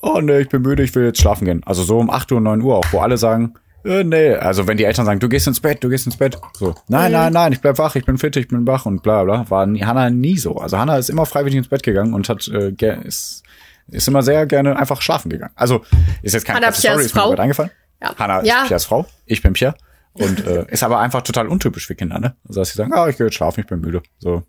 oh 0.00 0.20
nee, 0.22 0.38
ich 0.40 0.48
bin 0.48 0.62
müde, 0.62 0.82
ich 0.82 0.94
will 0.94 1.04
jetzt 1.04 1.20
schlafen 1.20 1.44
gehen. 1.44 1.62
Also 1.66 1.82
so 1.82 1.98
um 1.98 2.08
8 2.08 2.32
Uhr, 2.32 2.40
9 2.40 2.62
Uhr 2.62 2.76
auch, 2.76 2.86
wo 2.92 3.00
alle 3.00 3.18
sagen, 3.18 3.54
äh, 3.84 4.04
nee, 4.04 4.34
also 4.34 4.66
wenn 4.66 4.76
die 4.76 4.84
Eltern 4.84 5.06
sagen, 5.06 5.20
du 5.20 5.28
gehst 5.28 5.46
ins 5.46 5.60
Bett, 5.60 5.82
du 5.82 5.88
gehst 5.88 6.06
ins 6.06 6.16
Bett, 6.16 6.38
so, 6.54 6.74
nein, 6.88 7.12
nein, 7.12 7.32
nein, 7.32 7.52
ich 7.52 7.60
bleib 7.60 7.78
wach, 7.78 7.94
ich 7.96 8.04
bin 8.04 8.18
fit, 8.18 8.36
ich 8.36 8.48
bin 8.48 8.66
wach 8.66 8.86
und 8.86 9.02
bla 9.02 9.24
bla, 9.24 9.48
war 9.50 9.66
Hannah 9.66 10.10
nie 10.10 10.36
so. 10.38 10.56
Also 10.56 10.78
Hannah 10.78 10.96
ist 10.98 11.10
immer 11.10 11.26
freiwillig 11.26 11.56
ins 11.58 11.68
Bett 11.68 11.82
gegangen 11.82 12.14
und 12.14 12.28
hat, 12.28 12.46
äh, 12.48 12.72
ist, 13.04 13.42
ist 13.88 14.08
immer 14.08 14.22
sehr 14.22 14.46
gerne 14.46 14.76
einfach 14.76 15.00
schlafen 15.02 15.30
gegangen. 15.30 15.52
Also 15.56 15.84
ist 16.22 16.34
jetzt 16.34 16.44
keine 16.44 16.58
Hannah 16.58 16.66
krasse 16.68 16.82
Piers 16.82 16.92
Story, 16.94 17.04
ist 17.06 17.14
mir 17.14 17.20
Frau? 17.20 17.28
gerade 17.30 17.42
eingefallen. 17.42 17.70
Ja. 18.02 18.14
Hannah 18.18 18.44
Ja. 18.44 18.62
ist 18.62 18.68
Piers 18.68 18.84
Frau, 18.84 19.06
ich 19.26 19.42
bin 19.42 19.52
Pierre. 19.52 19.74
Und 20.12 20.44
äh, 20.44 20.66
ist 20.68 20.82
aber 20.82 20.98
einfach 20.98 21.22
total 21.22 21.46
untypisch 21.46 21.86
für 21.86 21.94
Kinder, 21.94 22.18
ne? 22.18 22.34
Also 22.48 22.60
dass 22.60 22.70
sie 22.70 22.76
sagen, 22.76 22.92
ah, 22.92 23.08
ich 23.08 23.16
gehe 23.16 23.26
jetzt 23.26 23.34
schlafen, 23.36 23.60
ich 23.60 23.66
bin 23.66 23.80
müde. 23.80 24.02
So. 24.18 24.42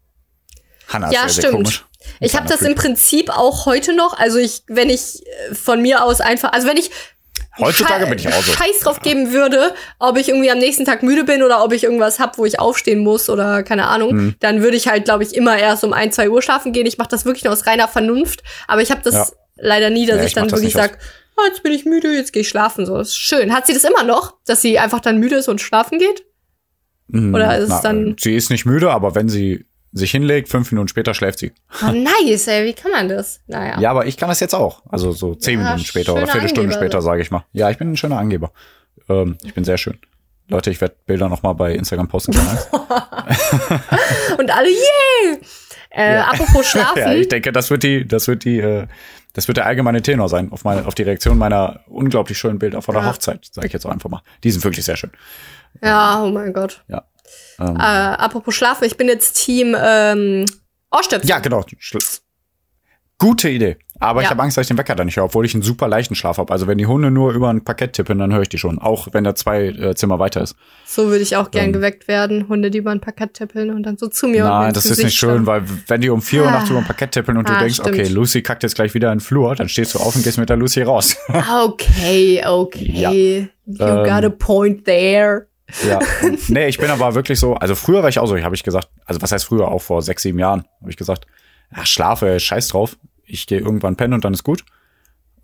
Hannah 0.88 1.12
Ja, 1.12 1.26
ist 1.26 1.36
sehr, 1.36 1.44
stimmt. 1.44 1.44
sehr 1.44 1.52
komisch. 1.52 1.86
Ich 2.20 2.36
habe 2.36 2.48
das 2.50 2.64
im. 2.64 2.74
Prinzip 2.74 3.30
auch 3.30 3.68
heute 3.68 3.96
noch. 3.96 4.18
Also 4.18 4.40
ich, 4.40 4.64
wenn 4.68 4.90
ich 4.90 5.22
äh, 5.50 5.54
von 5.54 5.82
mir 5.82 6.04
aus 6.04 6.20
einfach, 6.20 6.52
also 6.52 6.68
wenn 6.68 6.78
ich 6.78 6.90
Heutzutage 7.62 8.06
bin 8.08 8.18
ich 8.20 8.27
auch 8.27 8.44
so. 8.44 8.51
Scheiß 8.53 8.80
drauf 8.82 9.00
geben 9.01 9.32
würde, 9.32 9.74
ob 10.00 10.18
ich 10.18 10.30
irgendwie 10.30 10.51
am 10.51 10.58
nächsten 10.60 10.86
Tag 10.86 11.03
müde 11.03 11.24
bin 11.24 11.44
oder 11.44 11.63
ob 11.63 11.72
ich 11.74 11.84
irgendwas 11.84 12.20
hab, 12.20 12.38
wo 12.38 12.46
ich 12.46 12.60
aufstehen 12.60 13.00
muss 13.00 13.30
oder 13.30 13.63
keine 13.63 13.88
Ahnung, 13.88 14.13
Mhm. 14.15 14.36
dann 14.39 14.62
würde 14.62 14.77
ich 14.77 14.88
halt, 14.88 15.06
glaube 15.06 15.24
ich, 15.24 15.36
immer 15.36 15.58
erst 15.58 15.84
um 15.84 15.94
ein, 15.94 16.12
zwei 16.12 16.30
Uhr 16.30 16.41
schlafen 16.41 16.74
gehen. 16.74 16.86
Ich 16.86 16.98
mache 16.98 17.10
das 17.10 17.25
wirklich 17.25 17.44
nur 17.44 17.53
aus 17.53 17.65
reiner 17.68 17.88
Vernunft, 17.88 18.41
aber 18.68 18.82
ich 18.82 18.91
habe 18.91 19.01
das 19.03 19.13
Ja. 19.13 19.25
leider 19.58 19.89
nie, 19.89 20.06
dass 20.06 20.18
Ja, 20.18 20.22
ich 20.24 20.27
ich 20.30 20.34
dann 20.34 20.46
wirklich 20.46 20.63
nicht 20.63 20.75
aus- 20.75 20.82
sag, 20.84 20.98
ah, 21.38 21.48
jetzt 21.48 21.63
bin 21.63 21.72
ich 21.72 21.86
müde, 21.86 22.12
jetzt 22.13 22.34
gehe 22.34 22.41
ich 22.41 22.50
schlafen. 22.50 22.86
So, 22.86 22.98
das 22.98 23.10
ist 23.10 23.18
schön. 23.18 23.53
Hat 23.53 23.65
sie 23.68 23.74
das 23.74 23.84
immer 23.84 24.03
noch, 24.03 24.36
dass 24.46 24.62
sie 24.62 24.77
einfach 24.80 25.00
dann 25.00 25.18
müde 25.18 25.36
ist 25.36 25.48
und 25.50 25.62
schlafen 25.62 25.98
geht? 26.00 26.24
Mhm. 27.08 27.34
Oder 27.34 27.58
ist 27.58 27.72
es 27.72 27.82
dann- 27.82 28.15
Sie 28.20 28.36
ist 28.36 28.50
nicht 28.51 28.65
müde, 28.65 28.91
aber 28.91 29.15
wenn 29.15 29.27
sie 29.30 29.65
sich 29.93 30.12
hinlegt, 30.12 30.50
fünf 30.50 30.71
Minuten 30.71 30.88
später 30.88 31.13
schläft 31.13 31.39
sie. 31.39 31.51
Oh, 31.83 31.91
nice, 32.25 32.48
ey, 32.48 32.65
wie 32.65 32.74
kann 32.74 32.91
man 32.91 33.10
das? 33.10 33.41
Naja. 33.48 33.79
Ja, 33.79 33.91
aber 33.91 34.05
ich 34.05 34.17
kann 34.17 34.29
das 34.29 34.39
jetzt 34.39 34.55
auch. 34.55 34.83
Also 34.89 35.12
so 35.12 35.36
zehn 35.36 35.60
Ja, 35.60 35.65
Minuten 35.65 35.86
später 35.86 36.13
oder 36.13 36.27
Viertelstunde 36.27 36.69
Angeber. 36.74 36.81
später, 36.81 37.01
sage 37.01 37.21
ich 37.21 37.31
mal. 37.31 37.45
Ja, 37.51 37.69
ich 37.69 37.77
bin 37.77 37.91
ein 37.91 37.98
schöner 37.98 38.19
Angeber. 38.19 38.51
Ähm, 39.10 39.38
ich 39.43 39.53
bin 39.53 39.63
sehr 39.63 39.77
schön. 39.77 40.00
Leute, 40.48 40.69
ich 40.69 40.81
werde 40.81 40.95
Bilder 41.05 41.29
noch 41.29 41.43
mal 41.43 41.53
bei 41.53 41.74
Instagram 41.74 42.07
posten. 42.07 42.31
Und 44.38 44.51
alle, 44.51 44.69
yay! 44.69 45.39
Äh, 45.89 46.17
Apropos 46.17 46.65
schlafen. 46.67 46.98
ja, 47.00 47.13
ich 47.13 47.27
denke, 47.27 47.51
das 47.51 47.69
wird 47.69 47.83
die, 47.83 48.07
das 48.07 48.27
wird 48.27 48.45
die, 48.45 48.60
äh, 48.60 48.88
das 49.33 49.48
wird 49.48 49.57
der 49.57 49.65
allgemeine 49.65 50.01
Tenor 50.01 50.29
sein 50.29 50.51
auf 50.51 50.63
meine, 50.63 50.86
auf 50.88 50.95
die 50.95 51.03
Reaktion 51.03 51.38
meiner 51.38 51.81
unglaublich 51.88 52.38
schönen 52.38 52.60
Bilder 52.60 52.81
vor 52.81 52.93
der 52.93 53.03
Ja. 53.03 53.10
Hochzeit, 53.10 53.45
sage 53.51 53.67
ich 53.67 53.74
jetzt 53.74 53.86
auch 53.86 53.91
einfach 53.91 54.10
mal. 54.10 54.21
Die 54.43 54.51
sind 54.51 54.63
wirklich 54.63 54.86
sehr 54.86 54.95
schön. 54.98 55.12
Ja, 55.81 56.24
oh 56.24 56.29
mein 56.29 56.53
Gott. 56.53 56.83
Ja. 56.88 57.03
Ähm, 57.60 57.76
Äh, 57.78 57.82
apropos 57.82 58.54
Schlafen, 58.56 58.86
ich 58.86 58.98
bin 58.98 59.08
jetzt 59.08 59.44
Team 59.44 59.76
ähm, 59.80 60.46
Ohrstöpsel. 60.92 61.30
Ja, 61.30 61.40
genau. 61.40 61.64
Gute 63.18 63.50
Idee. 63.50 63.78
Aber 64.00 64.22
ich 64.22 64.26
Ja. 64.26 64.32
habe 64.32 64.42
Angst, 64.42 64.58
dass 64.58 64.64
ich 64.64 64.68
den 64.70 64.80
Wecker 64.80 64.96
da 64.96 65.04
nicht 65.06 65.16
höre, 65.18 65.26
obwohl 65.26 65.46
ich 65.46 65.54
einen 65.54 65.62
super 65.62 65.88
leichten 65.88 66.16
Schlaf 66.16 66.40
habe. 66.40 66.52
Also 66.52 66.66
wenn 66.66 66.80
die 66.80 66.88
Hunde 66.88 67.12
nur 67.12 67.34
über 67.34 67.52
ein 67.52 67.64
Parkett 67.64 67.94
tippen, 67.94 68.18
dann 68.18 68.34
höre 68.34 68.42
ich 68.42 68.50
die 68.50 68.58
schon. 68.58 68.80
Auch 68.80 69.10
wenn 69.12 69.24
der 69.24 69.36
zwei 69.36 69.68
äh, 69.68 69.94
Zimmer 69.94 70.18
weiter 70.18 70.42
ist. 70.42 70.56
So 70.88 71.06
würde 71.10 71.20
ich 71.22 71.36
auch 71.36 71.52
gern 71.52 71.66
Ähm. 71.66 71.74
geweckt 71.74 72.08
werden. 72.08 72.48
Hunde, 72.50 72.72
die 72.72 72.80
über 72.80 72.89
ein 72.89 73.00
Parkett 73.00 73.36
tippeln 73.36 73.70
und 73.70 73.84
dann 73.84 73.98
so 74.00 74.08
zu 74.08 74.26
mir 74.28 74.44
Nein, 74.46 74.74
das 74.74 74.86
ist 74.86 74.91
Gesicht 74.94 75.06
nicht 75.06 75.17
schön, 75.20 75.46
weil 75.46 75.62
wenn 75.88 76.02
die 76.02 76.10
um 76.10 76.24
vier 76.24 76.41
Uhr 76.41 76.48
Ah. 76.48 76.52
nachts 76.52 76.72
über 76.72 76.80
ein 76.80 76.86
Parkett 76.86 77.12
tippeln 77.12 77.38
und 77.38 77.48
du 77.48 77.54
Ah, 77.54 77.60
denkst, 77.60 77.76
stimmt. 77.76 77.89
okay, 77.89 78.08
Lucy 78.08 78.41
kackt 78.41 78.63
jetzt 78.63 78.74
gleich 78.74 78.96
wieder 78.96 79.12
in 79.12 79.20
den 79.20 79.24
Flur, 79.24 79.54
dann 79.56 79.70
stehst 79.70 79.94
du 79.94 80.00
auf 80.00 80.15
und 80.15 80.24
gehst 80.24 80.39
mit 80.39 80.50
der 80.50 80.58
Lucy 80.58 80.82
raus. 80.82 81.15
Okay, 81.63 82.44
okay. 82.44 83.50
You 83.67 83.86
Ähm. 83.86 84.04
got 84.04 84.24
a 84.26 84.30
point 84.32 84.84
there. 84.86 85.46
Ja. 85.88 85.99
Und, 86.23 86.49
nee, 86.49 86.67
ich 86.67 86.77
bin 86.77 86.89
aber 86.89 87.15
wirklich 87.15 87.39
so, 87.39 87.55
also 87.55 87.75
früher 87.75 88.01
war 88.01 88.10
ich 88.10 88.19
auch 88.19 88.27
so, 88.27 88.38
habe 88.41 88.55
ich 88.55 88.63
gesagt, 88.63 88.89
also 89.05 89.21
was 89.21 89.31
heißt 89.31 89.45
früher, 89.45 89.67
auch 89.67 89.81
vor 89.81 90.01
sechs, 90.01 90.23
sieben 90.23 90.39
Jahren, 90.39 90.65
habe 90.79 90.89
ich 90.89 90.97
gesagt, 90.97 91.25
ja, 91.75 91.86
schlafe, 91.86 92.39
scheiß 92.39 92.69
drauf. 92.69 92.97
Ich 93.23 93.47
gehe 93.47 93.60
irgendwann 93.60 93.95
pennen 93.95 94.13
und 94.13 94.25
dann 94.25 94.34
ist 94.34 94.43
gut. 94.43 94.63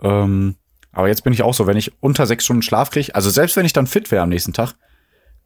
Ähm, 0.02 0.56
aber 0.92 1.08
jetzt 1.08 1.24
bin 1.24 1.34
ich 1.34 1.44
auch 1.44 1.54
so, 1.54 1.68
wenn 1.68 1.78
ich 1.78 1.92
unter 2.02 2.26
sechs 2.26 2.46
Stunden 2.46 2.62
Schlaf 2.62 2.90
kriege, 2.90 3.14
also 3.16 3.30
selbst 3.30 3.56
wenn 3.56 3.66
ich 3.66 3.74
dann 3.74 3.88
fit 3.88 4.12
wäre 4.12 4.24
am 4.24 4.30
nächsten 4.30 4.54
Tag, 4.54 4.74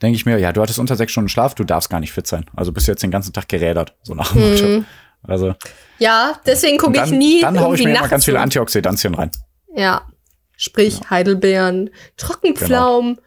denke 0.02 0.16
ich 0.16 0.26
mir, 0.26 0.38
ja, 0.40 0.52
du 0.54 0.62
hattest 0.62 0.80
unter 0.80 0.96
sechs 0.96 1.12
Stunden 1.12 1.30
Schlaf, 1.30 1.56
du 1.56 1.64
darfst 1.64 1.90
gar 1.90 2.00
nicht 2.00 2.12
fit 2.12 2.26
sein. 2.26 2.46
Also 2.56 2.72
bist 2.72 2.88
du 2.88 2.92
jetzt 2.92 3.04
den 3.04 3.12
ganzen 3.12 3.34
Tag 3.34 3.48
gerädert, 3.48 3.96
so 4.02 4.16
nach 4.16 4.32
dem 4.32 4.50
Motto. 4.50 4.86
Also 5.24 5.56
Ja, 6.00 6.40
deswegen 6.46 6.78
gucke 6.78 7.02
ich 7.04 7.12
nie 7.12 7.42
dann 7.42 7.60
hau 7.60 7.74
ich 7.74 7.84
mir 7.84 7.96
immer 7.96 8.08
ganz 8.08 8.26
viele. 8.26 8.40
Antioxidantien 8.40 9.14
rein. 9.14 9.32
Ja. 9.76 10.08
Sprich, 10.58 11.00
Heidelbeeren, 11.10 11.90
Trockenpflaumen. 12.18 13.20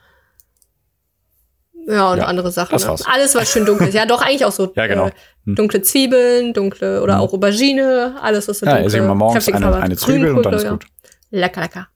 Ja, 1.87 2.13
und 2.13 2.19
Ja, 2.19 2.25
andere 2.25 2.51
Sachen. 2.51 2.73
das 2.73 2.85
Ne? 2.85 2.91
war's. 2.91 3.05
Alles, 3.07 3.35
was 3.35 3.51
schön 3.51 3.67
dunkel 3.67 3.89
ist. 3.89 3.95
Ja, 3.95 4.07
doch, 4.07 4.23
eigentlich 4.23 4.45
auch 4.45 4.53
so. 4.53 4.73
Ja, 4.77 4.87
genau. 4.87 5.09
Äh, 5.09 5.13
dunkle 5.47 5.83
Zwiebeln, 5.83 6.53
dunkle 6.55 7.03
oder 7.03 7.21
auch 7.21 7.33
Aubergine, 7.33 8.17
alles, 8.21 8.49
was 8.49 8.61
so 8.61 8.67
Ja, 8.67 8.73
dunkel 8.73 8.87
esse 8.89 8.97
ich 8.99 9.03
mal 9.03 9.15
morgens 9.15 9.49
eine, 9.53 9.75
eine 9.77 9.97
Zwiebel 9.97 10.33
und 10.37 10.47
dann 10.47 10.55
ist 10.55 10.63
ja. 10.65 10.71
gut. 10.71 10.87
Lecker, 11.31 11.61
lecker. 11.61 11.89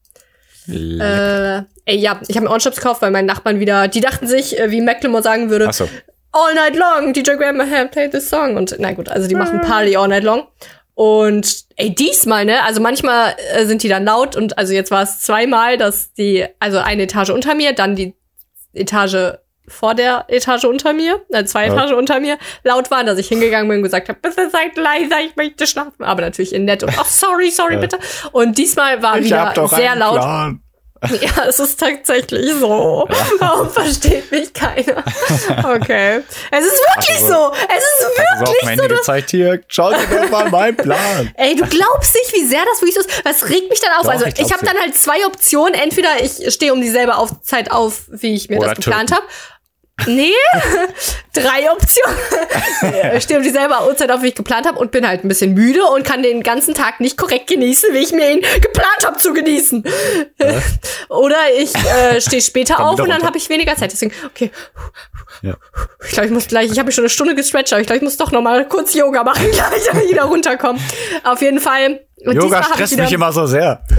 Lecker. 0.67 1.59
Äh, 1.87 1.93
ey, 1.93 1.97
ja, 1.99 2.21
ich 2.29 2.37
habe 2.37 2.45
mir 2.45 2.51
Ohrenschnaps 2.51 2.77
gekauft, 2.77 3.01
weil 3.01 3.11
meine 3.11 3.27
Nachbarn 3.27 3.59
wieder, 3.61 3.89
die 3.89 4.01
dachten 4.01 4.27
sich, 4.27 4.59
äh, 4.59 4.71
wie 4.71 4.81
Macklemore 4.83 5.23
sagen 5.23 5.49
würde, 5.49 5.67
Ach 5.69 5.73
so. 5.73 5.89
all 6.33 6.55
night 6.55 6.77
long, 6.77 7.13
DJ 7.15 7.33
Graham 7.37 7.59
played 7.91 8.11
this 8.11 8.29
song. 8.29 8.57
Und 8.57 8.77
na 8.79 8.93
gut, 8.93 9.09
also 9.09 9.27
die 9.29 9.35
machen 9.35 9.61
Party 9.63 9.97
all 9.97 10.09
night 10.09 10.25
long. 10.25 10.47
Und 10.95 11.65
ey, 11.77 11.95
diesmal, 11.95 12.45
ne, 12.45 12.63
also 12.65 12.81
manchmal 12.83 13.35
äh, 13.55 13.65
sind 13.65 13.83
die 13.83 13.89
dann 13.89 14.05
laut 14.05 14.37
und 14.37 14.59
also 14.59 14.75
jetzt 14.75 14.91
war 14.91 15.05
es 15.05 15.21
zweimal, 15.21 15.79
dass 15.79 16.13
die, 16.13 16.45
also 16.59 16.79
eine 16.79 17.05
Etage 17.05 17.31
unter 17.31 17.55
mir, 17.55 17.73
dann 17.73 17.95
die 17.97 18.15
Etage 18.75 19.39
vor 19.69 19.95
der 19.95 20.25
Etage 20.29 20.65
unter 20.65 20.93
mir, 20.93 21.21
äh, 21.31 21.45
zwei 21.45 21.67
Ja. 21.67 21.75
Etagen 21.75 21.95
unter 21.95 22.21
mir, 22.21 22.39
laut 22.65 22.91
waren, 22.91 23.07
dass 23.07 23.19
ich 23.19 23.29
hingegangen 23.29 23.69
bin 23.69 23.79
und 23.79 23.85
gesagt 23.85 24.09
habe, 24.09 24.19
bitte 24.21 24.51
seid 24.51 24.77
leiser, 24.77 25.21
ich 25.25 25.37
möchte 25.37 25.67
schlafen. 25.67 26.05
Aber 26.05 26.23
natürlich 26.23 26.55
in 26.55 26.65
nett 26.65 26.83
und 26.83 26.93
ach, 26.99 27.07
sorry, 27.07 27.51
sorry, 27.51 27.75
Ja. 27.75 27.81
bitte. 27.81 27.99
Und 28.33 28.59
diesmal 28.59 29.03
war 29.03 29.19
Ich 29.19 29.27
wieder 29.27 29.55
sehr 29.69 29.95
laut. 29.97 30.19
Plan. 30.21 30.63
Ja, 31.21 31.45
es 31.49 31.61
ist 31.61 31.79
tatsächlich 31.79 32.53
so. 32.55 33.09
Warum 33.39 33.71
versteht 33.71 34.31
mich 34.33 34.53
keiner? 34.53 35.05
Okay. 35.65 36.23
Es 36.51 36.65
ist 36.67 36.81
wirklich 36.97 37.23
Also, 37.23 37.29
so. 37.29 37.53
Es 37.55 37.85
ist 37.85 38.19
wirklich 38.19 38.69
dem 38.71 38.79
so. 38.79 38.89
Dass, 38.89 38.99
gezeigt, 38.99 39.31
hier, 39.31 39.61
schau 39.69 39.91
dir 39.91 39.99
doch 40.11 40.31
mal 40.31 40.51
meinen 40.51 40.77
Plan. 40.77 41.33
ey, 41.37 41.55
du 41.55 41.65
glaubst 41.67 42.15
nicht, 42.17 42.35
wie 42.35 42.45
sehr 42.45 42.63
das 42.65 42.81
wirklich 42.83 42.95
so 42.97 43.01
ist. 43.03 43.23
Das 43.25 43.49
regt 43.49 43.71
mich 43.71 43.81
dann 43.81 43.93
auf. 43.93 44.03
Doch, 44.07 44.11
also 44.11 44.27
ich 44.27 44.41
ich, 44.41 44.53
habe 44.53 44.65
dann 44.67 44.77
halt 44.77 44.97
zwei 44.97 45.25
Optionen. 45.27 45.75
Entweder 45.75 46.21
ich 46.21 46.53
stehe 46.53 46.73
um 46.73 46.81
dieselbe 46.81 47.17
auf 47.17 47.43
Zeit 47.43 47.71
auf, 47.71 48.03
wie 48.09 48.35
ich 48.35 48.49
mir 48.49 48.59
Oder 48.59 48.71
das 48.71 48.77
geplant 48.77 49.13
habe. 49.13 49.23
Nee, 50.07 50.33
drei 51.33 51.71
Optionen. 51.73 53.17
Ich 53.17 53.25
stehe 53.25 53.39
um 53.39 53.43
dieselbe 53.45 53.75
Uhrzeit 53.87 54.11
auf, 54.11 54.23
wie 54.23 54.29
ich 54.29 54.35
geplant 54.35 54.67
habe 54.67 54.79
und 54.79 54.91
bin 54.91 55.07
halt 55.07 55.25
ein 55.25 55.29
bisschen 55.29 55.55
müde 55.55 55.83
und 55.85 56.05
kann 56.05 56.23
den 56.23 56.43
ganzen 56.43 56.75
Tag 56.75 57.01
nicht 57.01 57.17
korrekt 57.17 57.49
genießen, 57.49 57.93
wie 57.93 57.99
ich 57.99 58.13
mir 58.13 58.31
ihn 58.31 58.41
geplant 58.61 59.05
habe 59.05 59.19
zu 59.19 59.33
genießen. 59.33 59.83
Oder 61.09 61.37
ich 61.59 61.75
äh, 61.75 62.21
stehe 62.21 62.41
später 62.43 62.75
Komm 62.77 62.85
auf 62.87 63.01
und 63.01 63.09
dann 63.09 63.23
habe 63.23 63.37
ich 63.39 63.49
weniger 63.49 63.75
Zeit. 63.77 63.93
Deswegen, 63.93 64.13
okay, 64.27 64.51
Ja. 65.43 65.55
ich 66.05 66.11
glaube, 66.13 66.27
ich 66.27 66.33
muss 66.33 66.47
gleich, 66.47 66.71
ich 66.71 66.79
habe 66.79 66.87
mich 66.87 66.95
schon 66.95 67.03
eine 67.03 67.11
Stunde 67.11 67.35
gestretcht, 67.35 67.73
aber 67.73 67.81
ich 67.81 67.87
glaube, 67.87 67.99
ich 67.99 68.05
muss 68.05 68.17
doch 68.17 68.31
noch 68.31 68.43
mal 68.43 68.67
kurz 68.69 68.95
Yoga 68.95 69.25
machen, 69.25 69.47
gleich 69.53 69.85
damit 69.87 70.05
ich 70.05 70.11
wieder 70.11 70.25
runterkommen. 70.25 70.81
Auf 71.25 71.43
jeden 71.43 71.61
Fall. 71.61 72.07
Yoga 72.19 72.63
stresst 72.63 72.97
mich 72.97 73.13
immer 73.13 73.33
so 73.33 73.47
sehr. 73.47 73.83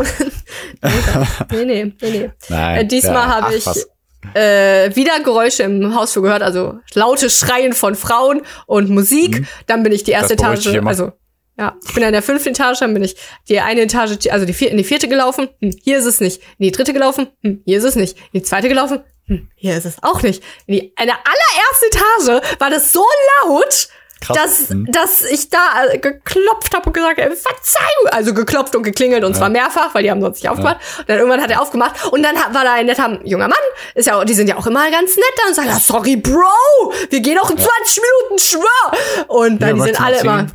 Nee, 1.51 1.65
nee, 1.65 1.93
nee, 2.01 2.09
nee. 2.09 2.31
Nein. 2.47 2.77
Äh, 2.77 2.85
diesmal 2.85 3.13
ja, 3.13 3.27
habe 3.27 3.47
ach, 3.49 3.53
ich 3.53 3.65
was. 3.65 3.87
Äh, 4.33 4.95
wieder 4.95 5.19
Geräusche 5.21 5.63
im 5.63 5.95
Hausflur 5.95 6.23
gehört, 6.23 6.41
also 6.41 6.79
laute 6.93 7.29
Schreien 7.29 7.73
von 7.73 7.95
Frauen 7.95 8.41
und 8.67 8.89
Musik. 8.89 9.45
Dann 9.67 9.83
bin 9.83 9.91
ich 9.91 10.03
die 10.03 10.11
erste 10.11 10.33
Mhm. 10.33 10.39
Etage, 10.39 10.67
also 10.85 11.11
ja, 11.57 11.75
ich 11.85 11.93
bin 11.93 12.03
in 12.03 12.13
der 12.13 12.21
fünften 12.21 12.49
Etage, 12.49 12.79
dann 12.79 12.93
bin 12.93 13.03
ich 13.03 13.17
die 13.49 13.59
eine 13.59 13.81
Etage, 13.81 14.27
also 14.31 14.45
die 14.45 14.53
vier, 14.53 14.71
in 14.71 14.77
die 14.77 14.85
vierte 14.85 15.09
gelaufen. 15.09 15.49
Hm, 15.61 15.75
hier 15.83 15.97
ist 15.97 16.05
es 16.05 16.21
nicht. 16.21 16.41
In 16.57 16.65
die 16.65 16.71
dritte 16.71 16.93
gelaufen. 16.93 17.27
Hm, 17.43 17.61
hier 17.65 17.77
ist 17.79 17.83
es 17.83 17.95
nicht. 17.95 18.17
In 18.31 18.39
die 18.39 18.43
zweite 18.43 18.69
gelaufen. 18.69 19.03
Hm, 19.25 19.49
hier 19.55 19.75
ist 19.75 19.85
es 19.85 20.01
auch 20.01 20.21
nicht. 20.21 20.41
In 20.67 20.75
die 20.75 20.93
eine 20.95 21.11
allererste 21.11 21.85
Etage 21.87 22.59
war 22.59 22.69
das 22.69 22.93
so 22.93 23.03
laut. 23.43 23.89
Krass. 24.21 24.37
dass, 24.37 24.69
Hm. 24.69 24.85
dass 24.91 25.21
ich 25.21 25.49
da 25.49 25.85
äh, 25.91 25.97
geklopft 25.97 26.73
habe 26.73 26.87
und 26.87 26.93
gesagt 26.93 27.21
habe, 27.21 27.35
Verzeihung, 27.35 28.07
also 28.11 28.33
geklopft 28.33 28.75
und 28.75 28.83
geklingelt 28.83 29.23
und 29.23 29.35
zwar 29.35 29.49
mehrfach, 29.49 29.93
weil 29.95 30.03
die 30.03 30.11
haben 30.11 30.21
sonst 30.21 30.41
nicht 30.43 30.49
aufgemacht. 30.49 30.77
Und 30.99 31.09
dann 31.09 31.17
irgendwann 31.19 31.41
hat 31.41 31.51
er 31.51 31.61
aufgemacht 31.61 32.05
und 32.11 32.23
dann 32.23 32.35
war 32.35 32.63
da 32.63 32.73
ein 32.73 32.85
netter 32.85 33.19
junger 33.23 33.47
Mann, 33.47 33.57
ist 33.95 34.07
ja, 34.07 34.23
die 34.25 34.33
sind 34.33 34.47
ja 34.49 34.57
auch 34.57 34.67
immer 34.67 34.89
ganz 34.91 35.15
nett 35.15 35.25
da 35.37 35.47
und 35.47 35.55
sagen, 35.55 35.69
ja, 35.69 35.75
sorry, 35.79 36.15
Bro, 36.17 36.93
wir 37.09 37.19
gehen 37.21 37.37
auch 37.39 37.49
in 37.49 37.57
20 37.57 38.01
Minuten, 38.01 38.39
schwör. 38.39 39.25
Und 39.27 39.61
dann 39.61 39.69
Ja, 39.69 39.75
die 39.75 39.81
sind 39.91 40.01
alle 40.01 40.19
immer, 40.19 40.47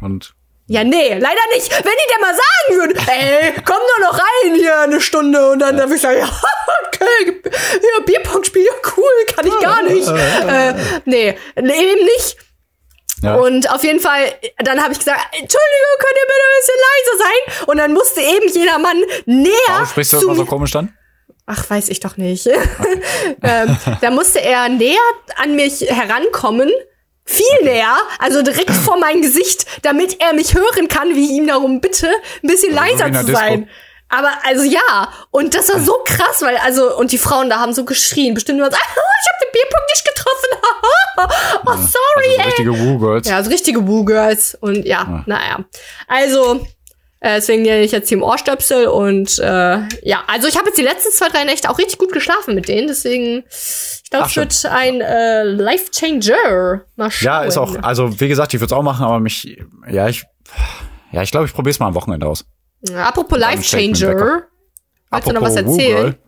ja, 0.67 0.83
nee, 0.83 1.09
leider 1.19 1.41
nicht. 1.55 1.71
Wenn 1.71 1.93
die 1.93 2.15
dir 2.15 2.21
mal 2.23 2.35
sagen 2.35 2.79
würden, 2.81 3.09
ey, 3.09 3.53
komm 3.67 3.77
doch 3.77 4.11
noch 4.13 4.19
rein 4.19 4.55
hier 4.55 4.79
eine 4.81 5.01
Stunde 5.01 5.51
und 5.51 5.59
dann, 5.59 5.77
dann 5.77 5.89
würde 5.89 5.97
ich 5.97 6.01
sagen, 6.03 6.19
ja, 6.19 6.27
okay, 6.87 7.43
ja, 7.45 8.05
Bierpong 8.05 8.45
spielen, 8.45 8.67
ja, 8.67 8.91
cool, 8.97 9.35
kann 9.35 9.47
ich 9.47 9.59
gar 9.61 9.83
nicht. 9.83 10.09
Äh, 10.09 10.75
nee, 11.05 11.29
eben 11.57 12.05
nicht. 12.05 12.37
Ja. 13.25 13.35
Und 13.37 13.71
auf 13.71 13.83
jeden 13.83 14.01
Fall, 14.01 14.33
dann 14.59 14.83
habe 14.83 14.93
ich 14.93 14.99
gesagt, 14.99 15.21
Entschuldigung, 15.33 15.95
könnt 15.99 16.17
ihr 16.17 16.27
bitte 16.27 16.45
ein 16.45 16.61
bisschen 16.61 16.81
leiser 16.85 17.25
sein? 17.25 17.69
Und 17.69 17.77
dann 17.79 17.93
musste 17.93 18.21
eben 18.21 18.49
jeder 18.53 18.79
Mann 18.79 19.03
näher 19.27 19.51
Warum 19.69 19.87
sprichst 19.87 20.13
du 20.13 20.21
immer 20.21 20.35
so 20.35 20.45
komisch 20.45 20.71
dann? 20.73 20.93
Ach, 21.47 21.69
weiß 21.69 21.89
ich 21.91 22.01
doch 22.01 22.17
nicht. 22.17 22.47
ähm, 23.43 23.77
da 24.01 24.11
musste 24.11 24.41
er 24.41 24.69
näher 24.69 24.99
an 25.37 25.57
mich 25.57 25.83
herankommen. 25.83 26.71
Viel 27.27 27.63
näher, 27.63 27.97
also 28.19 28.43
direkt 28.43 28.71
vor 28.71 28.99
mein 28.99 29.23
Gesicht, 29.23 29.65
damit 29.81 30.21
er 30.21 30.35
mich 30.35 30.55
hören 30.55 30.89
kann, 30.89 31.15
wie 31.15 31.25
ich 31.25 31.31
ihm 31.31 31.47
darum 31.47 31.81
bitte, 31.81 32.07
ein 32.43 32.49
bisschen 32.49 32.77
Also 32.77 32.97
so 32.99 32.99
leiser 32.99 33.11
der 33.11 33.21
zu 33.21 33.27
Disco. 33.29 33.67
Aber 34.15 34.31
also 34.45 34.63
ja, 34.63 35.09
und 35.33 35.55
das 35.55 35.73
war 35.73 35.81
so 35.81 35.95
krass, 36.07 36.43
weil 36.43 36.57
also 36.59 36.97
und 36.97 37.11
die 37.11 37.19
Frauen 37.19 37.51
da 37.51 37.59
haben 37.59 37.73
so 37.73 37.85
geschrien, 37.85 38.35
bestimmt 38.35 38.59
nur 38.59 38.71
so, 38.71 38.77
ich 38.77 38.81
habe 38.81 39.45
den 39.45 39.53
Bierpunkt 39.53 39.91
nicht 39.91 40.05
getroffen. 40.05 40.35
oh, 41.67 41.73
sorry, 41.73 42.39
Also 42.39 42.43
so 42.43 42.49
richtige 42.49 42.79
Woo-Girls. 42.79 43.29
ja, 43.29 43.43
so 43.43 43.51
richtige 43.51 43.89
Woo-Girls. 43.89 44.57
Und 44.61 44.85
ja, 44.87 45.25
naja. 45.27 45.65
Also, 46.07 46.65
äh, 47.21 47.37
deswegen 47.37 47.63
nenne 47.63 47.83
ich 47.83 47.91
jetzt 47.91 48.09
Team 48.09 48.23
Ohrstöpsel. 48.23 48.87
Und 48.87 49.39
äh, 49.41 49.79
ja, 50.03 50.23
also 50.29 50.47
ich 50.47 50.57
habe 50.57 50.69
jetzt 50.69 50.79
die 50.79 50.83
letzten 50.83 51.11
zwei, 51.11 51.29
drei 51.29 51.45
Nächte 51.45 51.69
auch 51.71 51.79
richtig 51.79 51.99
gut 51.99 52.13
geschlafen 52.13 52.55
mit 52.55 52.69
denen. 52.69 52.87
Deswegen, 52.87 53.45
ich 53.49 54.11
glaube, 54.11 54.27
es 54.27 54.37
wird 54.37 54.67
ein 54.67 55.01
äh, 55.01 55.43
Life-Changer. 55.43 56.83
Mal 56.95 57.11
schauen. 57.11 57.27
Ja, 57.27 57.43
ist 57.43 57.59
auch, 57.59 57.75
also 57.83 58.21
wie 58.21 58.29
gesagt, 58.29 58.55
ich 58.55 58.61
würde 58.61 58.73
es 58.73 58.79
auch 58.79 58.83
machen, 58.83 59.05
aber 59.05 59.19
mich, 59.19 59.59
ja, 59.91 60.09
ich, 60.09 60.25
ja, 61.11 61.23
ich 61.23 61.33
glaube, 61.33 61.47
ich 61.47 61.53
probiere 61.53 61.73
es 61.73 61.81
mal 61.81 61.89
am 61.89 61.95
Wochenende 61.95 62.27
aus. 62.27 62.45
Apropos 62.97 63.39
mir 63.39 63.39
Life-Changer. 63.39 64.43
Willst 65.11 65.29
du 65.29 65.33
noch 65.33 65.43
was 65.43 65.57
erzählen? 65.57 65.97
Woo-Girl. 66.07 66.19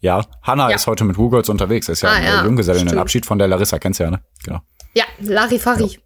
Ja, 0.00 0.24
Hanna 0.42 0.68
Ja. 0.70 0.76
ist 0.76 0.86
heute 0.86 1.04
mit 1.04 1.18
Woo-Girls 1.18 1.48
unterwegs. 1.48 1.88
Ist 1.88 2.02
ja 2.02 2.10
Ah, 2.10 2.12
ein 2.14 2.24
ja, 2.24 2.34
ja, 2.36 2.44
Junggesellinnenabschied 2.44 3.26
von 3.26 3.38
der 3.38 3.48
Larissa, 3.48 3.78
kennst 3.78 4.00
du 4.00 4.04
ja, 4.04 4.10
ne? 4.10 4.20
Genau. 4.44 4.60
Ja, 4.94 5.04
Larifari. 5.18 5.98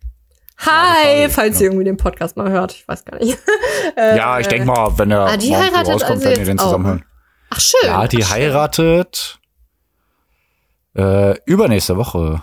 Hi, 0.59 1.23
Larifari, 1.25 1.29
falls 1.31 1.61
ihr 1.61 1.67
irgendwie 1.69 1.85
den 1.85 1.97
Podcast 1.97 2.37
mal 2.37 2.51
hört. 2.51 2.73
Ich 2.73 2.87
weiß 2.89 3.05
gar 3.05 3.19
nicht. 3.19 3.39
ja, 3.97 4.39
ich 4.41 4.47
denke 4.47 4.67
mal, 4.67 4.97
wenn 4.99 5.09
der 5.11 5.21
ah, 5.21 5.37
die 5.37 5.55
heiratet 5.57 5.95
rauskommt, 5.95 6.11
also 6.13 6.25
werden 6.25 6.39
wir 6.39 6.45
den 6.47 6.59
zusammen 6.59 6.87
hören. 6.87 7.05
Ach, 7.51 7.61
schön. 7.61 7.81
Ja, 7.85 8.07
die 8.07 8.25
Ach, 8.25 8.31
heiratet 8.31 9.39
äh, 10.97 11.39
übernächste 11.45 11.97
Woche. 11.97 12.43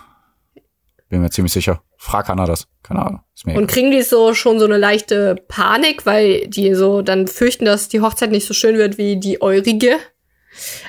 Bin 1.09 1.21
mir 1.21 1.29
ziemlich 1.29 1.53
sicher. 1.53 1.81
Frag 1.97 2.27
Hanna 2.29 2.45
das. 2.45 2.67
Keine 2.83 3.05
Ahnung. 3.05 3.21
Ist 3.35 3.45
mir 3.45 3.57
Und 3.57 3.67
kriegen 3.67 3.91
die 3.91 4.01
so 4.01 4.33
schon 4.33 4.59
so 4.59 4.65
eine 4.65 4.77
leichte 4.77 5.35
Panik, 5.47 6.05
weil 6.05 6.47
die 6.47 6.73
so 6.75 7.01
dann 7.01 7.27
fürchten, 7.27 7.65
dass 7.65 7.89
die 7.89 8.01
Hochzeit 8.01 8.31
nicht 8.31 8.47
so 8.47 8.53
schön 8.53 8.77
wird 8.77 8.97
wie 8.97 9.19
die 9.19 9.41
eurige 9.41 9.97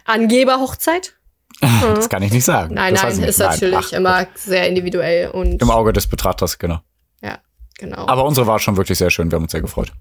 Angeberhochzeit? 0.04 1.14
das 1.60 2.08
kann 2.08 2.22
ich 2.22 2.32
nicht 2.32 2.44
sagen. 2.44 2.74
Nein, 2.74 2.94
das 2.94 3.02
nein, 3.02 3.22
ich 3.22 3.28
ist 3.28 3.38
natürlich 3.38 3.76
ach, 3.76 3.92
immer 3.92 4.26
sehr 4.34 4.68
individuell 4.68 5.30
und 5.30 5.60
Im 5.60 5.70
Auge 5.70 5.92
des 5.92 6.06
Betrachters, 6.06 6.58
genau. 6.58 6.80
ja, 7.20 7.38
genau. 7.78 8.06
Aber 8.06 8.24
unsere 8.24 8.46
war 8.46 8.58
schon 8.58 8.76
wirklich 8.76 8.98
sehr 8.98 9.10
schön. 9.10 9.30
Wir 9.30 9.36
haben 9.36 9.44
uns 9.44 9.52
sehr 9.52 9.62
gefreut. 9.62 9.92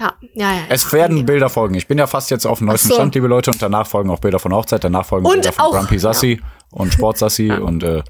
ja, 0.00 0.14
ja, 0.34 0.52
ja. 0.52 0.60
Es 0.70 0.90
werden 0.92 1.26
Bilder 1.26 1.50
folgen. 1.50 1.74
Ich 1.74 1.86
bin 1.86 1.98
ja 1.98 2.06
fast 2.06 2.30
jetzt 2.30 2.46
auf 2.46 2.58
dem 2.58 2.68
neuesten 2.68 2.88
so. 2.88 2.94
Stand, 2.94 3.14
liebe 3.14 3.26
Leute. 3.26 3.50
Und 3.50 3.60
danach 3.60 3.86
folgen 3.86 4.08
auch 4.10 4.20
Bilder 4.20 4.38
von 4.38 4.54
Hochzeit. 4.54 4.84
Danach 4.84 5.04
folgen 5.04 5.26
Und 5.26 5.32
Bilder 5.34 5.52
von 5.52 5.64
auch- 5.66 5.72
Grumpy 5.72 5.98
Sassi 5.98 6.40
und 6.70 6.94
Sport 6.94 7.18
Sassi 7.18 7.50
und 7.52 7.82
äh, 7.82 8.02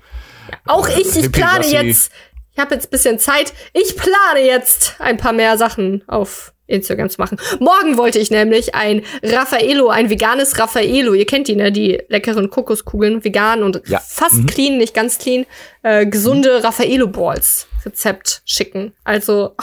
Auch 0.66 0.88
ich, 0.88 1.08
ich 1.08 1.14
Hippie 1.14 1.28
plane 1.40 1.66
jetzt, 1.66 2.12
ich 2.52 2.58
habe 2.58 2.74
jetzt 2.74 2.90
bisschen 2.90 3.18
Zeit, 3.18 3.52
ich 3.72 3.96
plane 3.96 4.44
jetzt 4.44 4.96
ein 4.98 5.16
paar 5.16 5.32
mehr 5.32 5.56
Sachen 5.56 6.02
auf 6.06 6.52
Instagram 6.66 7.10
zu 7.10 7.20
machen. 7.20 7.38
Morgen 7.60 7.98
wollte 7.98 8.18
ich 8.18 8.30
nämlich 8.30 8.74
ein 8.74 9.02
Raffaello, 9.22 9.88
ein 9.88 10.08
veganes 10.10 10.58
Raffaello, 10.58 11.12
ihr 11.12 11.26
kennt 11.26 11.48
die, 11.48 11.56
ne, 11.56 11.70
die 11.72 12.00
leckeren 12.08 12.48
Kokoskugeln, 12.50 13.24
vegan 13.24 13.62
und 13.62 13.82
Ja. 13.88 13.98
fast 14.00 14.34
Mhm. 14.36 14.46
clean, 14.46 14.78
nicht 14.78 14.94
ganz 14.94 15.18
clean, 15.18 15.44
äh, 15.82 16.06
gesunde 16.06 16.62
Raffaello 16.64 17.08
Balls 17.08 17.66
Rezept 17.84 18.42
schicken. 18.46 18.94
Also 19.04 19.54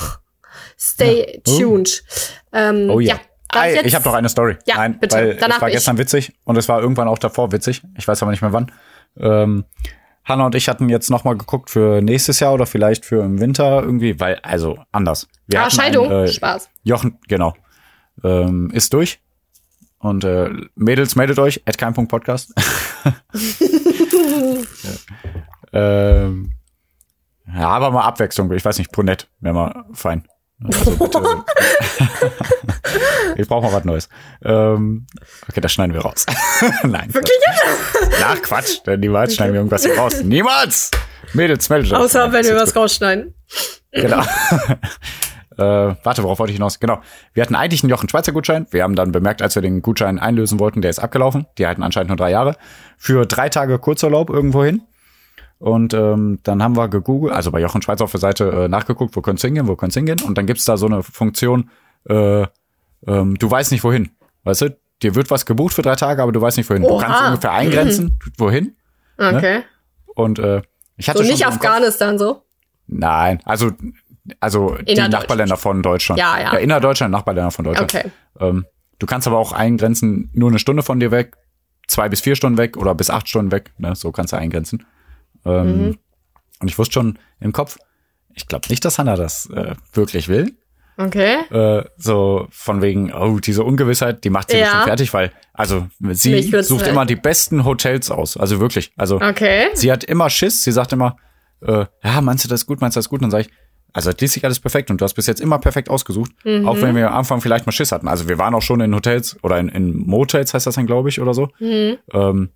stay 0.78 1.41
Ja. 1.45 1.54
Oh. 1.54 1.58
tuned. 1.60 2.04
Ähm, 2.54 2.89
oh 2.89 2.99
ja. 2.99 3.15
ja. 3.15 3.19
Darf 3.52 3.65
jetzt- 3.65 3.86
ich 3.88 3.95
habe 3.95 4.06
noch 4.06 4.13
eine 4.13 4.30
Story. 4.30 4.58
Ja, 4.67 4.75
Nein, 4.75 4.99
bitte. 4.99 5.15
Weil 5.15 5.36
Danach 5.38 5.56
es 5.56 5.62
war 5.62 5.67
bin 5.67 5.69
ich. 5.69 5.73
gestern 5.75 5.97
witzig 5.97 6.34
und 6.43 6.56
es 6.58 6.69
war 6.69 6.82
irgendwann 6.82 7.08
auch 7.08 7.17
davor 7.17 7.52
witzig. 7.52 7.82
Ich 7.97 8.08
weiß 8.08 8.21
aber 8.21 8.30
nicht 8.32 8.41
mehr 8.43 8.54
wann. 8.54 8.71
Ähm, 9.19 9.65
Hanna 10.29 10.45
und 10.45 10.55
ich 10.55 10.69
hatten 10.69 10.89
jetzt 10.89 11.09
noch 11.09 11.23
mal 11.23 11.35
geguckt 11.35 11.69
für 11.69 12.01
nächstes 12.01 12.39
Jahr 12.39 12.53
oder 12.53 12.65
vielleicht 12.65 13.03
für 13.03 13.23
im 13.23 13.41
Winter 13.41 13.81
irgendwie, 13.81 14.19
weil 14.19 14.35
also 14.43 14.77
anders. 14.91 15.27
Wir 15.47 15.63
ah, 15.63 15.69
Scheidung, 15.69 16.05
ein, 16.05 16.25
äh, 16.25 16.27
Spaß. 16.27 16.69
Jochen, 16.83 17.17
genau, 17.27 17.53
ähm, 18.23 18.69
ist 18.71 18.93
durch. 18.93 19.19
Und 19.97 20.23
äh, 20.23 20.49
Mädels, 20.75 21.15
meldet 21.15 21.39
euch, 21.39 21.61
at 21.65 21.77
kein 21.77 21.93
Punkt 21.93 22.09
Podcast. 22.09 22.53
ähm, 25.73 26.53
ja, 27.53 27.67
aber 27.67 27.91
mal 27.91 28.03
Abwechslung. 28.03 28.49
Ich 28.53 28.63
weiß 28.63 28.77
nicht, 28.77 28.91
Brunette 28.91 29.25
wäre 29.41 29.53
mal 29.53 29.85
fein. 29.91 30.25
Also 30.63 30.91
bitte. 30.91 31.22
ich 33.38 33.48
brauche 33.48 33.65
mal 33.65 33.74
was 33.74 33.86
Neues. 33.86 34.10
Ähm, 34.43 35.08
okay, 35.48 35.62
das 35.62 35.72
schneiden 35.72 35.93
wir 35.93 36.02
raus. 36.02 36.26
Nein. 36.84 37.13
Wirklich? 37.13 37.38
Ach, 38.24 38.41
Quatsch. 38.41 38.80
Denn 38.86 39.00
niemals 39.00 39.36
schneiden 39.36 39.54
wir 39.54 39.60
irgendwas 39.60 39.86
hier 39.86 39.98
raus. 39.98 40.22
Niemals! 40.24 40.91
Mädels, 41.34 41.69
meldet 41.69 41.93
euch. 41.93 42.00
Außer 42.00 42.32
wenn 42.34 42.43
wir 42.43 42.56
was 42.56 42.76
rausschneiden. 42.76 43.34
Genau. 43.91 44.22
äh, 45.58 45.95
warte, 46.04 46.24
worauf 46.24 46.39
wollte 46.39 46.52
ich 46.52 46.58
hinaus? 46.58 46.80
Genau. 46.80 47.02
Wir 47.34 47.43
hatten 47.43 47.56
eigentlich 47.56 47.84
einen 47.84 47.91
Jochen 47.91 48.10
Schweizer 48.10 48.32
Gutschein. 48.32 48.67
Wir 48.72 48.84
haben 48.84 48.95
dann 48.95 49.12
bemerkt, 49.12 49.41
als 49.41 49.56
wir 49.56 49.62
den 49.62 49.82
Gutschein 49.82 50.19
einlösen 50.19 50.60
wollten, 50.60 50.82
der 50.82 50.89
ist 50.89 51.00
abgelaufen. 51.00 51.45
Die 51.58 51.67
halten 51.67 51.84
anscheinend 51.84 52.10
nur 52.10 52.17
drei 52.17 52.32
Jahre. 52.32 52.56
Für 52.98 53.26
drei 53.26 53.48
Tage 53.50 53.80
Kurzurlaub 53.80 54.30
irgendwo 54.30 54.63
hin. 54.65 54.82
Und 55.60 55.93
ähm, 55.93 56.39
dann 56.43 56.63
haben 56.63 56.78
wir 56.78 56.88
gegoogelt, 56.88 57.34
also 57.34 57.52
bei 57.52 57.60
Jochen 57.60 57.82
Schweizer 57.82 58.06
auf 58.06 58.12
der 58.12 58.19
Seite 58.22 58.50
äh, 58.50 58.67
nachgeguckt, 58.69 59.15
wo 59.15 59.22
können's 59.22 59.41
hingehen, 59.41 59.67
wo 59.67 59.76
können's 59.76 59.93
hingehen. 59.95 60.22
Und 60.22 60.38
dann 60.38 60.48
gibt's 60.48 60.63
da 60.65 60.78
so 60.78 60.86
eine 60.86 61.04
Funktion, 61.04 61.69
äh, 62.06 62.45
ähm, 63.06 63.38
du 63.38 63.52
weißt 63.52 63.72
nicht 63.74 63.84
wohin. 63.84 64.10
Weißt 64.43 64.62
du? 64.62 64.78
Dir 65.04 65.15
wird 65.15 65.30
was 65.32 65.45
gebucht 65.45 65.74
für 65.74 65.82
drei 65.82 65.95
Tage, 65.95 66.24
aber 66.24 66.32
du 66.32 66.41
weißt 66.41 66.58
nicht 66.58 66.69
wohin. 66.69 66.84
Du 66.84 66.89
Oha. 66.89 67.04
kannst 67.04 67.24
ungefähr 67.24 67.52
eingrenzen, 67.52 68.19
wohin. 68.38 68.76
Okay. 69.17 69.63
Und 70.15 70.39
äh, 70.39 70.62
ich 70.98 71.08
hatte 71.10 71.19
So 71.19 71.24
schon 71.24 71.32
nicht 71.32 71.43
so 71.43 71.50
im 71.50 71.52
Kopf- 71.52 71.65
Afghanistan 71.65 72.17
so. 72.17 72.43
Nein, 72.88 73.39
also 73.45 73.72
also 74.39 74.76
die. 74.88 74.95
Nachbarländer 74.95 75.58
von 75.58 75.82
Deutschland. 75.82 76.19
Ja, 76.19 76.38
ja. 76.39 76.54
ja 76.54 76.60
innerdeutschland, 76.60 77.12
Nachbarländer 77.12 77.52
von 77.52 77.65
Deutschland. 77.65 77.95
Okay. 77.95 78.12
Ähm, 78.39 78.65
du 79.00 79.06
kannst 79.06 79.28
aber 79.28 79.38
auch 79.38 79.52
eingrenzen, 79.52 80.30
nur 80.34 80.50
eine 80.50 80.60
Stunde 80.60 80.84
von 80.84 81.00
dir 81.00 81.12
weg, 81.12 81.36
zwei 81.88 82.10
bis 82.10 82.22
vier 82.22 82.36
Stunden 82.36 82.58
weg 82.58 82.78
oder 82.78 82.95
bis 82.95 83.10
acht 83.10 83.28
Stunden 83.28 83.52
weg. 83.52 83.72
Ne? 83.78 83.95
So 83.95 84.12
kannst 84.12 84.34
du 84.34 84.38
eingrenzen. 84.38 84.86
Ähm, 85.45 85.82
Mhm. 85.88 85.97
Und 86.62 86.67
ich 86.67 86.78
wusste 86.78 86.93
schon 86.95 87.19
im 87.39 87.54
Kopf, 87.54 87.78
ich 88.36 88.47
glaube 88.47 88.67
nicht, 88.69 88.84
dass 88.84 88.99
Hannah 88.99 89.15
das 89.15 89.49
äh, 89.49 89.75
wirklich 89.93 90.28
will. 90.28 90.56
Okay. 90.97 91.38
Äh, 91.49 91.86
so 91.95 92.47
von 92.52 92.82
wegen, 92.82 93.13
oh, 93.13 93.39
diese 93.39 93.63
Ungewissheit, 93.63 94.25
die 94.25 94.30
macht 94.30 94.52
sie 94.52 94.58
Ja. 94.58 94.63
bestimmt 94.65 94.84
fertig, 94.84 95.13
weil, 95.13 95.32
also 95.54 95.88
sie 96.12 96.41
sucht 96.43 96.82
halt- 96.82 96.91
immer 96.91 97.06
die 97.06 97.15
besten 97.15 97.63
Hotels 97.63 98.12
aus. 98.12 98.36
Also 98.36 98.60
wirklich. 98.60 98.91
Also 98.97 99.15
Okay. 99.21 99.67
sie 99.75 99.89
hat 99.91 100.04
immer 100.04 100.30
Schiss. 100.30 100.62
Sie 100.63 100.73
sagt 100.73 100.91
immer, 100.91 101.15
äh, 101.62 101.86
ja, 102.04 102.19
meinst 102.21 102.43
du 102.43 102.49
das 102.49 102.65
gut, 102.65 102.82
meinst 102.82 102.97
du 102.97 102.99
das 102.99 103.08
gut? 103.08 103.19
Und 103.19 103.32
dann 103.32 103.32
sage 103.32 103.43
ich, 103.47 103.49
also 103.93 104.12
das 104.12 104.19
liest 104.19 104.34
sich 104.34 104.43
alles 104.43 104.60
perfekt 104.60 104.91
und 104.91 104.99
du 104.99 105.06
hast 105.06 105.13
bis 105.13 105.25
jetzt 105.28 105.39
immer 105.39 105.58
perfekt 105.60 105.89
ausgesucht. 105.89 106.32
Mhm. 106.43 106.67
Auch 106.67 106.82
wenn 106.82 106.93
wir 106.97 107.10
am 107.10 107.17
Anfang 107.19 107.39
vielleicht 107.39 107.65
mal 107.65 107.71
Schiss 107.71 107.93
hatten. 107.93 108.10
Also 108.10 108.28
wir 108.28 108.38
waren 108.38 108.54
auch 108.54 108.62
schon 108.62 108.82
in 108.82 108.93
Hotels 108.93 109.38
oder 109.41 109.58
in, 109.58 109.69
in 109.69 109.95
Motels 109.97 110.54
heißt 110.54 110.67
das 110.67 110.75
dann, 110.75 110.86
glaube 110.86 111.08
ich, 111.08 111.21
oder 111.21 111.34
so. 111.34 111.47
Mhm. 111.60 111.97
Ähm, 112.13 112.49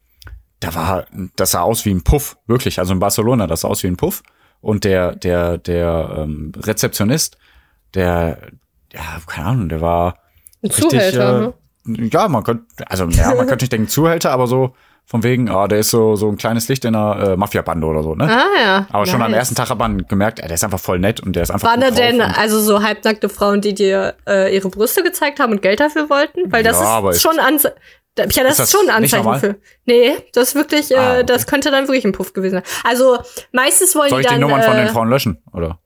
da 0.64 0.76
war, 0.76 1.06
das 1.36 1.52
sah 1.52 1.62
aus 1.62 1.86
wie 1.86 1.92
ein 1.94 2.04
Puff, 2.04 2.38
wirklich. 2.48 2.80
Also 2.80 2.94
in 2.94 3.00
Barcelona, 3.00 3.48
das 3.48 3.62
sah 3.62 3.68
aus 3.68 3.84
wie 3.84 3.88
ein 3.88 3.98
Puff. 3.98 4.24
Und 4.62 4.84
der, 4.86 5.16
der, 5.16 5.58
der 5.58 6.16
ähm, 6.20 6.52
Rezeptionist, 6.58 7.38
der, 7.96 8.38
ja, 8.94 9.02
keine 9.28 9.48
Ahnung, 9.48 9.70
der 9.70 9.82
war 9.82 10.18
Ein 10.64 10.72
Zuhälter. 10.72 11.54
ne? 11.86 11.98
äh, 12.00 12.08
ja, 12.08 12.28
man 12.30 12.44
könnte, 12.44 12.64
also 12.90 13.06
ja, 13.08 13.36
man 13.36 13.46
könnte 13.48 13.64
nicht 13.64 13.74
denken 13.74 13.90
Zuhälter, 13.90 14.32
aber 14.32 14.48
so 14.48 14.74
von 15.06 15.22
wegen, 15.22 15.50
ah, 15.50 15.68
der 15.68 15.80
ist 15.80 15.90
so 15.90 16.16
so 16.16 16.30
ein 16.30 16.38
kleines 16.38 16.70
Licht 16.70 16.86
in 16.86 16.96
einer 16.96 17.32
äh, 17.34 17.36
Mafia-Bande 17.36 17.86
oder 17.86 18.04
so, 18.04 18.16
ne? 18.16 18.24
Ah 18.24 18.46
ja. 18.64 18.88
aber 18.90 19.06
schon 19.06 19.22
am 19.22 19.32
Nice. 19.32 19.40
ersten 19.40 19.56
Tag 19.56 19.70
hat 19.70 19.78
man 19.78 20.08
gemerkt, 20.08 20.40
ey, 20.40 20.48
der 20.48 20.56
ist 20.56 20.64
einfach 20.64 20.80
voll 20.80 20.98
nett 20.98 21.20
und 21.20 21.36
der 21.36 21.44
ist 21.44 21.52
einfach 21.52 21.68
Waren 21.68 21.82
da 21.82 21.92
denn 21.92 22.22
also 22.22 22.62
so 22.62 22.82
halbnackte 22.82 23.28
Frauen, 23.28 23.60
die 23.60 23.74
dir 23.74 24.16
äh, 24.26 24.56
ihre 24.56 24.70
Brüste 24.70 25.04
gezeigt 25.04 25.42
haben 25.42 25.52
und 25.52 25.62
Geld 25.62 25.82
dafür 25.82 26.10
wollten? 26.10 26.50
Weil 26.54 26.64
das 26.64 26.80
Ja, 26.80 27.10
ist 27.10 27.22
schon 27.22 27.38
Ja, 28.18 28.26
das 28.26 28.52
ist, 28.52 28.60
das 28.60 28.72
schon 28.72 28.90
ein 28.90 29.04
Anzeichen 29.04 29.40
für. 29.40 29.56
Nee, 29.86 30.16
das 30.34 30.50
ist 30.50 30.56
wirklich, 30.56 30.92
äh, 30.92 30.96
Ah, 30.96 31.14
okay. 31.14 31.24
das 31.26 31.48
könnte 31.48 31.72
dann 31.72 31.88
wirklich 31.88 32.06
ein 32.06 32.12
Puff 32.12 32.34
gewesen 32.34 32.56
sein. 32.56 32.64
Also 32.84 33.18
meistens 33.52 33.96
wollen 33.96 34.10
Soll 34.10 34.22
ich 34.22 34.28
die 34.28 34.34
die 34.36 34.40
dann. 34.40 34.50
Nummern 34.50 34.64
von 34.64 34.76
äh, 34.76 34.86
den 34.86 34.94
Frauen 34.94 35.10
löschen, 35.10 35.42
oder? 35.52 35.80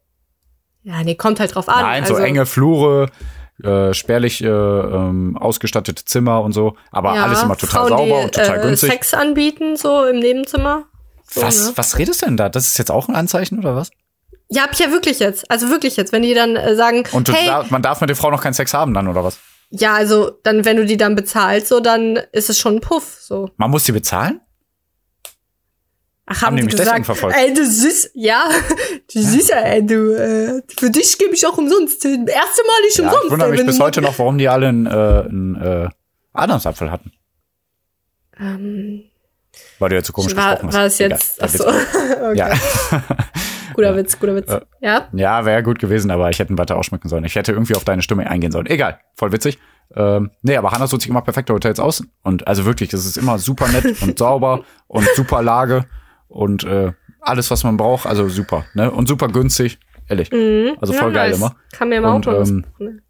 Ja, 0.83 1.03
nee, 1.03 1.15
kommt 1.15 1.39
halt 1.39 1.55
drauf 1.55 1.69
an. 1.69 1.83
Nein, 1.83 2.03
also, 2.03 2.15
so 2.15 2.21
enge 2.21 2.45
Flure, 2.45 3.09
äh, 3.63 3.93
spärlich 3.93 4.43
äh, 4.43 4.47
ähm, 4.47 5.37
ausgestattete 5.37 6.05
Zimmer 6.05 6.41
und 6.41 6.51
so, 6.51 6.75
aber 6.91 7.15
ja, 7.15 7.23
alles 7.23 7.43
immer 7.43 7.57
total 7.57 7.87
Frauen, 7.87 7.89
sauber 7.89 8.05
die, 8.19 8.25
und 8.25 8.35
total 8.35 8.59
äh, 8.59 8.61
günstig. 8.61 8.91
Sex 8.91 9.13
anbieten, 9.13 9.77
so 9.77 10.05
im 10.05 10.19
Nebenzimmer. 10.19 10.85
So, 11.29 11.41
was, 11.41 11.67
ne? 11.67 11.73
was 11.75 11.97
redest 11.97 12.21
du 12.21 12.27
denn 12.27 12.37
da? 12.37 12.49
Das 12.49 12.67
ist 12.67 12.77
jetzt 12.77 12.91
auch 12.91 13.07
ein 13.07 13.15
Anzeichen 13.15 13.59
oder 13.59 13.75
was? 13.75 13.89
Ja, 14.49 14.63
hab 14.63 14.73
ich 14.73 14.79
ja 14.79 14.91
wirklich 14.91 15.19
jetzt. 15.19 15.49
Also 15.51 15.69
wirklich 15.69 15.97
jetzt, 15.97 16.13
wenn 16.13 16.21
die 16.21 16.33
dann 16.33 16.55
äh, 16.55 16.75
sagen, 16.75 17.03
Und 17.11 17.27
du, 17.27 17.33
hey, 17.33 17.47
da, 17.47 17.65
man 17.69 17.81
darf 17.81 17.99
mit 17.99 18.09
der 18.09 18.15
Frau 18.15 18.31
noch 18.31 18.41
keinen 18.41 18.53
Sex 18.53 18.73
haben 18.73 18.93
dann 18.93 19.07
oder 19.07 19.23
was? 19.23 19.39
Ja, 19.69 19.93
also 19.95 20.31
dann, 20.43 20.63
wenn 20.65 20.77
du 20.77 20.85
die 20.85 20.97
dann 20.97 21.15
bezahlst, 21.15 21.67
so 21.67 21.79
dann 21.79 22.17
ist 22.31 22.49
es 22.49 22.57
schon 22.59 22.75
ein 22.75 22.81
Puff. 22.81 23.17
So. 23.21 23.49
Man 23.57 23.69
muss 23.71 23.83
die 23.83 23.91
bezahlen? 23.91 24.39
Ach, 26.29 26.41
Haben 26.41 26.45
haben 26.47 26.57
die 26.57 26.63
mich 26.63 26.75
deswegen 26.75 27.03
gesagt, 27.03 27.05
verfolgt? 27.05 27.37
ey, 27.37 27.53
du 27.53 27.65
süß, 27.65 28.11
ja, 28.15 28.49
du 29.13 29.21
süßer, 29.21 29.65
ey, 29.65 29.85
du, 29.85 30.11
äh, 30.13 30.61
für 30.77 30.89
dich 30.89 31.17
gebe 31.17 31.33
ich 31.33 31.47
auch 31.47 31.57
umsonst. 31.57 32.03
Das 32.03 32.11
erste 32.11 32.27
Mal 32.67 32.81
nicht 32.85 32.97
Ja, 32.97 33.05
umsonst. 33.05 33.25
ich 33.25 33.31
wundere 33.31 33.49
mich 33.51 33.65
bis 33.65 33.79
heute 33.79 34.01
noch, 34.01 34.19
warum 34.19 34.37
die 34.37 34.49
alle 34.49 34.67
einen, 34.67 34.85
äh, 34.87 34.89
einen 34.89 35.55
äh, 35.55 35.89
Adamsapfel 36.33 36.91
hatten. 36.91 37.13
Ähm, 38.39 39.03
Weil 39.79 39.89
du 39.89 39.95
ja 39.95 40.03
zu 40.03 40.11
komisch 40.11 40.35
war, 40.35 40.51
gesprochen 40.57 40.67
hast. 40.67 40.75
war 40.75 40.85
es 40.85 40.97
jetzt, 40.97 41.37
Egal, 41.37 41.49
ach 41.49 41.57
so, 41.57 41.63
der 41.71 41.73
Witz. 41.73 42.21
okay. 42.21 42.37
Ja. 42.37 42.53
guter 43.77 43.95
Witz, 43.95 44.19
guter 44.19 44.35
Witz. 44.35 44.51
Äh, 44.51 44.59
Ja, 44.81 45.07
Ja, 45.13 45.45
wäre 45.45 45.63
gut 45.63 45.79
gewesen, 45.79 46.11
aber 46.11 46.29
ich 46.29 46.39
hätte 46.39 46.51
ihn 46.51 46.57
weiter 46.57 46.75
ausschmücken 46.75 47.07
sollen. 47.09 47.23
Ich 47.23 47.35
hätte 47.35 47.53
irgendwie 47.53 47.75
auf 47.75 47.85
deine 47.85 48.01
Stimme 48.01 48.29
eingehen 48.29 48.51
sollen. 48.51 48.65
Egal, 48.65 48.99
voll 49.15 49.31
witzig. 49.31 49.57
Ähm, 49.95 50.31
nee, 50.41 50.57
aber 50.57 50.71
Hannah 50.71 50.87
sucht 50.87 51.01
sich 51.03 51.09
immer 51.09 51.21
perfekte 51.21 51.53
Hotels 51.53 51.79
aus. 51.79 52.03
Und 52.23 52.45
also 52.47 52.65
wirklich, 52.65 52.89
das 52.89 53.05
ist 53.05 53.15
immer 53.17 53.39
super 53.39 53.69
nett 53.69 54.01
und 54.01 54.17
sauber 54.19 54.63
und 54.87 55.07
super 55.15 55.41
Lage 55.41 55.85
und 56.27 56.65
äh, 56.65 56.91
alles, 57.21 57.49
was 57.51 57.63
man 57.63 57.77
braucht. 57.77 58.05
Also 58.05 58.27
super, 58.27 58.65
ne? 58.73 58.91
Und 58.91 59.07
super 59.07 59.29
günstig, 59.29 59.79
ehrlich. 60.09 60.29
Also 60.81 60.91
voll 60.93 61.09
Mhm. 61.11 61.15
ja, 61.15 61.21
geil 61.21 61.29
nice. 61.29 61.37
immer. 61.39 61.55
Kann 61.71 61.87
mir 61.89 62.01
mal 62.01 62.13
Und, 62.15 62.27
auch 62.27 62.45
ähm, 62.45 62.65
machen. 62.77 63.01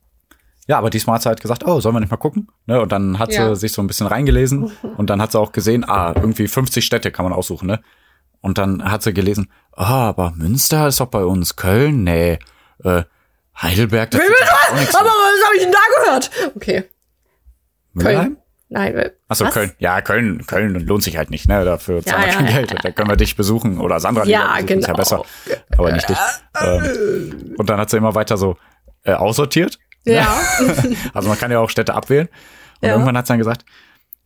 Ja, 0.68 0.78
aber 0.80 0.90
diesmal 0.90 1.16
hat 1.16 1.22
sie 1.24 1.30
halt 1.30 1.42
gesagt, 1.42 1.66
oh, 1.66 1.80
sollen 1.80 1.96
wir 1.96 2.02
nicht 2.02 2.12
mal 2.12 2.18
gucken? 2.18 2.50
Ne? 2.66 2.82
Und 2.82 2.92
dann 2.92 3.18
hat 3.20 3.32
Ja. 3.32 3.56
sie 3.56 3.62
sich 3.62 3.72
so 3.72 3.82
ein 3.82 3.88
bisschen 3.88 4.06
reingelesen 4.06 4.70
und 4.98 5.10
dann 5.10 5.22
hat 5.22 5.32
sie 5.32 5.40
auch 5.40 5.54
gesehen, 5.54 5.84
ah, 5.88 6.12
irgendwie 6.14 6.48
50 6.48 6.84
Städte 6.86 7.10
kann 7.12 7.24
man 7.24 7.32
aussuchen, 7.34 7.68
ne? 7.68 7.80
Und 8.48 8.58
dann 8.58 8.90
hat 8.90 9.04
sie 9.04 9.14
gelesen, 9.14 9.52
ah, 9.76 10.08
aber 10.08 10.32
Münster 10.32 10.88
ist 10.88 11.02
doch 11.02 11.08
bei 11.08 11.26
uns, 11.26 11.58
Köln, 11.58 12.06
nee, 12.06 12.40
äh, 12.86 13.04
Heidelberg, 13.62 14.10
das 14.12 14.22
nichts. 14.76 14.96
Aber 14.96 15.10
was 15.10 15.46
habe 15.46 15.56
ich 15.58 15.64
denn 15.64 15.72
da 15.74 16.02
gehört? 16.06 16.32
Okay, 16.56 16.84
Mülheim? 17.94 18.38
nein. 18.70 18.96
äh, 18.96 19.12
Achso, 19.28 19.44
was? 19.46 19.54
Köln. 19.54 19.74
Ja, 19.80 20.00
Köln, 20.02 20.46
Köln 20.46 20.76
lohnt 20.76 21.04
sich 21.04 21.18
halt 21.18 21.30
nicht, 21.30 21.50
ne? 21.50 21.66
Dafür 21.66 22.02
zahlen 22.06 22.22
wir 22.22 22.28
ja, 22.30 22.36
kein 22.36 22.46
ja, 22.46 22.52
Geld. 22.54 22.76
Da 22.84 22.92
können 22.92 23.10
wir 23.10 23.18
dich 23.18 23.36
besuchen 23.36 23.80
oder 23.80 24.00
Sandra 24.00 24.24
Ja, 24.26 24.54
besuchen, 24.56 24.80
ist 24.80 24.88
ja 24.88 24.94
genau. 24.94 24.98
besser. 24.98 25.26
Aber 25.78 25.92
nicht 25.92 26.08
dich. 26.08 26.18
Ähm, 26.62 27.56
und 27.58 27.70
dann 27.70 27.80
hat 27.82 27.90
sie 27.90 27.98
immer 27.98 28.16
weiter 28.16 28.38
so 28.38 28.58
äh, 29.04 29.12
aussortiert. 29.14 29.78
Ja, 30.06 30.40
Also 31.14 31.28
man 31.28 31.38
kann 31.38 31.52
ja 31.52 31.60
auch 31.60 31.70
Städte 31.70 31.94
abwählen. 31.94 32.30
Und 32.82 32.88
Ja. 32.88 32.94
irgendwann 32.94 33.18
hat 33.18 33.28
sie 33.28 33.32
dann 33.34 33.40
gesagt, 33.40 33.66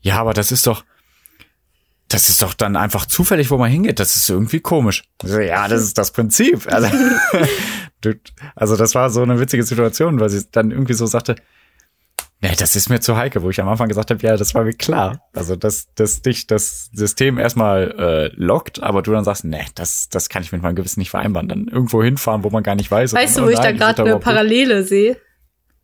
ja, 0.02 0.18
aber 0.20 0.34
das 0.36 0.52
ist 0.52 0.68
doch, 0.68 0.84
das 2.14 2.30
ist 2.30 2.42
doch 2.42 2.54
dann 2.54 2.76
einfach 2.76 3.06
zufällig, 3.06 3.52
wo 3.52 3.58
man 3.58 3.70
hingeht. 3.72 4.00
Das 4.00 4.16
ist 4.16 4.30
irgendwie 4.30 4.60
komisch. 4.60 5.04
So, 5.24 5.40
ja, 5.40 5.68
das 5.68 5.82
ist 5.82 5.98
das 5.98 6.12
Prinzip. 6.12 6.72
Also, 6.72 6.88
also 8.56 8.76
das 8.76 8.96
war 8.96 9.10
so 9.10 9.22
eine 9.22 9.40
witzige 9.40 9.64
Situation, 9.64 10.20
weil 10.20 10.30
sie 10.30 10.46
dann 10.52 10.72
irgendwie 10.72 10.94
so 10.94 11.06
sagte, 11.06 11.36
nee, 12.42 12.54
das 12.58 12.76
ist 12.76 12.90
mir 12.90 13.00
zu 13.00 13.16
heikel, 13.16 13.42
wo 13.44 13.50
ich 13.50 13.62
am 13.62 13.70
Anfang 13.70 13.88
gesagt 13.88 14.12
habe, 14.12 14.26
ja, 14.26 14.36
das 14.36 14.54
war 14.54 14.64
mir 14.64 14.74
klar. 14.74 15.22
Also, 15.34 15.56
dass, 15.56 15.94
dass 15.96 16.22
dich 16.22 16.48
das 16.48 16.90
System 16.94 17.38
erstmal 17.38 17.92
äh, 17.98 18.32
lockt, 18.36 18.82
aber 18.82 19.02
du 19.02 19.12
dann 19.12 19.24
sagst, 19.24 19.46
nee, 19.46 19.66
das, 19.76 20.10
das 20.10 20.30
kann 20.30 20.44
ich 20.44 20.52
mit 20.52 20.62
meinem 20.62 20.76
Gewissen 20.76 21.00
nicht 21.00 21.12
vereinbaren. 21.12 21.48
Dann 21.48 21.68
irgendwo 21.68 22.04
hinfahren, 22.04 22.44
wo 22.44 22.50
man 22.50 22.64
gar 22.64 22.76
nicht 22.76 22.92
weiß. 22.92 23.14
weißt 23.14 23.38
du, 23.38 23.44
wo 23.44 23.46
oh 23.46 23.50
ich 23.50 23.60
da 23.60 23.72
gerade 23.72 24.04
eine. 24.04 24.20
Parallele 24.20 24.84
sehe? 24.84 25.18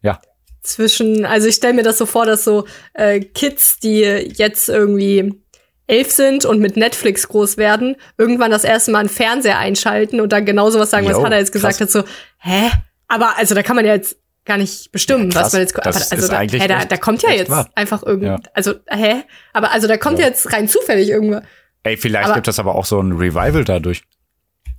Ja. 0.01 0.19
zwischen, 0.61 1.25
also 1.25 1.47
ich 1.47 1.55
stelle 1.55 1.73
mir 1.73 1.83
das 1.83 1.97
so 1.97 2.05
vor, 2.05 2.25
dass 2.25 2.43
so 2.43 2.65
äh, 2.93 3.19
Kids, 3.19 3.79
die 3.79 4.01
jetzt 4.01 4.69
irgendwie 4.69 5.41
elf 5.87 6.11
sind 6.11 6.45
und 6.45 6.59
mit 6.59 6.75
Netflix 6.77 7.27
groß 7.27 7.57
werden, 7.57 7.95
irgendwann 8.17 8.51
das 8.51 8.63
erste 8.63 8.91
Mal 8.91 8.99
einen 8.99 9.09
Fernseher 9.09 9.57
einschalten 9.57 10.19
und 10.21 10.31
dann 10.33 10.45
genau 10.45 10.69
sowas 10.69 10.89
sagen, 10.89 11.05
was 11.07 11.13
Jo, 11.13 11.23
Hannah 11.23 11.37
jetzt 11.37 11.51
gesagt 11.53 11.77
krass. 11.77 11.95
hat, 11.95 12.05
so, 12.05 12.11
hä? 12.39 12.69
Aber 13.07 13.37
also 13.37 13.55
da 13.55 13.63
kann 13.63 13.75
man 13.77 13.85
ja 13.85 13.93
jetzt 13.93 14.17
gar 14.45 14.57
nicht 14.57 14.91
bestimmen, 14.91 15.29
Ja, 15.31 15.41
was 15.41 15.53
man 15.53 15.61
jetzt 15.61 15.77
Das 15.77 16.11
also 16.11 16.27
da, 16.27 16.39
hä, 16.41 16.67
da, 16.67 16.85
da 16.85 16.97
kommt 16.97 17.21
ja 17.23 17.31
jetzt 17.31 17.49
wahr. 17.49 17.69
einfach 17.75 18.03
irgend, 18.03 18.23
Ja. 18.23 18.37
also 18.53 18.73
hä? 18.89 19.23
Aber 19.53 19.71
also 19.71 19.87
da 19.87 19.97
kommt 19.97 20.19
Ja. 20.19 20.25
jetzt 20.27 20.51
rein 20.53 20.67
zufällig 20.67 21.09
irgendwas. 21.09 21.43
Ey, 21.83 21.95
vielleicht 21.97 22.25
Aber- 22.25 22.35
gibt 22.35 22.47
es 22.49 22.59
aber 22.59 22.75
auch 22.75 22.85
so 22.85 22.99
ein 23.01 23.13
Revival 23.13 23.63
dadurch. 23.63 24.03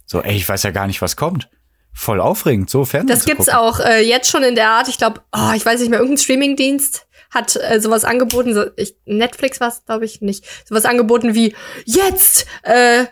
So, 0.06 0.22
ey, 0.22 0.36
ich 0.36 0.48
weiß 0.48 0.62
ja 0.62 0.70
gar 0.70 0.86
nicht, 0.86 1.00
was 1.02 1.16
kommt. 1.16 1.48
Voll 1.94 2.20
aufregend, 2.20 2.70
so 2.70 2.84
Fernsehen 2.84 3.08
Das 3.08 3.24
gibt's 3.24 3.46
gucken. 3.46 3.58
auch 3.60 3.80
äh, 3.80 4.00
jetzt 4.06 4.30
schon 4.30 4.42
in 4.42 4.54
der 4.54 4.68
Art. 4.70 4.88
Ich 4.88 4.98
glaube, 4.98 5.20
oh, 5.36 5.52
ich 5.54 5.64
weiß 5.66 5.80
nicht 5.80 5.88
mehr, 5.90 5.98
irgendein 5.98 6.22
Streamingdienst 6.22 7.06
hat 7.30 7.56
äh, 7.56 7.80
sowas 7.80 8.04
angeboten. 8.04 8.54
So, 8.54 8.64
ich, 8.76 8.96
Netflix 9.04 9.60
war 9.60 9.68
es, 9.68 9.84
glaube 9.84 10.04
ich, 10.04 10.20
nicht. 10.20 10.44
Sowas 10.66 10.84
angeboten 10.84 11.34
wie 11.34 11.54
jetzt 11.84 12.46
äh, 12.62 13.04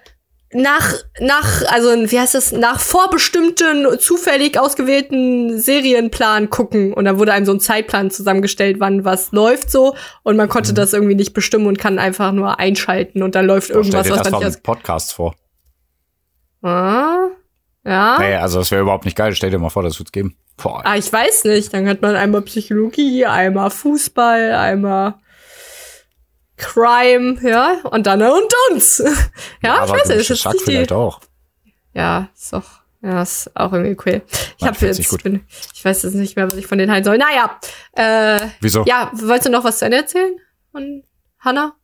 nach 0.52 0.94
nach 1.20 1.64
also 1.72 1.90
wie 1.90 2.20
heißt 2.20 2.34
das 2.34 2.52
nach 2.52 2.80
vorbestimmten 2.80 3.98
zufällig 3.98 4.58
ausgewählten 4.58 5.58
Serienplan 5.60 6.50
gucken 6.50 6.94
und 6.94 7.04
dann 7.04 7.18
wurde 7.18 7.32
einem 7.32 7.44
so 7.46 7.52
ein 7.52 7.60
Zeitplan 7.60 8.10
zusammengestellt, 8.12 8.76
wann 8.78 9.04
was 9.04 9.32
läuft 9.32 9.70
so 9.70 9.96
und 10.22 10.36
man 10.36 10.46
Mhm. 10.46 10.52
konnte 10.52 10.72
das 10.72 10.92
irgendwie 10.92 11.16
nicht 11.16 11.34
bestimmen 11.34 11.66
und 11.66 11.78
kann 11.78 11.98
einfach 11.98 12.30
nur 12.32 12.60
einschalten 12.60 13.22
und 13.24 13.34
dann 13.34 13.44
läuft 13.44 13.68
Boah, 13.68 13.78
irgendwas, 13.78 14.08
was 14.08 14.18
das 14.22 14.30
man 14.30 14.42
nicht 14.44 14.54
mit 14.54 14.62
Podcasts 14.62 15.12
vor. 15.12 15.34
Ja. 17.86 18.18
Nee, 18.18 18.34
also 18.34 18.58
das 18.58 18.70
wäre 18.70 18.82
überhaupt 18.82 19.04
nicht 19.04 19.16
geil. 19.16 19.34
Stell 19.34 19.50
dir 19.50 19.58
mal 19.58 19.70
vor, 19.70 19.82
das 19.82 19.98
wird's 19.98 20.12
geben. 20.12 20.36
Boah, 20.56 20.82
Ah, 20.84 20.96
ich 20.96 21.12
weiß 21.12 21.44
nicht. 21.44 21.72
Dann 21.72 21.88
hat 21.88 22.02
man 22.02 22.16
einmal 22.16 22.42
Psychologie, 22.42 23.24
einmal 23.26 23.70
Fußball, 23.70 24.52
einmal 24.54 25.14
Crime, 26.56 27.36
ja, 27.42 27.76
und 27.84 28.06
dann 28.06 28.22
und 28.22 28.52
uns. 28.70 28.98
ja, 29.62 29.84
ich 29.84 29.90
weiß 29.90 30.08
nicht, 30.08 30.30
nicht 30.30 30.62
vielleicht 30.64 30.90
die. 30.90 30.94
auch. 30.94 31.20
Ja, 31.92 32.28
ist 32.34 32.52
doch. 32.52 32.64
Ja, 33.02 33.22
ist 33.22 33.50
auch 33.54 33.72
irgendwie 33.74 33.96
cool. 34.06 34.22
Ich 34.56 34.64
Nein, 34.64 34.74
find's 34.74 34.98
jetzt, 34.98 35.22
bin, 35.22 35.44
ich 35.74 35.84
weiß 35.84 36.02
jetzt 36.02 36.14
nicht 36.14 36.34
mehr, 36.34 36.46
was 36.48 36.56
ich 36.56 36.66
von 36.66 36.78
denen 36.78 36.90
halten 36.90 37.04
soll. 37.04 37.18
Naja, 37.18 37.60
äh, 37.92 38.46
Wieso? 38.60 38.84
ja, 38.86 39.10
wolltest 39.12 39.48
du 39.48 39.52
noch 39.52 39.64
was 39.64 39.78
zu 39.78 39.84
Ende 39.84 39.98
erzählen 39.98 40.34
von 40.72 41.02
Hannah? 41.40 41.74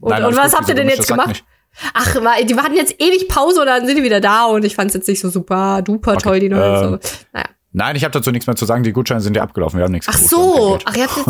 Und, 0.00 0.10
Nein, 0.10 0.24
und 0.24 0.36
was 0.36 0.52
gut, 0.52 0.60
habt 0.60 0.68
ihr 0.70 0.74
denn 0.74 0.88
jetzt 0.88 1.06
Sack 1.06 1.08
gemacht? 1.08 1.28
nicht? 1.28 1.44
Ach, 1.92 2.16
die 2.42 2.56
hatten 2.56 2.74
jetzt 2.74 3.00
ewig 3.00 3.28
Pause 3.28 3.60
und 3.60 3.66
dann 3.66 3.86
sind 3.86 3.96
die 3.96 4.02
wieder 4.02 4.20
da 4.20 4.46
und 4.46 4.64
ich 4.64 4.74
fand's 4.74 4.94
jetzt 4.94 5.08
nicht 5.08 5.20
so 5.20 5.28
super 5.28 5.82
duper 5.82 6.16
toll, 6.16 6.40
die 6.40 6.48
neue. 6.48 6.84
ähm, 6.84 6.98
so. 7.02 7.10
Naja. 7.32 7.46
Nein, 7.72 7.96
ich 7.96 8.04
habe 8.04 8.12
dazu 8.12 8.30
nichts 8.30 8.46
mehr 8.46 8.56
zu 8.56 8.64
sagen. 8.66 8.84
Die 8.84 8.92
Gutscheine 8.92 9.20
sind 9.20 9.36
ja 9.36 9.42
abgelaufen. 9.42 9.78
Wir 9.78 9.84
haben 9.84 9.92
nichts. 9.92 10.06
Ach 10.08 10.16
so, 10.18 10.78
ach, 10.84 10.96
jetzt. 10.96 11.18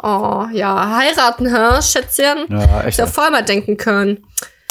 Oh, 0.00 0.46
ja, 0.52 0.96
heiraten, 0.96 1.52
hä, 1.52 1.82
Schätzchen? 1.82 2.46
Ja, 2.48 2.82
echt. 2.82 2.90
Ich 2.90 2.98
hätte 2.98 3.10
vorher 3.10 3.32
mal 3.32 3.42
denken 3.42 3.76
können. 3.76 4.24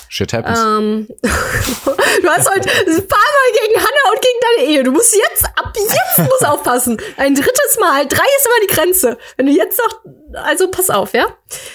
Shit 0.08 0.32
happens. 0.32 0.58
Ähm, 0.58 1.08
du 1.22 2.30
hast 2.30 2.50
heute 2.50 2.70
ein 2.70 3.08
paar 3.08 3.20
Mal 3.20 3.52
gegen 3.62 3.76
Hannah 3.76 4.12
und 4.14 4.22
gegen 4.22 4.40
deine 4.42 4.70
Ehe. 4.70 4.84
Du 4.84 4.92
musst 4.94 5.14
jetzt, 5.14 5.46
ab 5.58 5.74
jetzt 5.76 6.20
musst 6.20 6.48
aufpassen. 6.48 6.98
Ein 7.18 7.36
drittes 7.36 7.78
Mal, 7.80 8.08
drei 8.08 8.24
ist 8.38 8.46
immer 8.46 8.68
die 8.70 8.74
Grenze. 8.74 9.18
Wenn 9.36 9.48
du 9.48 9.52
jetzt 9.52 9.80
noch, 9.80 10.44
also 10.46 10.72
pass 10.72 10.90
auf, 10.90 11.14
ja? 11.14 11.26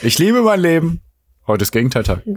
Ich 0.01 0.19
liebe 0.19 0.41
mein 0.41 0.61
Leben. 0.61 1.03
Heute 1.53 1.65
ist 1.65 1.73
Gegenteiltag. 1.73 2.23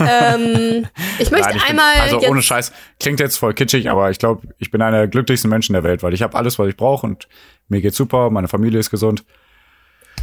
Ähm, 0.00 0.86
ich 1.20 1.30
möchte 1.30 1.48
Nein, 1.48 1.56
ich 1.56 1.62
bin- 1.62 1.70
einmal 1.70 1.94
also 2.00 2.20
jetzt, 2.20 2.28
ohne 2.28 2.42
Scheiß. 2.42 2.72
Klingt 2.98 3.20
jetzt 3.20 3.36
voll 3.36 3.54
kitschig, 3.54 3.88
aber 3.88 4.10
ich 4.10 4.18
glaube, 4.18 4.48
ich 4.58 4.72
bin 4.72 4.82
einer 4.82 4.98
der 4.98 5.08
glücklichsten 5.08 5.48
Menschen 5.48 5.74
der 5.74 5.84
Welt, 5.84 6.02
weil 6.02 6.12
ich 6.12 6.22
habe 6.22 6.36
alles, 6.36 6.58
was 6.58 6.66
ich 6.66 6.76
brauche 6.76 7.06
und 7.06 7.28
mir 7.68 7.80
geht's 7.80 7.96
super. 7.96 8.30
Meine 8.30 8.48
Familie 8.48 8.80
ist 8.80 8.90
gesund. 8.90 9.24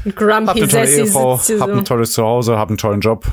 Hab 0.06 0.16
Grumpy 0.18 0.34
eine 0.34 0.68
tolle 0.68 0.68
Sassy 0.68 1.02
Ehefrau, 1.02 1.40
hier 1.40 1.60
hab 1.62 1.70
so. 1.70 1.76
ein 1.78 1.86
tolles 1.86 2.12
Zuhause, 2.12 2.58
hab 2.58 2.68
einen 2.68 2.78
tollen 2.78 3.00
Job. 3.00 3.26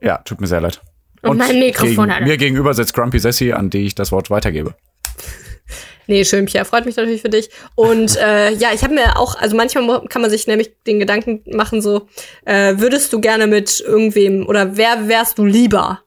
Ja, 0.00 0.18
tut 0.18 0.40
mir 0.40 0.46
sehr 0.46 0.60
leid. 0.60 0.80
Und 1.22 1.38
mein 1.38 1.58
Mikrofon 1.58 2.06
gegen, 2.06 2.14
hat. 2.14 2.22
Mir 2.22 2.36
gegenüber 2.36 2.72
sitzt 2.72 2.94
Grumpy 2.94 3.18
Sassy, 3.18 3.52
an 3.52 3.68
die 3.68 3.86
ich 3.86 3.96
das 3.96 4.12
Wort 4.12 4.30
weitergebe. 4.30 4.76
Nee, 6.06 6.24
schön, 6.24 6.46
Pierre. 6.46 6.64
Freut 6.64 6.86
mich 6.86 6.96
natürlich 6.96 7.22
für 7.22 7.28
dich. 7.28 7.50
Und 7.76 8.16
äh, 8.16 8.52
ja, 8.54 8.70
ich 8.74 8.82
habe 8.82 8.94
mir 8.94 9.16
auch, 9.18 9.36
also 9.36 9.56
manchmal 9.56 10.02
kann 10.08 10.22
man 10.22 10.30
sich 10.30 10.46
nämlich 10.46 10.72
den 10.86 10.98
Gedanken 10.98 11.42
machen, 11.56 11.80
so, 11.82 12.08
äh, 12.44 12.74
würdest 12.78 13.12
du 13.12 13.20
gerne 13.20 13.46
mit 13.46 13.80
irgendwem 13.80 14.46
oder 14.48 14.76
wer 14.76 15.08
wärst 15.08 15.38
du 15.38 15.44
lieber, 15.44 16.00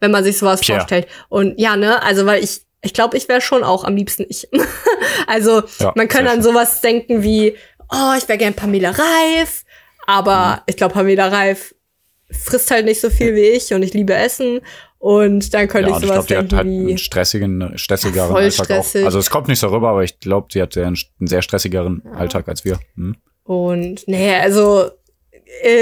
wenn 0.00 0.10
man 0.10 0.24
sich 0.24 0.38
sowas 0.38 0.60
Pierre. 0.60 0.80
vorstellt? 0.80 1.06
Und 1.28 1.58
ja, 1.60 1.76
ne, 1.76 2.02
also 2.02 2.24
weil 2.26 2.42
ich, 2.42 2.62
ich 2.82 2.94
glaube, 2.94 3.16
ich 3.16 3.28
wäre 3.28 3.40
schon 3.40 3.62
auch 3.62 3.84
am 3.84 3.94
liebsten 3.96 4.24
ich. 4.28 4.48
also 5.26 5.62
Ja, 5.78 5.92
man 5.94 6.08
kann 6.08 6.26
an 6.26 6.42
sowas 6.42 6.80
denken 6.80 7.22
wie, 7.22 7.56
oh, 7.90 8.12
ich 8.16 8.26
wäre 8.28 8.38
gern 8.38 8.54
Pamela 8.54 8.90
Reif, 8.90 9.64
aber 10.06 10.56
Mhm. 10.56 10.62
ich 10.66 10.76
glaube, 10.76 10.94
Pamela 10.94 11.28
Reif 11.28 11.74
frisst 12.30 12.70
halt 12.70 12.86
nicht 12.86 13.00
so 13.00 13.10
viel 13.10 13.34
wie 13.34 13.42
ich 13.50 13.74
und 13.74 13.82
ich 13.82 13.92
liebe 13.92 14.14
Essen. 14.14 14.60
Und 15.02 15.52
dann 15.52 15.66
könnte 15.66 15.90
Ja, 15.90 15.96
ich 15.96 16.02
und 16.02 16.02
ich 16.04 16.08
sowas 16.14 16.26
glaube, 16.26 16.46
die 16.48 16.54
hat 16.54 16.58
halt 16.58 16.68
einen 16.68 16.96
stressigen, 16.96 17.72
stressigeren 17.76 18.30
Voll 18.30 18.42
Alltag 18.44 18.66
stressig. 18.66 19.02
auch. 19.02 19.06
Also 19.06 19.18
es 19.18 19.30
kommt 19.30 19.48
nicht 19.48 19.58
so 19.58 19.66
rüber, 19.66 19.88
aber 19.88 20.04
ich 20.04 20.20
glaube, 20.20 20.46
sie 20.52 20.62
hat 20.62 20.76
einen 20.78 20.96
sehr 21.18 21.42
stressigeren 21.42 22.02
Alltag 22.14 22.46
als 22.48 22.64
wir. 22.64 22.78
Hm? 22.94 23.16
Und 23.42 24.06
nee, 24.06 24.32
also 24.36 24.90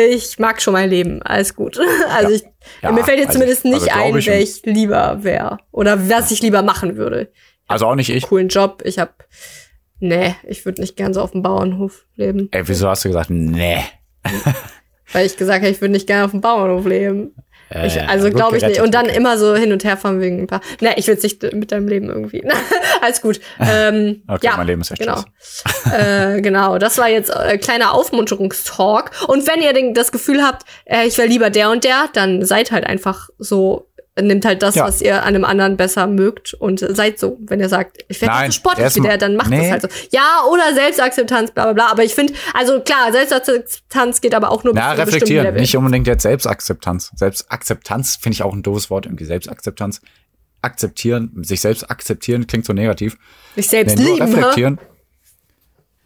ich 0.09 0.39
mag 0.39 0.63
schon 0.63 0.73
mein 0.73 0.89
Leben. 0.89 1.21
Alles 1.21 1.55
gut. 1.55 1.79
Also 2.09 2.31
Ja. 2.31 2.37
ich, 2.37 2.43
Ja, 2.83 2.93
mir 2.93 3.05
fällt 3.05 3.19
jetzt 3.19 3.29
also- 3.29 3.41
zumindest 3.41 3.65
nicht 3.67 3.75
also 3.75 3.87
glaub 3.89 4.05
ein, 4.07 4.17
ich 4.17 4.27
wer 4.27 4.41
ich 4.41 4.63
lieber 4.65 5.19
wäre. 5.23 5.59
Oder 5.71 6.09
was 6.09 6.31
ich 6.31 6.41
lieber 6.41 6.63
machen 6.63 6.97
würde. 6.97 7.31
Also 7.69 7.87
auch 7.89 7.95
nicht 7.97 8.09
ich. 8.09 8.23
Coolen 8.25 8.49
Job. 8.49 8.81
Ich 8.87 8.99
hab. 8.99 9.27
Nee, 9.99 10.35
ich 10.49 10.65
würde 10.65 10.81
nicht 10.81 10.97
gern 10.97 11.13
so 11.13 11.21
auf 11.21 11.33
dem 11.33 11.43
Bauernhof 11.43 12.07
leben. 12.17 12.49
Ey, 12.53 12.67
wieso 12.67 12.89
hast 12.89 13.05
du 13.05 13.11
gesagt, 13.11 13.29
nee? 13.29 13.81
Weil 15.13 15.27
ich 15.27 15.37
gesagt 15.37 15.61
habe, 15.63 15.71
ich 15.71 15.81
würde 15.83 15.93
nicht 15.93 16.07
gerne 16.07 16.25
auf 16.25 16.31
dem 16.31 16.41
Bauernhof 16.41 16.87
leben. 16.87 17.35
Ich, 17.71 17.97
Äh, 17.97 18.01
also 18.09 18.27
gut 18.27 18.37
glaube 18.37 18.57
ich 18.57 18.65
nicht. 18.65 18.81
Und 18.81 18.95
dann 18.95 19.07
okay. 19.07 19.17
immer 19.17 19.39
so 19.39 19.55
hin 19.55 19.73
und 19.73 19.85
her 19.85 19.97
fahren 19.97 20.21
wegen 20.21 20.43
ein 20.43 20.47
paar. 20.47 20.61
Ne, 20.81 20.95
ich 20.97 21.07
will 21.07 21.15
es 21.15 21.23
nicht 21.23 21.43
mit 21.53 21.71
deinem 21.71 21.87
Leben 21.87 22.09
irgendwie. 22.09 22.43
Alles 23.01 23.23
gut. 23.23 23.41
Ähm, 23.61 24.23
Okay, 24.31 24.47
ja, 24.47 24.57
mein 24.57 24.67
Leben 24.67 24.81
ist 24.81 24.91
echt 24.91 25.01
genau. 25.01 25.23
äh, 25.93 26.41
genau, 26.41 26.79
das 26.79 26.99
war 26.99 27.09
jetzt 27.09 27.31
äh, 27.31 27.59
kleiner 27.59 27.95
Aufmunterungstalk. 27.95 29.11
Und 29.29 29.47
wenn 29.49 29.63
ihr 29.63 29.73
den, 29.73 29.95
das 29.95 30.13
Gefühl 30.13 30.43
habt, 30.43 30.65
äh, 30.85 31.07
ich 31.07 31.19
wäre 31.19 31.29
lieber 31.29 31.51
der 31.51 31.71
und 31.71 31.85
der, 31.85 32.09
dann 32.13 32.45
seid 32.45 32.71
halt 32.71 32.85
einfach 32.85 33.29
so, 33.39 33.90
nehmt 34.21 34.45
halt 34.45 34.63
das, 34.63 34.75
Ja. 34.75 34.85
was 34.87 35.01
ihr 35.01 35.23
an 35.23 35.29
einem 35.35 35.45
anderen 35.45 35.77
besser 35.77 36.07
mögt 36.07 36.55
und 36.55 36.81
seid 36.81 37.19
so. 37.19 37.39
Wenn 37.41 37.61
ihr 37.61 37.69
sagt, 37.69 37.99
ich 38.09 38.21
werde 38.21 38.47
so 38.47 38.53
sportlich 38.53 38.95
wie 38.97 39.01
der, 39.01 39.19
dann 39.19 39.37
macht 39.37 39.51
Nee. 39.51 39.63
das 39.63 39.71
halt 39.71 39.83
so. 39.83 39.89
Ja, 40.11 40.45
oder 40.51 40.75
Selbstakzeptanz, 40.75 41.53
bla 41.53 41.65
bla 41.65 41.73
bla. 41.73 41.87
Aber 41.91 42.03
ich 42.05 42.15
finde, 42.15 42.35
also 42.55 42.81
klar, 42.81 43.13
Selbstakzeptanz 43.13 44.21
geht 44.21 44.35
aber 44.35 44.51
auch 44.51 44.65
nur 44.65 44.75
bis 44.75 44.83
Na, 44.83 44.93
reflektieren, 44.93 45.55
nicht 45.55 45.77
unbedingt 45.77 46.07
jetzt 46.07 46.23
Selbstakzeptanz. 46.23 47.13
Selbstakzeptanz 47.15 48.17
finde 48.17 48.35
ich 48.35 48.43
auch 48.43 48.53
ein 48.53 48.63
doofes 48.63 48.91
Wort, 48.91 49.07
irgendwie 49.07 49.25
Selbstakzeptanz. 49.25 50.01
Akzeptieren, 50.63 51.33
sich 51.43 51.61
selbst 51.63 51.91
akzeptieren 51.91 52.47
klingt 52.47 52.67
so 52.67 52.73
negativ. 52.75 53.17
Sich 53.57 53.69
selbst 53.69 53.97
Nee, 53.97 54.05
lieben, 54.13 54.27
hä? 54.27 54.35
reflektieren. 54.35 54.79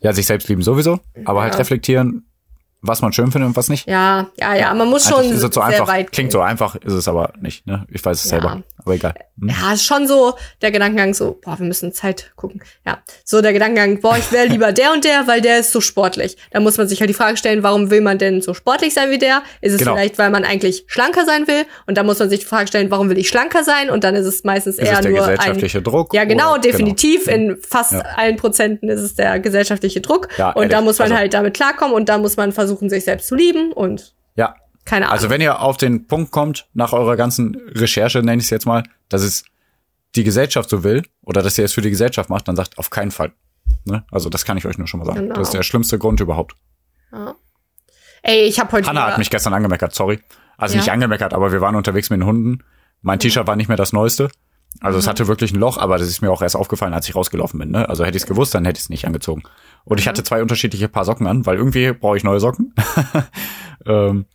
Ja, 0.00 0.12
sich 0.12 0.26
selbst 0.26 0.48
lieben 0.48 0.62
sowieso, 0.62 1.00
aber 1.24 1.42
halt 1.42 1.54
Ja. 1.54 1.58
reflektieren, 1.58 2.26
was 2.86 3.00
man 3.02 3.12
schön 3.12 3.32
findet 3.32 3.48
und 3.48 3.56
was 3.56 3.68
nicht. 3.68 3.88
Ja, 3.88 4.28
ja, 4.38 4.54
ja, 4.54 4.74
man 4.74 4.88
muss 4.88 5.08
schon 5.08 5.20
Eigentlich 5.20 5.32
es 5.36 5.40
so 5.40 5.48
sehr 5.50 5.62
einfach. 5.64 5.88
weit 5.88 6.12
Klingt 6.12 6.30
gehen. 6.30 6.32
so 6.32 6.40
einfach, 6.40 6.76
ist 6.76 6.92
es 6.92 7.08
aber 7.08 7.32
nicht, 7.40 7.66
ne? 7.66 7.86
Ich 7.88 8.04
weiß 8.04 8.18
es 8.18 8.24
Ja. 8.30 8.40
selber, 8.40 8.62
aber 8.78 8.94
egal. 8.94 9.14
Hm? 9.40 9.48
Ja, 9.48 9.72
ist 9.72 9.84
schon 9.86 10.06
so 10.06 10.34
der 10.62 10.70
Gedankengang 10.70 11.14
so, 11.14 11.38
boah, 11.42 11.58
wir 11.58 11.66
müssen 11.66 11.92
Zeit 11.92 12.32
gucken. 12.36 12.62
Ja, 12.86 12.98
so 13.24 13.40
der 13.40 13.52
Gedankengang, 13.52 14.00
boah, 14.00 14.16
ich 14.18 14.30
wäre 14.32 14.46
lieber 14.46 14.72
der 14.72 14.92
und 14.92 15.04
der, 15.04 15.26
weil 15.26 15.40
der 15.40 15.58
ist 15.60 15.72
so 15.72 15.80
sportlich. 15.80 16.36
Da 16.50 16.60
muss 16.60 16.76
man 16.76 16.86
sich 16.86 17.00
halt 17.00 17.08
die 17.08 17.14
Frage 17.14 17.36
stellen, 17.38 17.62
warum 17.62 17.90
will 17.90 18.00
man 18.02 18.18
denn 18.18 18.42
so 18.42 18.52
sportlich 18.54 18.92
sein 18.94 19.10
wie 19.10 19.18
der? 19.18 19.42
Ist 19.62 19.72
es 19.72 19.78
Genau. 19.78 19.94
vielleicht, 19.94 20.18
weil 20.18 20.30
man 20.30 20.44
eigentlich 20.44 20.84
schlanker 20.86 21.24
sein 21.24 21.48
will? 21.48 21.64
Und 21.86 21.96
da 21.96 22.02
muss 22.02 22.18
man 22.18 22.28
sich 22.28 22.40
die 22.40 22.46
Frage 22.46 22.68
stellen, 22.68 22.90
warum 22.90 23.08
will 23.08 23.18
ich 23.18 23.28
schlanker 23.28 23.64
sein? 23.64 23.88
Und 23.90 24.04
dann 24.04 24.14
ist 24.14 24.26
es 24.26 24.44
meistens 24.44 24.76
Ist 24.78 24.86
eher 24.88 24.94
es 24.94 25.00
der 25.00 25.10
nur 25.10 25.24
ein 25.24 25.30
gesellschaftliche 25.36 25.82
Druck? 25.82 26.12
ja, 26.14 26.24
genau, 26.24 26.52
oder- 26.52 26.60
definitiv. 26.60 27.26
In 27.28 27.56
fast 27.66 27.92
Ja. 27.92 28.00
allen 28.16 28.36
Prozenten 28.36 28.88
ist 28.90 29.00
es 29.00 29.14
der 29.14 29.40
gesellschaftliche 29.40 30.00
Druck. 30.00 30.28
Ja, 30.36 30.50
und 30.50 30.70
da 30.70 30.76
ehrlich, 30.76 30.84
muss 30.84 30.98
man 30.98 31.06
also- 31.06 31.16
halt 31.18 31.34
damit 31.34 31.54
klarkommen 31.54 31.94
und 31.94 32.08
da 32.08 32.18
muss 32.18 32.36
man 32.36 32.52
versuchen, 32.52 32.73
sich 32.88 33.04
selbst 33.04 33.28
zu 33.28 33.34
lieben 33.34 33.72
und 33.72 34.14
Ja, 34.36 34.56
keine 34.84 35.06
Ahnung. 35.06 35.12
Also 35.14 35.30
wenn 35.30 35.40
ihr 35.40 35.60
auf 35.60 35.76
den 35.76 36.06
Punkt 36.06 36.30
kommt, 36.30 36.68
nach 36.74 36.92
eurer 36.92 37.16
ganzen 37.16 37.56
Recherche, 37.74 38.18
nenne 38.22 38.38
ich 38.38 38.44
es 38.44 38.50
jetzt 38.50 38.66
mal, 38.66 38.82
dass 39.08 39.22
es 39.22 39.44
die 40.14 40.24
Gesellschaft 40.24 40.68
so 40.70 40.84
will 40.84 41.02
oder 41.22 41.42
dass 41.42 41.58
ihr 41.58 41.64
es 41.64 41.72
für 41.72 41.80
die 41.80 41.90
Gesellschaft 41.90 42.30
macht, 42.30 42.46
dann 42.48 42.56
sagt 42.56 42.78
auf 42.78 42.90
keinen 42.90 43.10
Fall. 43.10 43.32
Ne? 43.84 44.04
Also 44.10 44.28
das 44.30 44.44
kann 44.44 44.56
ich 44.56 44.66
euch 44.66 44.78
nur 44.78 44.86
schon 44.86 45.00
mal 45.00 45.06
sagen. 45.06 45.20
Genau. 45.22 45.34
Das 45.34 45.48
ist 45.48 45.54
der 45.54 45.62
schlimmste 45.62 45.98
Grund 45.98 46.20
überhaupt. 46.20 46.54
ja. 47.12 47.34
Ey, 48.26 48.44
ich 48.46 48.58
habe 48.58 48.72
heute 48.72 48.88
Hanna 48.88 49.06
hat 49.06 49.18
mich 49.18 49.28
gestern 49.28 49.52
angemeckert, 49.52 49.94
sorry. 49.94 50.18
Also 50.56 50.74
Ja. 50.76 50.80
nicht 50.80 50.90
angemeckert, 50.90 51.34
aber 51.34 51.52
wir 51.52 51.60
waren 51.60 51.76
unterwegs 51.76 52.08
mit 52.08 52.20
den 52.20 52.26
Hunden. 52.26 52.64
Mein 53.02 53.18
T-Shirt 53.18 53.46
war 53.46 53.54
nicht 53.56 53.68
mehr 53.68 53.76
das 53.76 53.92
Neueste. 53.92 54.30
Also 54.80 54.98
es 54.98 55.06
hatte 55.06 55.28
wirklich 55.28 55.52
ein 55.52 55.58
Loch, 55.60 55.78
aber 55.78 55.98
das 55.98 56.08
ist 56.08 56.20
mir 56.20 56.30
auch 56.30 56.42
erst 56.42 56.56
aufgefallen, 56.56 56.92
als 56.94 57.08
ich 57.08 57.14
rausgelaufen 57.14 57.58
bin. 57.58 57.70
Ne? 57.70 57.88
Also 57.88 58.04
hätte 58.04 58.16
ich 58.16 58.24
es 58.24 58.28
gewusst, 58.28 58.54
dann 58.54 58.64
hätte 58.64 58.78
ich 58.78 58.84
es 58.84 58.90
nicht 58.90 59.06
angezogen. 59.06 59.42
Und 59.84 59.98
ich 60.00 60.08
hatte 60.08 60.22
zwei 60.24 60.42
unterschiedliche 60.42 60.88
Paar 60.88 61.04
Socken 61.04 61.26
an, 61.26 61.46
weil 61.46 61.56
irgendwie 61.56 61.92
brauche 61.92 62.16
ich 62.16 62.24
neue 62.24 62.40
Socken. 62.40 62.74
ähm, 63.86 64.26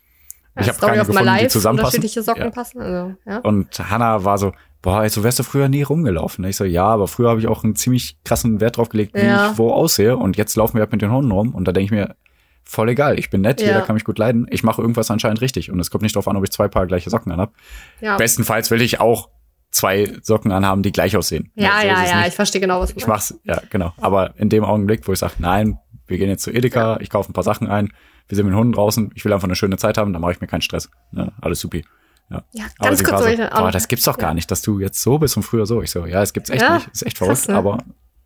ich 0.59 0.67
habe 0.67 0.79
keine 0.79 0.97
gefunden, 0.99 1.19
die 1.19 1.25
life, 1.25 1.47
zusammenpassen. 1.49 1.97
unterschiedliche 1.99 2.23
Socken 2.23 2.43
Ja. 2.43 2.49
passen. 2.49 2.81
Also, 2.81 3.15
ja. 3.25 3.37
Und 3.39 3.79
Hannah 3.89 4.23
war 4.25 4.37
so, 4.37 4.51
boah, 4.81 5.07
so 5.09 5.23
wärst 5.23 5.39
du 5.39 5.43
früher 5.43 5.69
nie 5.69 5.83
rumgelaufen. 5.83 6.43
Ich 6.45 6.57
so, 6.57 6.65
ja, 6.65 6.85
aber 6.85 7.07
früher 7.07 7.29
habe 7.29 7.39
ich 7.39 7.47
auch 7.47 7.63
einen 7.63 7.75
ziemlich 7.75 8.17
krassen 8.23 8.59
Wert 8.59 8.77
drauf 8.77 8.89
gelegt, 8.89 9.13
wie 9.15 9.21
Ja. 9.25 9.51
ich 9.51 9.57
wo 9.57 9.71
aussehe. 9.71 10.17
Und 10.17 10.37
jetzt 10.37 10.55
laufen 10.55 10.75
wir 10.75 10.81
halt 10.81 10.91
mit 10.91 11.01
den 11.01 11.11
Hunden 11.11 11.31
rum. 11.31 11.53
Und 11.53 11.65
da 11.67 11.71
denke 11.71 11.85
ich 11.85 11.91
mir, 11.91 12.15
voll 12.63 12.89
egal, 12.89 13.17
ich 13.19 13.29
bin 13.29 13.41
nett, 13.41 13.61
Ja. 13.61 13.67
jeder 13.67 13.81
kann 13.81 13.93
mich 13.95 14.03
gut 14.03 14.17
leiden. 14.19 14.47
Ich 14.49 14.63
mache 14.63 14.81
irgendwas 14.81 15.09
anscheinend 15.11 15.41
richtig. 15.41 15.71
Und 15.71 15.79
es 15.79 15.89
kommt 15.91 16.01
nicht 16.01 16.15
darauf 16.15 16.27
an, 16.27 16.35
ob 16.37 16.43
ich 16.43 16.51
zwei 16.51 16.67
Paar 16.67 16.87
gleiche 16.87 17.09
Socken 17.09 17.31
anhab. 17.31 17.53
ja. 18.01 18.17
Bestenfalls 18.17 18.69
will 18.71 18.81
ich 18.81 18.99
auch 18.99 19.29
zwei 19.71 20.11
Socken 20.23 20.51
anhaben, 20.51 20.81
die 20.83 20.91
gleich 20.91 21.15
aussehen. 21.15 21.51
Ja, 21.55 21.81
ja, 21.83 22.03
ja, 22.05 22.17
nicht. 22.19 22.29
ich 22.29 22.33
verstehe 22.35 22.59
genau, 22.61 22.79
was 22.79 22.91
du 22.93 22.97
Ich 22.97 23.07
mach's, 23.07 23.35
ja, 23.43 23.61
genau. 23.69 23.93
Aber 23.97 24.33
in 24.37 24.49
dem 24.49 24.63
Augenblick, 24.63 25.07
wo 25.07 25.13
ich 25.13 25.19
sage, 25.19 25.33
nein, 25.39 25.77
wir 26.07 26.17
gehen 26.17 26.29
jetzt 26.29 26.43
zu 26.43 26.51
Edeka, 26.51 26.97
ich 27.01 27.09
kaufe 27.09 27.29
ein 27.31 27.33
paar 27.33 27.43
Sachen 27.43 27.67
ein, 27.67 27.93
wir 28.27 28.35
sind 28.35 28.45
mit 28.45 28.53
den 28.53 28.59
Hunden 28.59 28.73
draußen, 28.73 29.11
ich 29.15 29.23
will 29.25 29.33
einfach 29.33 29.47
eine 29.47 29.55
schöne 29.55 29.77
Zeit 29.77 29.97
haben, 29.97 30.11
dann 30.13 30.21
mache 30.21 30.31
ich 30.33 30.41
mir 30.41 30.47
keinen 30.47 30.61
Stress. 30.61 30.89
Ja, 31.11 31.29
alles 31.41 31.59
supi. 31.59 31.85
Ja, 32.31 32.43
Ja, 32.51 32.65
aber 32.77 32.89
ganz 32.89 33.03
kurz 33.03 33.23
so, 33.23 33.43
noch- 33.61 33.71
das 33.71 33.87
gibt's 33.87 34.05
doch 34.05 34.17
gar 34.17 34.33
nicht, 34.35 34.51
dass 34.51 34.61
du 34.61 34.79
jetzt 34.79 35.01
so 35.01 35.17
bist 35.17 35.35
und 35.37 35.43
früher 35.43 35.65
so. 35.65 35.81
Ich 35.81 35.89
so, 35.91 36.05
ja, 36.05 36.21
es 36.21 36.33
gibt's 36.33 36.49
echt 36.51 36.61
Ja, 36.61 36.75
nicht. 36.75 36.87
Ist 36.89 37.03
echt 37.05 37.17
verrückt, 37.17 37.37
krass, 37.37 37.47
ne? 37.47 37.55
aber 37.55 37.79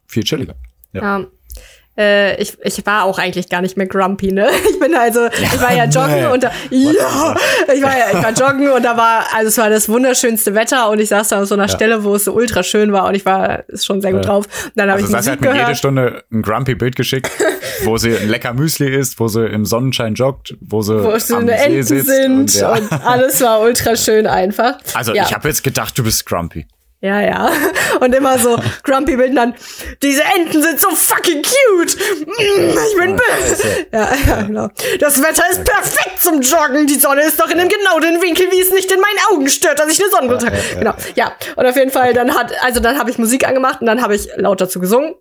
viel 0.07 0.23
chilliger. 0.23 0.55
Ja. 0.91 1.19
Ja. 1.19 1.25
Äh, 1.95 2.41
ich, 2.41 2.57
ich 2.63 2.83
war 2.87 3.03
auch 3.03 3.19
eigentlich 3.19 3.49
gar 3.49 3.61
nicht 3.61 3.77
mehr 3.77 3.85
grumpy, 3.85 4.31
ne? 4.31 4.47
Ich 4.69 4.79
bin 4.79 4.95
also, 4.95 5.27
ich 5.27 5.61
war 5.61 5.73
ja 5.73 5.85
joggen 5.89 6.15
nee. 6.15 6.25
und 6.25 6.43
da, 6.43 6.51
ja, 6.71 7.35
ich 7.73 7.81
war 7.83 7.97
ja, 7.97 8.05
ich 8.11 8.23
war 8.23 8.31
joggen 8.31 8.69
und 8.71 8.83
da 8.83 8.97
war, 8.97 9.25
also 9.35 9.47
es 9.49 9.57
war 9.59 9.69
das 9.69 9.87
wunderschönste 9.87 10.55
Wetter 10.55 10.89
und 10.89 10.99
ich 10.99 11.09
saß 11.09 11.29
da 11.29 11.41
auf 11.41 11.47
so 11.47 11.53
einer 11.55 11.69
Stelle, 11.69 12.03
wo 12.03 12.15
es 12.15 12.25
so 12.25 12.33
ultra 12.33 12.63
schön 12.63 12.91
war 12.91 13.05
und 13.07 13.15
ich 13.15 13.25
war 13.25 13.63
schon 13.75 14.01
sehr 14.01 14.11
gut 14.11 14.25
Ja. 14.25 14.31
drauf. 14.31 14.45
Und 14.65 14.71
dann 14.75 14.89
habe 14.89 15.01
Also 15.01 15.11
ich 15.11 15.15
Musik 15.15 15.31
hat 15.33 15.41
mir 15.41 15.47
jede 15.49 15.59
gehört. 15.59 15.77
Stunde 15.77 16.23
ein 16.31 16.41
grumpy 16.41 16.75
Bild 16.75 16.95
geschickt, 16.95 17.29
wo 17.83 17.97
sie 17.97 18.15
ein 18.15 18.27
lecker 18.27 18.53
Müsli 18.53 18.89
isst, 18.93 19.19
wo 19.19 19.27
sie 19.27 19.45
im 19.45 19.65
Sonnenschein 19.65 20.15
joggt, 20.15 20.55
wo 20.61 20.81
sie 20.81 21.01
Wo 21.03 21.17
so 21.19 21.35
am 21.35 21.43
eine 21.43 21.57
See 21.57 21.63
Enten 21.65 21.83
sitzt. 21.83 22.07
sind 22.07 22.39
und, 22.39 22.53
ja. 22.55 22.71
und 22.73 22.91
alles 23.05 23.41
war 23.41 23.61
ultra 23.61 23.95
schön 23.95 24.25
einfach. 24.27 24.77
Also 24.95 25.13
ja. 25.13 25.23
ich 25.25 25.33
habe 25.33 25.47
jetzt 25.47 25.63
gedacht, 25.63 25.97
du 25.97 26.03
bist 26.03 26.25
grumpy. 26.25 26.65
Ja, 27.03 27.19
ja. 27.19 27.51
Und 27.99 28.15
immer 28.15 28.39
so 28.39 28.57
grumpy 28.83 29.17
Bilden 29.17 29.35
dann, 29.35 29.55
diese 30.01 30.23
Enten 30.23 30.61
sind 30.63 30.79
so 30.79 30.89
fucking 30.95 31.43
cute. 31.43 31.97
Ich 31.97 32.97
bin 32.97 33.17
böse. 33.17 33.87
Ja, 33.91 34.09
ja, 34.25 34.41
genau. 34.43 34.69
Das 35.01 35.21
Wetter 35.21 35.43
ist 35.51 35.65
perfekt 35.65 36.21
zum 36.21 36.39
Joggen. 36.39 36.87
Die 36.87 36.95
Sonne 36.95 37.23
ist 37.23 37.37
doch 37.41 37.49
in 37.49 37.57
dem 37.57 37.67
genau 37.67 37.99
den 37.99 38.21
Winkel, 38.21 38.49
wie 38.51 38.61
es 38.61 38.71
nicht 38.71 38.89
in 38.89 39.01
meinen 39.01 39.19
Augen 39.29 39.49
stört, 39.49 39.79
dass 39.79 39.91
ich 39.91 39.99
eine 39.99 40.11
Sonnenbrille 40.11 40.39
trage. 40.39 40.57
Genau. 40.79 40.93
Ja. 41.15 41.33
Und 41.57 41.65
auf 41.65 41.75
jeden 41.75 41.91
Fall, 41.91 42.13
dann 42.13 42.33
hat, 42.33 42.53
also 42.63 42.79
dann 42.79 42.97
habe 42.97 43.11
ich 43.11 43.17
Musik 43.17 43.45
angemacht 43.45 43.81
und 43.81 43.87
dann 43.87 44.01
habe 44.01 44.15
ich 44.15 44.29
laut 44.37 44.61
dazu 44.61 44.79
gesungen. 44.79 45.13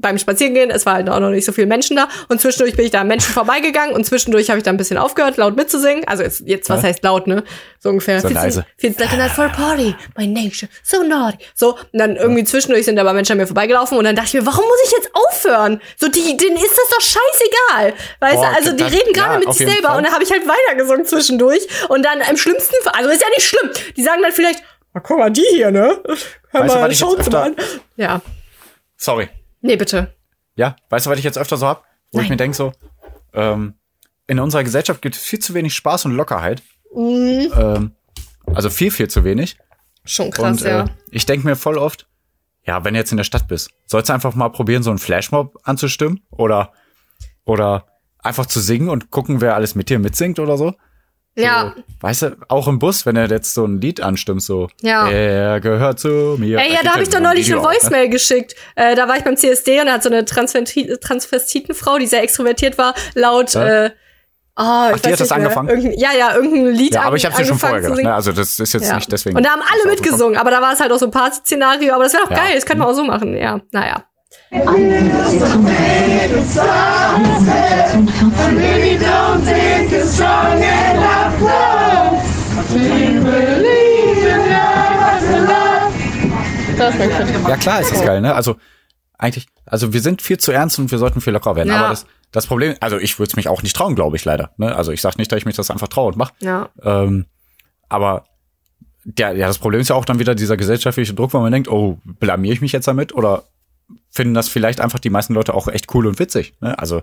Beim 0.00 0.18
Spazierengehen, 0.18 0.70
es 0.70 0.86
war 0.86 0.94
halt 0.94 1.08
auch 1.10 1.20
noch 1.20 1.30
nicht 1.30 1.44
so 1.44 1.52
viele 1.52 1.66
Menschen 1.66 1.96
da 1.96 2.08
und 2.28 2.40
zwischendurch 2.40 2.74
bin 2.76 2.84
ich 2.84 2.90
da 2.90 3.00
an 3.02 3.06
Menschen 3.06 3.32
vorbeigegangen 3.34 3.94
und 3.94 4.04
zwischendurch 4.04 4.48
habe 4.50 4.58
ich 4.58 4.64
da 4.64 4.70
ein 4.70 4.76
bisschen 4.76 4.98
aufgehört, 4.98 5.36
laut 5.36 5.56
mitzusingen. 5.56 6.06
Also 6.08 6.22
jetzt, 6.22 6.42
jetzt 6.46 6.68
was 6.70 6.82
Ja. 6.82 6.88
heißt 6.88 7.02
laut, 7.04 7.26
ne? 7.26 7.44
So 7.78 7.90
ungefähr. 7.90 8.20
So 8.20 8.28
leise. 8.28 8.64
Feels 8.78 8.98
like 8.98 9.12
a 9.12 9.16
night 9.16 9.30
for 9.32 9.44
a 9.44 9.48
party. 9.48 9.94
My 10.16 10.26
nature, 10.26 10.68
so 10.82 11.02
naughty. 11.02 11.38
So, 11.54 11.74
und 11.74 11.78
dann 11.92 12.16
irgendwie 12.16 12.44
zwischendurch 12.44 12.84
sind 12.84 12.98
aber 12.98 13.12
Menschen 13.12 13.32
an 13.32 13.38
mir 13.38 13.46
vorbeigelaufen 13.46 13.96
und 13.98 14.04
dann 14.04 14.16
dachte 14.16 14.28
ich 14.28 14.34
mir, 14.34 14.46
warum 14.46 14.64
muss 14.64 14.78
ich 14.86 14.92
jetzt 14.92 15.10
aufhören? 15.14 15.80
So, 15.98 16.08
die, 16.08 16.36
denen 16.36 16.56
ist 16.56 16.76
das 16.76 16.88
doch 16.90 17.00
scheißegal. 17.00 17.94
Weißt 18.20 18.34
Boah, 18.36 18.50
du, 18.50 18.56
also 18.56 18.70
die 18.72 18.76
das- 18.84 18.92
reden 18.92 19.12
gerade 19.12 19.34
ja, 19.34 19.38
mit 19.40 19.52
sich 19.54 19.66
selber 19.70 19.88
Fall. 19.88 19.98
und 19.98 20.04
dann 20.04 20.12
habe 20.12 20.24
ich 20.24 20.30
halt 20.30 20.42
weitergesungen 20.46 21.04
zwischendurch 21.04 21.66
und 21.88 22.02
dann 22.04 22.20
im 22.20 22.36
schlimmsten 22.36 22.74
Fall, 22.82 22.92
also 22.96 23.10
ist 23.10 23.20
ja 23.22 23.28
nicht 23.36 23.46
schlimm. 23.46 23.70
Die 23.96 24.02
sagen 24.02 24.22
dann 24.22 24.32
vielleicht, 24.32 24.62
na 24.92 25.00
guck 25.00 25.18
mal, 25.18 25.30
die 25.30 25.44
hier, 25.50 25.70
ne? 25.70 26.00
Hör 26.50 26.62
Weißt 26.64 26.74
mal, 26.74 26.92
sie 26.92 27.30
mal 27.30 27.42
an. 27.42 27.56
Ja. 27.96 28.20
Sorry. 28.96 29.28
Nee, 29.60 29.76
bitte. 29.76 30.14
Ja, 30.54 30.76
weißt 30.88 31.06
du, 31.06 31.10
was 31.10 31.18
ich 31.18 31.24
jetzt 31.24 31.38
öfter 31.38 31.56
so 31.56 31.66
hab? 31.66 31.84
Wo 32.12 32.18
ich 32.18 32.24
Nein. 32.24 32.32
mir 32.32 32.36
denke 32.36 32.56
so, 32.56 32.72
ähm, 33.32 33.74
in 34.26 34.38
unserer 34.38 34.64
Gesellschaft 34.64 35.02
gibt 35.02 35.16
es 35.16 35.22
viel 35.22 35.38
zu 35.38 35.54
wenig 35.54 35.74
Spaß 35.74 36.04
und 36.06 36.12
Lockerheit. 36.12 36.62
Ähm, 36.94 37.92
also 38.46 38.70
viel, 38.70 38.90
viel 38.90 39.08
zu 39.08 39.24
wenig. 39.24 39.56
Schon 40.04 40.30
krass, 40.30 40.62
und 40.62 40.68
ja. 40.68 40.84
äh, 40.84 40.88
ich 41.10 41.26
denke 41.26 41.46
mir 41.46 41.56
voll 41.56 41.78
oft, 41.78 42.08
ja, 42.66 42.84
wenn 42.84 42.94
du 42.94 43.00
jetzt 43.00 43.10
in 43.10 43.16
der 43.16 43.24
Stadt 43.24 43.48
bist, 43.48 43.70
sollst 43.86 44.08
du 44.08 44.12
einfach 44.12 44.34
mal 44.34 44.48
probieren, 44.48 44.82
so 44.82 44.90
einen 44.90 44.98
Flashmob 44.98 45.58
anzustimmen 45.62 46.22
oder 46.30 46.72
oder 47.44 47.86
einfach 48.18 48.46
zu 48.46 48.60
singen 48.60 48.88
und 48.88 49.10
gucken, 49.10 49.40
wer 49.40 49.54
alles 49.54 49.74
mit 49.74 49.88
dir 49.88 49.98
mitsingt 49.98 50.38
oder 50.38 50.56
so. 50.56 50.74
Ja. 51.36 51.74
So, 51.76 51.82
weißt 52.00 52.22
du, 52.22 52.36
auch 52.48 52.68
im 52.68 52.78
Bus, 52.78 53.06
wenn 53.06 53.14
du 53.14 53.24
jetzt 53.26 53.54
so 53.54 53.64
ein 53.64 53.80
Lied 53.80 54.00
anstimmst, 54.00 54.46
so, 54.46 54.68
Ja. 54.82 55.08
er 55.08 55.60
gehört 55.60 55.98
zu 56.00 56.36
mir. 56.38 56.58
Ey, 56.58 56.68
ja, 56.68 56.74
gibt 56.76 56.86
da 56.86 56.92
habe 56.92 57.02
ich 57.02 57.08
doch 57.10 57.20
neulich 57.20 57.46
eine 57.52 57.60
ne? 57.62 57.66
Voicemail 57.68 58.08
geschickt. 58.08 58.54
Äh, 58.76 58.94
da 58.94 59.08
war 59.08 59.16
ich 59.16 59.24
beim 59.24 59.36
CSD 59.36 59.80
und 59.80 59.86
da 59.86 59.92
hat 59.94 60.02
so 60.02 60.10
eine 60.10 60.22
Transvesti- 60.24 60.98
Transvestitenfrau, 61.00 61.98
die 61.98 62.06
sehr 62.06 62.22
extrovertiert 62.22 62.78
war, 62.78 62.94
laut 63.14 63.54
Ja. 63.54 63.84
äh, 63.86 63.90
Ah, 64.56 64.90
Ach, 64.92 64.98
die 65.00 65.12
hat 65.12 65.18
das 65.20 65.30
mehr. 65.30 65.38
angefangen? 65.38 65.68
Irgendein, 65.70 65.98
ja, 65.98 66.10
ja, 66.18 66.34
irgendein 66.34 66.74
Lied 66.74 66.92
Ja, 66.94 67.02
aber 67.02 67.16
ich 67.16 67.24
habe 67.24 67.34
sie 67.36 67.46
schon 67.46 67.56
vorher 67.58 67.80
gedacht, 67.80 68.02
ne? 68.02 68.12
Also 68.14 68.32
das 68.32 68.58
ist 68.60 68.74
jetzt 68.74 68.88
Ja. 68.88 68.96
nicht 68.96 69.10
deswegen. 69.10 69.34
Und 69.38 69.44
da 69.46 69.50
haben 69.52 69.62
alle 69.62 69.84
er 69.84 69.90
mitgesungen, 69.90 70.36
aber 70.36 70.50
da 70.50 70.60
war 70.60 70.74
es 70.74 70.80
halt 70.80 70.92
auch 70.92 70.98
so 70.98 71.06
ein 71.06 71.10
Party-Szenario, 71.12 71.94
aber 71.94 72.04
das 72.04 72.12
wäre 72.12 72.24
doch 72.24 72.30
Ja. 72.30 72.36
geil, 72.36 72.54
das 72.56 72.66
könnte 72.66 72.80
man 72.80 72.88
auch 72.88 72.94
so 72.94 73.04
machen, 73.04 73.34
ja. 73.36 73.60
Naja. 73.72 74.04
Ja, 87.48 87.56
klar 87.56 87.80
ist 87.80 87.92
das 87.92 88.02
geil, 88.02 88.20
ne? 88.20 88.34
Also 88.34 88.56
eigentlich, 89.18 89.48
also 89.66 89.92
wir 89.92 90.00
sind 90.00 90.22
viel 90.22 90.38
zu 90.38 90.50
ernst 90.52 90.78
und 90.78 90.90
wir 90.90 90.98
sollten 90.98 91.20
viel 91.20 91.32
lockerer 91.32 91.56
werden. 91.56 91.68
Ja. 91.68 91.80
Aber 91.80 91.88
das, 91.90 92.06
Das 92.32 92.46
Problem, 92.46 92.74
also 92.80 92.98
ich 92.98 93.18
würde 93.18 93.30
es 93.30 93.36
mich 93.36 93.48
auch 93.48 93.62
nicht 93.62 93.76
trauen, 93.76 93.94
glaube 93.94 94.16
ich 94.16 94.24
leider. 94.24 94.50
Ne? 94.56 94.74
Also 94.74 94.92
ich 94.92 95.00
sage 95.00 95.16
nicht, 95.18 95.30
dass 95.32 95.38
ich 95.38 95.46
mich 95.46 95.56
das 95.56 95.70
einfach 95.70 95.88
traue 95.88 96.08
und 96.08 96.16
mache. 96.16 96.32
Ja. 96.40 96.70
Ähm, 96.82 97.26
aber 97.88 98.24
ja, 99.18 99.32
ja, 99.32 99.46
das 99.46 99.58
Problem 99.58 99.80
ist 99.80 99.88
ja 99.88 99.96
auch 99.96 100.04
dann 100.04 100.18
wieder 100.18 100.34
dieser 100.34 100.56
gesellschaftliche 100.56 101.14
Druck, 101.14 101.34
wo 101.34 101.40
man 101.40 101.52
denkt, 101.52 101.68
oh, 101.68 101.98
blamier 102.04 102.52
ich 102.52 102.60
mich 102.60 102.72
jetzt 102.72 102.86
damit 102.86 103.14
oder 103.14 103.44
finden 104.10 104.34
das 104.34 104.48
vielleicht 104.48 104.80
einfach 104.80 104.98
die 104.98 105.10
meisten 105.10 105.34
Leute 105.34 105.54
auch 105.54 105.68
echt 105.68 105.94
cool 105.94 106.06
und 106.06 106.18
witzig. 106.18 106.54
Ne? 106.60 106.78
Also 106.78 107.02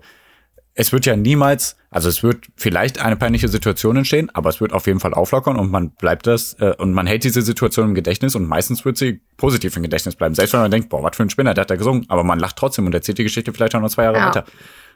es 0.79 0.91
wird 0.91 1.07
ja 1.07 1.15
niemals, 1.15 1.75
also 1.89 2.07
es 2.07 2.21
wird 2.21 2.45
vielleicht 2.55 2.99
eine 2.99 3.15
peinliche 3.15 3.47
Situation 3.47 3.97
entstehen, 3.97 4.29
aber 4.35 4.49
es 4.51 4.61
wird 4.61 4.73
auf 4.73 4.85
jeden 4.85 4.99
Fall 4.99 5.13
auflockern 5.15 5.57
und 5.57 5.71
man 5.71 5.89
bleibt 5.89 6.27
das 6.27 6.53
äh, 6.59 6.75
und 6.77 6.93
man 6.93 7.07
hält 7.07 7.23
diese 7.23 7.41
Situation 7.41 7.89
im 7.89 7.95
Gedächtnis 7.95 8.35
und 8.35 8.45
meistens 8.45 8.85
wird 8.85 8.95
sie 8.97 9.21
positiv 9.37 9.75
im 9.75 9.81
Gedächtnis 9.81 10.15
bleiben. 10.15 10.35
Selbst 10.35 10.53
wenn 10.53 10.59
man 10.61 10.69
denkt, 10.69 10.89
boah, 10.89 11.01
was 11.01 11.15
für 11.15 11.23
ein 11.23 11.31
Spinner, 11.31 11.55
der 11.55 11.63
hat 11.63 11.71
da 11.71 11.77
gesungen, 11.77 12.05
aber 12.09 12.23
man 12.23 12.37
lacht 12.37 12.57
trotzdem 12.57 12.85
und 12.85 12.93
erzählt 12.93 13.17
die 13.17 13.23
Geschichte 13.23 13.51
vielleicht 13.53 13.73
auch 13.73 13.81
noch 13.81 13.89
zwei 13.89 14.03
Jahre 14.03 14.17
Ja. 14.17 14.27
weiter. 14.27 14.45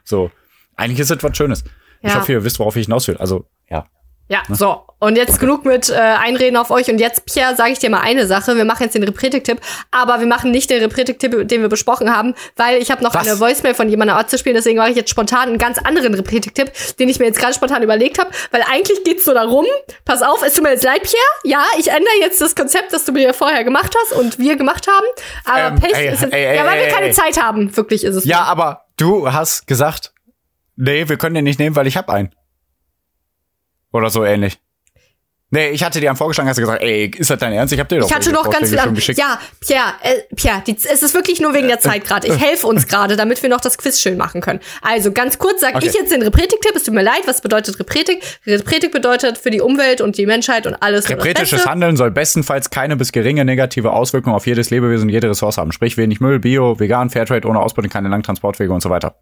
So, 0.04 0.30
eigentlich 0.76 1.00
ist 1.00 1.10
es 1.10 1.20
was 1.22 1.36
Schönes. 1.36 1.64
Ich 2.00 2.10
Ja. 2.12 2.20
hoffe, 2.20 2.30
ihr 2.32 2.44
wisst, 2.44 2.60
worauf 2.60 2.76
ich 2.76 2.86
hinaus 2.86 3.08
will. 3.08 3.16
Also, 3.16 3.46
ja. 3.68 3.86
Ja, 4.32 4.40
so. 4.48 4.80
Und 4.98 5.16
jetzt 5.16 5.40
genug 5.40 5.66
mit 5.66 5.90
äh, 5.90 5.94
Einreden 5.94 6.56
auf 6.56 6.70
euch. 6.70 6.88
Und 6.88 6.98
jetzt, 6.98 7.26
Pierre, 7.26 7.54
sage 7.54 7.72
ich 7.72 7.80
dir 7.80 7.90
mal 7.90 8.00
eine 8.00 8.26
Sache. 8.26 8.56
Wir 8.56 8.64
machen 8.64 8.84
jetzt 8.84 8.94
den 8.94 9.02
Repretik-Tipp, 9.02 9.60
aber 9.90 10.20
wir 10.20 10.26
machen 10.26 10.50
nicht 10.52 10.70
den 10.70 10.80
Repretik-Tipp, 10.82 11.48
den 11.48 11.60
wir 11.60 11.68
besprochen 11.68 12.14
haben, 12.16 12.34
weil 12.56 12.80
ich 12.80 12.90
habe 12.90 13.02
noch 13.02 13.12
Was? 13.14 13.26
eine 13.28 13.38
Voicemail 13.38 13.74
von 13.74 13.90
jemandem 13.90 14.16
abzuspielen. 14.16 14.56
Deswegen 14.56 14.78
mache 14.78 14.90
ich 14.90 14.96
jetzt 14.96 15.10
spontan 15.10 15.48
einen 15.50 15.58
ganz 15.58 15.76
anderen 15.78 16.14
Repretik-Tipp, 16.14 16.72
den 16.98 17.10
ich 17.10 17.18
mir 17.18 17.26
jetzt 17.26 17.40
gerade 17.40 17.52
spontan 17.52 17.82
überlegt 17.82 18.18
habe. 18.18 18.30
Weil 18.52 18.62
eigentlich 18.70 19.04
geht's 19.04 19.24
so 19.24 19.34
darum, 19.34 19.66
pass 20.06 20.22
auf, 20.22 20.42
es 20.46 20.54
tut 20.54 20.62
mir 20.62 20.70
jetzt 20.70 20.84
leid, 20.84 21.02
Pierre. 21.02 21.18
Ja, 21.44 21.62
ich 21.78 21.88
ändere 21.90 22.14
jetzt 22.20 22.40
das 22.40 22.54
Konzept, 22.54 22.94
das 22.94 23.04
du 23.04 23.12
mir 23.12 23.34
vorher 23.34 23.64
gemacht 23.64 23.94
hast 24.02 24.12
und 24.18 24.38
wir 24.38 24.56
gemacht 24.56 24.86
haben. 24.88 25.06
Aber 25.44 25.74
Ähm, 25.74 25.80
Pech 25.80 25.94
ey, 25.94 26.08
ist 26.14 26.22
jetzt, 26.22 26.32
ey, 26.32 26.46
ey, 26.46 26.56
Ja, 26.56 26.64
weil 26.64 26.80
wir 26.80 26.88
keine. 26.88 27.10
Zeit 27.12 27.42
haben. 27.42 27.76
Wirklich 27.76 28.02
ist 28.04 28.14
es. 28.16 28.24
Ja, 28.24 28.38
so. 28.38 28.42
aber 28.44 28.84
du 28.96 29.30
hast 29.30 29.66
gesagt, 29.66 30.12
nee, 30.76 31.06
wir 31.06 31.18
können 31.18 31.34
den 31.34 31.44
nicht 31.44 31.58
nehmen, 31.58 31.76
weil 31.76 31.86
ich 31.86 31.98
hab 31.98 32.08
einen. 32.08 32.34
Oder 33.92 34.10
so 34.10 34.24
ähnlich. 34.24 34.58
Nee, 35.54 35.68
ich 35.68 35.84
hatte 35.84 36.00
dir 36.00 36.08
einen 36.08 36.16
vorgeschlagen, 36.16 36.48
hast 36.48 36.56
du 36.56 36.62
gesagt, 36.62 36.82
ey, 36.82 37.10
ist 37.14 37.28
das 37.28 37.38
dein 37.38 37.52
Ernst? 37.52 37.74
Ich 37.74 37.78
hab 37.78 37.86
dir 37.86 38.00
doch 38.00 38.08
Ich 38.08 38.14
hatte 38.14 38.32
noch 38.32 38.48
ganz 38.48 38.70
viel 38.70 38.78
an. 38.78 38.94
geschickt. 38.94 39.18
Ja, 39.18 39.38
Pierre, 39.60 39.92
äh, 40.00 40.34
Pierre, 40.34 40.62
die, 40.66 40.74
es 40.74 41.02
ist 41.02 41.12
wirklich 41.12 41.42
nur 41.42 41.52
wegen 41.52 41.68
der 41.68 41.78
Zeit 41.78 42.06
gerade. 42.06 42.26
Ich 42.26 42.40
helfe 42.40 42.66
uns 42.66 42.88
gerade, 42.88 43.16
damit 43.16 43.42
wir 43.42 43.50
noch 43.50 43.60
das 43.60 43.76
Quiz 43.76 44.00
schön 44.00 44.16
machen 44.16 44.40
können. 44.40 44.60
Also 44.80 45.12
ganz 45.12 45.38
kurz 45.38 45.60
sage 45.60 45.76
Okay. 45.76 45.88
ich 45.88 45.92
jetzt 45.92 46.10
den 46.10 46.22
Repretik-Tipp. 46.22 46.74
Es 46.74 46.84
tut 46.84 46.94
mir 46.94 47.02
leid, 47.02 47.20
was 47.26 47.42
bedeutet 47.42 47.78
Repretik? 47.78 48.22
Repretik 48.46 48.92
bedeutet 48.92 49.36
für 49.36 49.50
die 49.50 49.60
Umwelt 49.60 50.00
und 50.00 50.16
die 50.16 50.24
Menschheit 50.24 50.66
und 50.66 50.74
alles. 50.82 51.10
Repretisches. 51.10 51.66
Handeln 51.66 51.98
soll 51.98 52.10
bestenfalls 52.10 52.70
keine 52.70 52.96
bis 52.96 53.12
geringe 53.12 53.44
negative 53.44 53.92
Auswirkungen 53.92 54.34
auf 54.34 54.46
jedes 54.46 54.70
Lebewesen 54.70 55.08
und 55.08 55.12
jede 55.12 55.28
Ressource 55.28 55.58
haben. 55.58 55.70
Sprich, 55.72 55.98
wenig 55.98 56.18
Müll, 56.18 56.38
Bio, 56.38 56.80
vegan, 56.80 57.10
Fairtrade, 57.10 57.46
ohne 57.46 57.60
Ausbeutung, 57.60 57.90
keine 57.90 58.08
langen 58.08 58.22
Transportwege 58.22 58.72
und 58.72 58.80
so 58.82 58.88
weiter. 58.88 59.16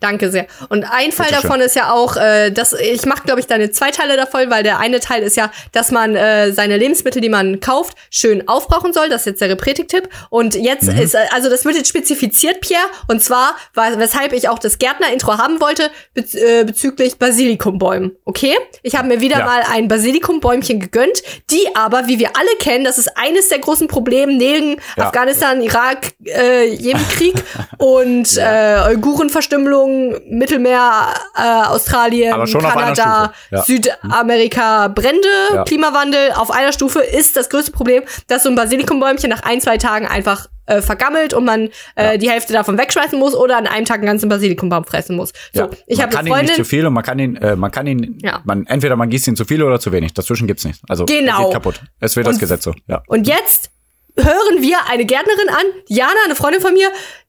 Danke 0.00 0.30
sehr. 0.30 0.46
Und 0.68 0.84
ein 0.84 1.12
Fall 1.12 1.26
Bitteschön. 1.26 1.42
davon 1.42 1.60
ist 1.60 1.76
ja 1.76 1.92
auch, 1.92 2.16
äh, 2.16 2.50
dass 2.50 2.72
ich 2.74 3.06
mache, 3.06 3.22
glaube 3.24 3.40
ich, 3.40 3.46
deine 3.46 3.70
zwei 3.70 3.90
Teile 3.90 4.16
davon, 4.16 4.50
weil 4.50 4.62
der 4.62 4.78
eine 4.78 5.00
Teil 5.00 5.22
ist 5.22 5.36
ja, 5.36 5.50
dass 5.72 5.90
man 5.92 6.14
äh, 6.14 6.52
seine 6.52 6.76
Lebensmittel, 6.76 7.22
die 7.22 7.28
man 7.30 7.60
kauft, 7.60 7.96
schön 8.10 8.46
aufbrauchen 8.48 8.92
soll. 8.92 9.08
Das 9.08 9.22
ist 9.22 9.26
jetzt 9.26 9.40
der 9.40 9.48
Repretik-Tipp. 9.50 10.08
Und 10.30 10.54
jetzt 10.56 10.84
Mhm. 10.92 10.98
ist, 10.98 11.14
äh, 11.14 11.18
also 11.32 11.48
das 11.48 11.64
wird 11.64 11.76
jetzt 11.76 11.88
spezifiziert, 11.88 12.60
Pierre. 12.60 12.84
Und 13.08 13.22
zwar, 13.22 13.56
war, 13.72 13.98
weshalb 13.98 14.32
ich 14.34 14.48
auch 14.48 14.58
das 14.58 14.78
Gärtner-Intro 14.78 15.38
haben 15.38 15.60
wollte, 15.60 15.90
bez 16.12 16.34
äh, 16.34 16.64
bezüglich 16.64 17.16
Basilikumbäumen. 17.18 18.16
Okay? 18.26 18.56
Ich 18.82 18.96
habe 18.96 19.08
mir 19.08 19.20
wieder 19.20 19.38
Ja. 19.38 19.44
mal 19.46 19.62
ein 19.72 19.88
Basilikumbäumchen 19.88 20.80
gegönnt, 20.80 21.22
die 21.50 21.66
aber, 21.74 22.08
wie 22.08 22.18
wir 22.18 22.30
alle 22.36 22.50
kennen, 22.60 22.84
das 22.84 22.98
ist 22.98 23.16
eines 23.16 23.48
der 23.48 23.58
großen 23.60 23.88
Probleme 23.88 24.34
neben 24.34 24.76
Ja. 24.96 25.04
Afghanistan, 25.06 25.62
Irak, 25.62 26.12
äh, 26.26 26.66
Jemenkrieg 26.68 27.34
und 27.78 28.36
äh, 28.36 28.80
Uigurenverstümmelung, 28.88 29.93
Mittelmeer, 30.28 31.14
äh, 31.36 31.66
Australien, 31.68 32.32
Kanada, 32.46 33.32
ja. 33.50 33.62
Südamerika, 33.62 34.88
Brände, 34.88 35.28
Ja. 35.54 35.64
Klimawandel 35.64 36.32
auf 36.32 36.50
einer 36.50 36.72
Stufe 36.72 37.00
ist 37.00 37.36
das 37.36 37.48
größte 37.48 37.72
Problem, 37.72 38.02
dass 38.28 38.42
so 38.42 38.48
ein 38.48 38.54
Basilikumbäumchen 38.54 39.30
nach 39.30 39.42
ein, 39.42 39.60
zwei 39.60 39.78
Tagen 39.78 40.06
einfach 40.06 40.46
äh, 40.66 40.80
vergammelt 40.80 41.34
und 41.34 41.44
man 41.44 41.68
äh, 41.94 42.16
die 42.16 42.30
Hälfte 42.30 42.52
davon 42.54 42.78
wegschmeißen 42.78 43.18
muss 43.18 43.34
oder 43.34 43.58
an 43.58 43.66
einem 43.66 43.84
Tag 43.84 43.98
einen 43.98 44.06
ganzen 44.06 44.30
Basilikumbaum 44.30 44.84
fressen 44.84 45.14
muss. 45.14 45.32
So, 45.52 45.62
Ja. 45.62 45.68
ich 45.86 45.98
man 45.98 46.06
habe 46.06 46.16
kann 46.16 46.26
eine 46.26 46.28
ihn 46.30 46.40
nicht 46.46 46.48
zu 46.48 46.54
Freundin. 46.54 46.64
viel 46.64 46.86
und 46.86 46.92
man 46.94 47.02
kann 47.04 47.18
ihn, 47.18 47.36
äh, 47.36 47.54
man 47.56 47.70
kann 47.70 47.86
ihn, 47.86 48.18
Ja. 48.22 48.40
man, 48.44 48.66
entweder 48.66 48.96
man 48.96 49.10
gießt 49.10 49.28
ihn 49.28 49.36
zu 49.36 49.44
viel 49.44 49.62
oder 49.62 49.78
zu 49.78 49.92
wenig. 49.92 50.14
Dazwischen 50.14 50.46
gibt's 50.46 50.64
nicht. 50.64 50.80
Also, 50.88 51.04
Genau. 51.04 51.44
geht 51.44 51.52
kaputt. 51.52 51.80
Es 52.00 52.16
wird 52.16 52.26
das 52.26 52.36
Und- 52.36 52.40
Gesetz 52.40 52.64
so, 52.64 52.74
ja. 52.88 53.02
Und 53.08 53.26
jetzt 53.26 53.70
hören 54.16 54.60
wir 54.62 54.78
eine 54.88 55.04
Gärtnerin 55.04 55.48
an, 55.50 55.64
Jana, 55.88 56.12
eine 56.24 56.34
Freundin 56.34 56.62
von 56.62 56.72
mir, 56.72 56.88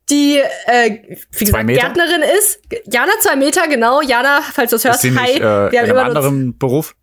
die, 0.09 0.39
äh, 0.67 1.17
wie 1.31 1.45
gesagt? 1.45 1.67
Gärtnerin 1.67 2.21
ist. 2.37 2.59
Jana, 2.91 3.11
zwei 3.21 3.35
Meter, 3.35 3.67
genau. 3.67 4.01
Jana, 4.01 4.41
falls 4.41 4.69
du 4.71 4.75
es 4.77 4.85
hörst, 4.85 5.01
sie 5.01 5.17
hi. 5.17 5.25
nicht 5.33 5.37
äh, 5.37 5.41
wir 5.71 5.79
haben 5.81 5.89
in 5.89 5.97
einem 5.97 5.97
anderen 5.99 6.57
Beruf? 6.57 6.95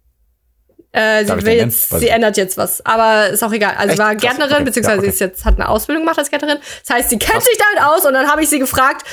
Äh, 0.95 1.25
sie 1.25 1.47
will 1.47 1.55
jetzt, 1.57 1.89
sie 1.99 2.09
ändert 2.09 2.37
jetzt 2.37 2.59
was. 2.59 2.85
Aber 2.85 3.29
ist 3.31 3.43
auch 3.43 3.53
egal. 3.53 3.75
Also 3.77 3.89
Echt? 3.93 3.97
sie 3.97 3.99
war 4.03 4.13
Krass. 4.15 4.21
Gärtnerin, 4.23 4.53
Okay. 4.57 4.65
beziehungsweise 4.65 4.97
Ja, 4.97 5.01
okay. 5.01 5.11
sie 5.11 5.15
ist 5.15 5.21
jetzt, 5.21 5.45
hat 5.47 5.55
eine 5.55 5.69
Ausbildung 5.69 6.03
gemacht 6.05 6.19
als 6.19 6.29
Gärtnerin. 6.31 6.59
Das 6.87 6.95
heißt, 6.97 7.11
sie 7.11 7.19
kennt 7.19 7.43
sich 7.43 7.57
damit 7.59 7.83
aus 7.89 8.05
und 8.05 8.13
dann 8.13 8.29
habe 8.31 8.43
ich 8.43 8.51
sie 8.51 8.59
gefragt. 8.59 9.07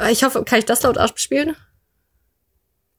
äh, 0.00 0.12
Ich 0.12 0.22
hoffe, 0.22 0.44
kann 0.44 0.60
ich 0.60 0.66
das 0.66 0.82
laut 0.82 0.98
abspielen? 0.98 1.56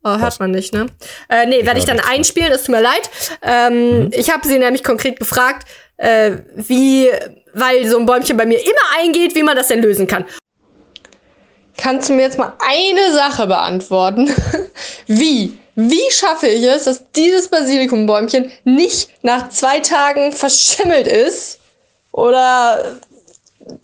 Oh, 0.04 0.18
hört 0.18 0.40
man 0.40 0.52
nicht, 0.52 0.74
ne? 0.74 0.88
Äh, 1.30 1.46
nee, 1.46 1.64
werde 1.66 1.80
ich 1.80 1.86
dann 1.86 2.00
einspielen, 2.00 2.52
es 2.52 2.64
tut 2.64 2.76
mir 2.76 2.82
leid. 2.82 3.10
Ähm, 3.44 4.10
Ich 4.14 4.32
habe 4.32 4.46
sie 4.48 4.58
nämlich 4.60 4.84
konkret 4.84 5.18
gefragt, 5.20 5.68
äh, 5.98 6.38
wie, 6.56 7.08
weil 7.54 7.88
so 7.88 7.98
ein 7.98 8.06
Bäumchen 8.06 8.38
bei 8.38 8.46
mir 8.46 8.60
immer 8.60 9.00
eingeht, 9.00 9.36
wie 9.36 9.44
man 9.44 9.56
das 9.56 9.68
denn 9.68 9.82
lösen 9.82 10.08
kann. 10.08 10.26
Kannst 11.78 12.10
du 12.10 12.14
mir 12.14 12.24
jetzt 12.24 12.38
mal 12.38 12.54
eine 12.60 13.14
Sache 13.14 13.48
beantworten? 13.48 14.30
Wie? 15.08 15.58
Wie 15.76 16.12
schaffe 16.12 16.48
ich 16.48 16.64
es, 16.64 16.84
dass 16.84 17.12
dieses 17.14 17.48
Basilikumbäumchen 17.48 18.52
nicht 18.66 19.10
nach 19.24 19.50
zwei 19.50 19.80
Tagen 19.80 20.32
verschimmelt 20.32 21.08
ist? 21.08 21.60
Oder 22.12 23.00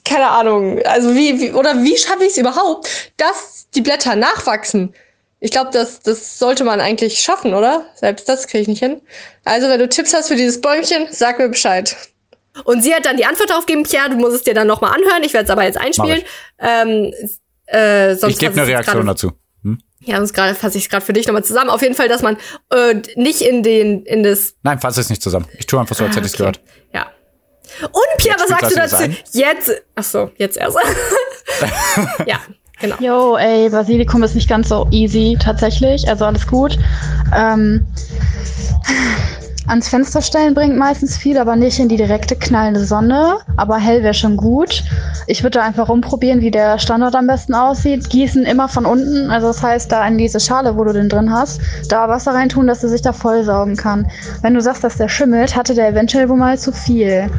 keine 0.03 0.27
Ahnung. 0.27 0.79
Also 0.83 1.15
wie, 1.15 1.39
wie 1.39 1.51
oder 1.53 1.81
wie 1.83 1.97
schaffe 1.97 2.25
ich 2.25 2.31
es 2.31 2.37
überhaupt, 2.37 2.89
dass 3.17 3.67
die 3.73 3.81
Blätter 3.81 4.15
nachwachsen? 4.15 4.93
Ich 5.39 5.51
glaube, 5.51 5.69
das, 5.71 5.99
das 5.99 6.39
sollte 6.39 6.63
man 6.63 6.81
eigentlich 6.81 7.19
schaffen, 7.19 7.53
oder? 7.53 7.85
Selbst 7.95 8.27
das 8.27 8.47
kriege 8.47 8.63
ich 8.63 8.67
nicht 8.67 8.79
hin. 8.79 9.01
Also, 9.43 9.69
wenn 9.69 9.79
du 9.79 9.87
Tipps 9.87 10.13
hast 10.13 10.29
für 10.29 10.35
dieses 10.35 10.61
Bäumchen, 10.61 11.07
sag 11.11 11.37
mir 11.37 11.47
Bescheid. 11.47 11.95
Und 12.63 12.81
sie 12.83 12.93
hat 12.93 13.05
dann 13.05 13.17
die 13.17 13.25
Antwort 13.25 13.49
darauf 13.49 13.65
gegeben, 13.65 13.83
Pierre, 13.83 14.09
du 14.09 14.15
musst 14.15 14.35
es 14.35 14.43
dir 14.43 14.53
dann 14.53 14.67
nochmal 14.67 14.93
anhören. 14.93 15.23
Ich 15.23 15.33
werde 15.33 15.45
es 15.45 15.49
aber 15.49 15.63
jetzt 15.63 15.77
einspielen. 15.79 16.21
Ähm, 16.59 17.13
äh, 17.67 18.15
sonst 18.15 18.33
Ich 18.33 18.39
gebe 18.39 18.51
fasse 18.53 18.61
eine 18.63 18.71
Reaktion 18.71 19.05
dazu. 19.05 19.31
Hm? 19.63 19.79
Ja, 20.01 20.17
sonst 20.17 20.33
gerade 20.33 20.55
fasse 20.55 20.77
ich 20.77 20.85
es 20.85 20.89
gerade 20.89 21.05
für 21.05 21.13
dich 21.13 21.27
nochmal 21.27 21.43
zusammen. 21.43 21.69
Auf 21.69 21.81
jeden 21.81 21.95
Fall, 21.95 22.07
dass 22.07 22.21
man 22.21 22.37
äh, 22.73 22.95
nicht 23.15 23.41
in 23.41 23.63
den 23.63 24.03
in 24.03 24.23
das 24.23 24.55
Nein, 24.63 24.79
fass 24.79 24.97
es 24.97 25.09
nicht 25.09 25.21
zusammen. 25.21 25.47
Ich 25.57 25.65
tue 25.67 25.79
einfach 25.79 25.95
so, 25.95 26.05
als 26.05 26.15
hätte 26.15 26.25
ich 26.25 26.33
es 26.33 26.35
Ah, 26.35 26.37
gehört. 26.37 26.61
Ja. 26.93 27.07
Und 27.81 28.17
Pierre, 28.17 28.37
Jetzt 28.39 28.49
was 28.51 28.59
sagst 28.59 28.71
du 28.71 28.79
dazu? 28.79 29.17
Jetzt. 29.37 29.71
Ach 29.95 30.03
so, 30.03 30.31
jetzt 30.37 30.57
erst. 30.57 30.77
ja, 32.25 32.39
genau. 32.79 32.95
Jo, 32.99 33.37
ey, 33.37 33.69
Basilikum 33.69 34.23
ist 34.23 34.35
nicht 34.35 34.49
ganz 34.49 34.69
so 34.69 34.87
easy 34.91 35.37
tatsächlich, 35.41 36.07
also 36.07 36.25
alles 36.25 36.47
gut. 36.47 36.77
Ähm, 37.35 37.85
ans 39.67 39.89
Fenster 39.89 40.21
stellen 40.21 40.53
bringt 40.53 40.77
meistens 40.77 41.17
viel, 41.17 41.37
aber 41.37 41.55
nicht 41.55 41.79
in 41.79 41.89
die 41.89 41.97
direkte 41.97 42.35
knallende 42.35 42.85
Sonne. 42.85 43.37
Aber 43.57 43.77
hell 43.77 44.01
wäre 44.01 44.13
schon 44.13 44.37
gut. 44.37 44.83
Ich 45.27 45.43
würde 45.43 45.59
da 45.59 45.65
einfach 45.65 45.89
rumprobieren, 45.89 46.41
wie 46.41 46.51
der 46.51 46.79
Standort 46.79 47.15
am 47.15 47.27
besten 47.27 47.53
aussieht. 47.53 48.09
Gießen 48.09 48.43
immer 48.45 48.69
von 48.69 48.85
unten, 48.85 49.29
also 49.29 49.47
das 49.47 49.61
heißt, 49.61 49.91
da 49.91 50.07
in 50.07 50.17
diese 50.17 50.39
Schale, 50.39 50.77
wo 50.77 50.83
du 50.83 50.93
den 50.93 51.09
drin 51.09 51.31
hast, 51.31 51.59
da 51.89 52.07
Wasser 52.07 52.33
reintun, 52.33 52.67
dass 52.67 52.83
er 52.83 52.89
sich 52.89 53.01
da 53.01 53.11
vollsaugen 53.11 53.75
kann. 53.75 54.09
Wenn 54.41 54.53
du 54.53 54.61
sagst, 54.61 54.83
dass 54.83 54.97
der 54.97 55.09
schimmelt, 55.09 55.55
hatte 55.55 55.73
der 55.73 55.89
eventuell 55.89 56.29
wohl 56.29 56.37
mal 56.37 56.57
zu 56.57 56.71
viel. 56.71 57.29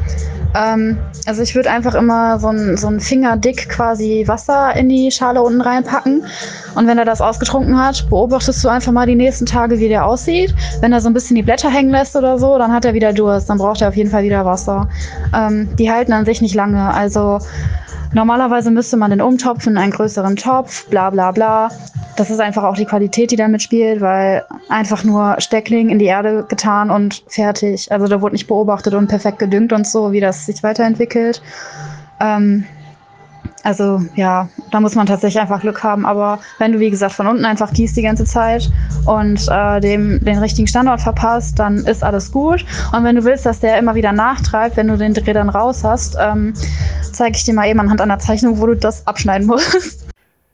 Ähm, 0.55 0.99
also 1.27 1.43
ich 1.43 1.55
würde 1.55 1.71
einfach 1.71 1.95
immer 1.95 2.39
so 2.39 2.49
ein, 2.49 2.77
so 2.77 2.89
ein 2.89 3.01
Fingerdick 3.01 3.69
quasi 3.69 4.25
Wasser 4.27 4.75
in 4.77 4.89
die 4.89 5.11
Schale 5.11 5.43
unten 5.43 5.61
reinpacken. 5.61 6.25
Und 6.75 6.87
wenn 6.87 6.99
er 6.99 7.05
das 7.05 7.21
ausgetrunken 7.21 7.79
hat, 7.79 8.09
beobachtest 8.09 8.65
du 8.65 8.69
einfach 8.69 8.93
mal 8.93 9.07
die 9.07 9.15
nächsten 9.15 9.47
Tage, 9.47 9.79
wie 9.79 9.89
der 9.89 10.07
aussieht. 10.07 10.55
Wenn 10.81 10.93
er 10.93 11.01
so 11.01 11.09
ein 11.09 11.15
bisschen 11.15 11.37
die 11.37 11.43
Blätter 11.43 11.71
hängen 11.71 11.91
lässt 11.91 12.17
oder 12.19 12.39
so, 12.39 12.59
dann 12.59 12.73
hat 12.73 12.85
er 12.85 12.95
wieder 12.95 13.13
Durst. 13.13 13.49
Dann 13.49 13.59
braucht 13.59 13.81
er 13.81 13.89
auf 13.89 13.97
jeden 13.97 14.11
Fall 14.11 14.25
wieder 14.25 14.45
Wasser. 14.45 14.89
Ähm, 15.35 15.69
die 15.77 15.91
halten 15.91 16.13
an 16.13 16.25
sich 16.25 16.43
nicht 16.43 16.55
lange. 16.55 16.93
Also 16.93 17.39
normalerweise 18.13 18.71
müsste 18.71 18.97
man 18.97 19.11
den 19.11 19.21
umtopfen 19.21 19.73
in 19.73 19.79
einen 19.79 19.93
größeren 19.93 20.37
Topf, 20.37 20.87
bla 20.89 21.11
bla 21.11 21.31
bla. 21.33 21.71
Das 22.17 22.31
ist 22.31 22.41
einfach 22.41 22.65
auch 22.65 22.75
die 22.75 22.85
Qualität, 22.85 23.31
die 23.31 23.37
damit 23.37 23.63
spielt, 23.63 24.01
weil 24.01 24.45
einfach 24.69 25.05
nur 25.05 25.37
Steckling 25.39 25.89
in 25.89 26.01
die 26.01 26.07
Erde 26.07 26.45
getan 26.49 26.91
und 26.91 27.23
fertig. 27.29 27.93
Also 27.93 28.09
da 28.09 28.21
wurde 28.21 28.35
nicht 28.35 28.49
beobachtet 28.49 28.95
und 28.95 29.07
perfekt 29.07 29.39
gedüngt 29.39 29.73
und 29.73 29.87
so, 29.87 30.11
wie 30.11 30.21
das 30.21 30.47
sich 30.47 30.63
weiterentwickelt. 30.65 31.41
Ähm, 32.21 32.65
also 33.63 34.03
ja, 34.15 34.49
da 34.71 34.81
muss 34.81 34.95
man 34.95 35.07
tatsächlich 35.07 35.41
einfach 35.41 35.61
Glück 35.61 35.83
haben. 35.83 36.07
Aber 36.07 36.39
wenn 36.59 36.73
du, 36.73 36.79
wie 36.79 36.91
gesagt, 36.91 37.13
von 37.13 37.27
unten 37.27 37.45
einfach 37.45 37.73
gießt 37.73 37.97
die 37.97 38.03
ganze 38.03 38.25
Zeit 38.25 38.71
und 39.07 39.47
äh, 39.51 39.81
dem 39.81 40.25
den 40.25 40.39
richtigen 40.39 40.67
Standort 40.69 41.01
verpasst, 41.01 41.59
dann 41.59 41.79
ist 41.79 42.03
alles 42.05 42.31
gut. 42.33 42.65
Und 42.93 43.05
wenn 43.05 43.17
du 43.17 43.25
willst, 43.25 43.47
dass 43.47 43.61
der 43.61 43.79
immer 43.79 43.95
wieder 43.95 44.13
nachtreibt, 44.13 44.77
wenn 44.77 44.89
du 44.89 44.97
den 44.97 45.15
Dreh 45.15 45.33
dann 45.33 45.49
raus 45.49 45.85
hast, 45.85 46.17
ähm, 46.21 46.55
zeige 47.13 47.37
ich 47.37 47.45
dir 47.45 47.55
mal 47.55 47.69
eben 47.69 47.81
anhand 47.81 48.01
einer 48.01 48.19
Zeichnung, 48.19 48.59
wo 48.61 48.67
du 48.67 48.75
das 48.77 49.07
abschneiden 49.07 49.47
musst. 49.47 50.07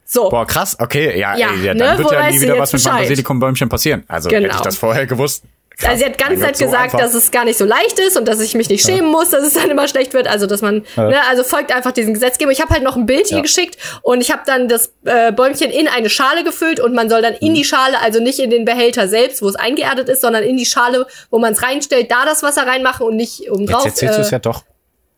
So. 0.07 0.29
Boah, 0.29 0.47
krass, 0.47 0.77
okay, 0.79 1.19
ja, 1.19 1.35
Ja, 1.37 1.49
ey, 1.49 1.65
ja 1.65 1.75
ne, 1.75 1.81
dann 1.81 1.99
wird 1.99 2.11
wo 2.11 2.13
ja 2.13 2.31
nie 2.31 2.41
wieder 2.41 2.59
was 2.59 2.73
mit 2.73 2.85
meinem? 2.85 2.99
Basilikumbäumchen 2.99 3.69
passieren. 3.69 4.05
Also 4.07 4.29
hätte 4.31 4.43
Genau. 4.43 4.55
ich 4.55 4.61
das 4.61 4.77
vorher 4.77 5.07
gewusst. 5.07 5.45
Krass. 5.79 5.91
Also 5.91 5.99
sie 5.99 6.05
hat 6.11 6.19
ganz 6.19 6.41
Zeit 6.41 6.57
so 6.57 6.65
gesagt, 6.65 6.85
einfach. 6.85 6.99
dass 7.01 7.15
es 7.15 7.31
gar 7.31 7.45
nicht 7.45 7.59
so 7.59 7.65
leicht 7.65 7.99
ist 7.99 8.17
und 8.17 8.27
dass 8.27 8.41
ich 8.41 8.55
mich 8.55 8.69
nicht 8.69 8.85
schämen 8.85 9.11
muss, 9.11 9.31
dass 9.31 9.43
es 9.45 9.53
dann 9.55 9.71
immer 9.71 9.87
schlecht 9.89 10.15
wird. 10.15 10.27
Also 10.29 10.47
dass 10.47 10.63
man, 10.63 10.85
ne, 10.97 11.21
also 11.29 11.45
folgt 11.45 11.73
einfach 11.75 11.93
diesem 11.93 12.15
Gesetzgebung. 12.15 12.53
Ich 12.53 12.61
habe 12.61 12.73
halt 12.73 12.83
noch 12.83 12.97
ein 12.97 13.07
Bild 13.07 13.31
Ja. 13.31 13.37
ihr 13.39 13.43
geschickt 13.43 13.77
und 14.03 14.21
ich 14.21 14.31
habe 14.31 14.43
dann 14.47 14.69
das 14.69 14.93
äh, 15.05 15.33
Bäumchen 15.33 15.71
in 15.71 15.89
eine 15.89 16.09
Schale 16.11 16.45
gefüllt 16.45 16.81
und 16.81 16.95
man 16.95 17.09
soll 17.11 17.23
dann 17.23 17.33
Mhm. 17.35 17.39
in 17.49 17.55
die 17.55 17.65
Schale, 17.65 18.01
also 18.01 18.21
nicht 18.21 18.39
in 18.39 18.51
den 18.51 18.65
Behälter 18.65 19.09
selbst, 19.09 19.43
wo 19.43 19.49
es 19.49 19.57
eingeerdet 19.57 20.09
ist, 20.09 20.21
sondern 20.21 20.43
in 20.45 20.57
die 20.57 20.67
Schale, 20.67 21.07
wo 21.31 21.39
man 21.39 21.53
es 21.53 21.63
reinstellt, 21.63 22.11
da 22.11 22.25
das 22.25 22.43
Wasser 22.43 22.67
reinmachen 22.67 23.07
und 23.07 23.17
nicht 23.17 23.51
oben 23.51 23.63
Jetzt 23.63 23.73
drauf. 23.73 23.85
erzählst 23.87 24.17
du 24.19 24.23
es 24.23 24.29
äh, 24.29 24.33
ja 24.33 24.39
doch. 24.39 24.65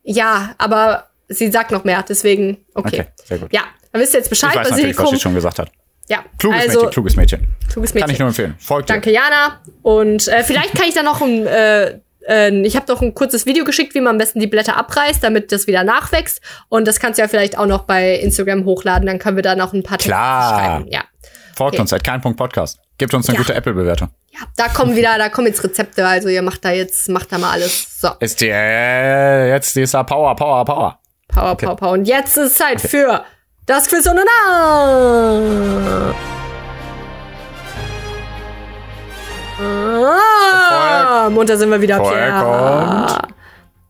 ja, 0.04 0.54
aber 0.58 1.08
sie 1.28 1.50
sagt 1.50 1.70
noch 1.72 1.84
mehr, 1.84 2.04
deswegen 2.08 2.64
okay. 2.74 2.88
Okay, 3.00 3.06
sehr 3.24 3.38
gut. 3.38 3.52
Ja, 3.52 3.62
dann 3.92 4.00
wisst 4.00 4.14
ihr 4.14 4.18
jetzt 4.18 4.26
Ich 4.26 4.30
Bescheid, 4.30 4.54
weiß 4.56 4.70
natürlich, 4.70 4.98
was 4.98 5.10
sie 5.10 5.18
schon 5.20 5.34
gesagt 5.34 5.58
hat. 5.58 5.68
Ja, 6.08 6.24
Kluges 6.38 6.60
also 6.60 6.78
Mädchen, 6.80 6.90
kluges 6.92 7.16
Mädchen. 7.16 7.56
kluges 7.72 7.94
Mädchen. 7.94 8.00
Kann 8.06 8.10
ich 8.14 8.18
nur 8.18 8.28
empfehlen. 8.28 8.54
Folgt 8.58 8.90
Danke, 8.90 9.10
Jana. 9.10 9.60
Und 9.82 10.28
äh, 10.28 10.44
vielleicht 10.44 10.74
kann 10.74 10.86
ich 10.88 10.94
da 10.94 11.02
noch 11.02 11.20
ein, 11.20 11.46
äh, 11.46 11.98
äh, 12.28 12.50
ich 12.64 12.76
habe 12.76 12.86
noch 12.92 13.02
ein 13.02 13.12
kurzes 13.14 13.44
Video 13.46 13.64
geschickt, 13.64 13.94
wie 13.94 14.00
man 14.00 14.12
am 14.12 14.18
besten 14.18 14.38
die 14.40 14.46
Blätter 14.46 14.76
abreißt, 14.76 15.22
damit 15.24 15.50
das 15.50 15.66
wieder 15.66 15.82
nachwächst. 15.82 16.40
Und 16.68 16.86
das 16.86 17.00
kannst 17.00 17.18
du 17.18 17.22
ja 17.22 17.28
vielleicht 17.28 17.58
auch 17.58 17.66
noch 17.66 17.84
bei 17.84 18.14
Instagram 18.16 18.64
hochladen, 18.64 19.06
dann 19.06 19.18
können 19.18 19.36
wir 19.36 19.42
da 19.42 19.56
noch 19.56 19.72
ein 19.72 19.82
paar 19.82 19.98
Klar. 19.98 20.60
schreiben. 20.60 20.86
Ja. 20.90 21.00
dir. 21.00 21.06
Folgt 21.56 21.74
okay. 21.74 21.80
uns 21.80 21.90
seit 21.90 22.04
kein 22.04 22.20
Punkt 22.20 22.38
Podcast. 22.38 22.78
Gebt 22.98 23.12
uns 23.14 23.28
eine 23.28 23.36
Ja. 23.36 23.42
gute 23.42 23.54
Apple-Bewertung. 23.54 24.10
ja, 24.32 24.40
da 24.56 24.68
kommen 24.68 24.94
wieder, 24.94 25.18
da 25.18 25.28
kommen 25.28 25.46
jetzt 25.48 25.64
Rezepte, 25.64 26.06
also 26.06 26.28
ihr 26.28 26.42
macht 26.42 26.64
da 26.64 26.70
jetzt, 26.70 27.08
macht 27.08 27.32
da 27.32 27.38
mal 27.38 27.52
alles. 27.52 28.00
So, 28.00 28.10
Ist 28.20 28.40
die, 28.40 28.48
äh, 28.48 29.48
jetzt 29.50 29.74
dieser 29.74 30.04
Power, 30.04 30.36
Power, 30.36 30.64
Power. 30.64 30.98
Power, 31.28 31.56
Power, 31.56 31.76
Power. 31.76 31.92
Und 31.92 32.06
jetzt 32.06 32.36
ist 32.36 32.56
Zeit 32.56 32.80
für 32.80 33.24
das 33.66 33.88
Quiz 33.88 34.06
und 34.06 34.16
na. 34.16 36.14
Ah, 39.58 41.30
munter 41.30 41.56
sind 41.56 41.70
wir 41.70 41.80
wieder, 41.80 41.98
Pierre. 41.98 43.28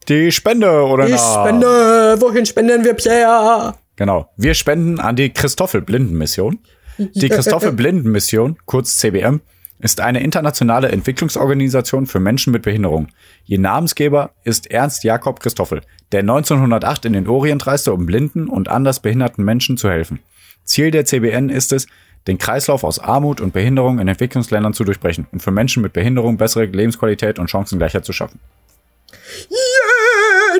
Die 0.08 0.32
Spende, 0.32 0.84
oder? 0.84 1.06
Die 1.06 1.12
na? 1.12 1.18
Spende. 1.18 2.16
Wohin 2.20 2.46
spenden 2.46 2.84
wir, 2.84 2.94
Pierre? 2.94 3.74
Genau. 3.96 4.30
Wir 4.36 4.54
spenden 4.54 5.00
an 5.00 5.16
die 5.16 5.32
Christoffel-Blinden-Mission. 5.32 6.58
Die 6.98 7.28
Christoffel-Blinden-Mission, 7.28 8.56
kurz 8.64 8.96
CBM, 8.98 9.40
ist 9.78 10.00
eine 10.00 10.22
internationale 10.22 10.90
Entwicklungsorganisation 10.90 12.06
für 12.06 12.20
Menschen 12.20 12.52
mit 12.52 12.62
Behinderung. 12.62 13.08
Ihr 13.44 13.58
Namensgeber 13.58 14.30
ist 14.44 14.70
Ernst 14.70 15.04
Jakob 15.04 15.40
Christoffel, 15.40 15.82
der 16.12 16.20
1908 16.20 17.04
in 17.04 17.12
den 17.12 17.28
Orient 17.28 17.66
reiste, 17.66 17.92
um 17.92 18.06
blinden 18.06 18.48
und 18.48 18.68
anders 18.68 19.00
behinderten 19.00 19.44
Menschen 19.44 19.76
zu 19.76 19.90
helfen. 19.90 20.20
Ziel 20.64 20.90
der 20.90 21.04
CBN 21.04 21.50
ist 21.50 21.72
es, 21.72 21.86
den 22.26 22.38
Kreislauf 22.38 22.82
aus 22.84 22.98
Armut 22.98 23.40
und 23.40 23.52
Behinderung 23.52 23.98
in 23.98 24.08
Entwicklungsländern 24.08 24.72
zu 24.72 24.84
durchbrechen 24.84 25.26
und 25.30 25.42
für 25.42 25.52
Menschen 25.52 25.82
mit 25.82 25.92
Behinderung 25.92 26.38
bessere 26.38 26.64
Lebensqualität 26.64 27.38
und 27.38 27.50
Chancengleichheit 27.50 28.04
zu 28.04 28.12
schaffen. 28.12 28.40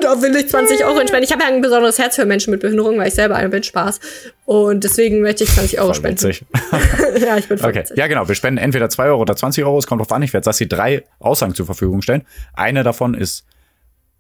Da 0.01 0.21
will 0.23 0.35
ich 0.37 0.49
20 0.49 0.85
Euro 0.85 0.97
spenden. 1.07 1.23
Ich 1.25 1.33
habe 1.33 1.43
ja 1.43 1.49
ein 1.49 1.61
besonderes 1.61 1.99
Herz 1.99 2.17
für 2.17 2.25
Menschen 2.27 2.51
mit 2.51 2.61
Behinderung, 2.61 2.99
weil 2.99 3.09
ich 3.09 3.15
selber 3.15 3.37
eine 3.37 3.49
bin. 3.49 3.63
Spaß. 3.63 4.01
Und 4.45 4.85
deswegen 4.85 5.21
möchte 5.21 5.45
ich 5.45 5.51
20 5.51 5.81
Euro 5.81 5.95
spenden. 5.95 6.31
ja, 7.21 7.37
ich 7.37 7.49
bin 7.49 7.59
voll 7.59 7.71
Okay, 7.71 7.81
witzig. 7.81 7.97
ja 7.97 8.07
genau. 8.07 8.29
Wir 8.29 8.35
spenden 8.35 8.59
entweder 8.59 8.89
2 8.89 9.07
Euro 9.07 9.23
oder 9.23 9.35
20 9.37 9.65
Euro. 9.65 9.79
Es 9.79 9.87
kommt 9.87 10.01
drauf 10.01 10.13
an. 10.13 10.23
Ich 10.23 10.33
werde 10.33 10.45
Sassi 10.45 10.69
drei 10.69 11.05
Aussagen 11.19 11.55
zur 11.55 11.67
Verfügung 11.67 12.03
stellen. 12.03 12.25
Eine 12.55 12.83
davon 12.83 13.15
ist 13.15 13.45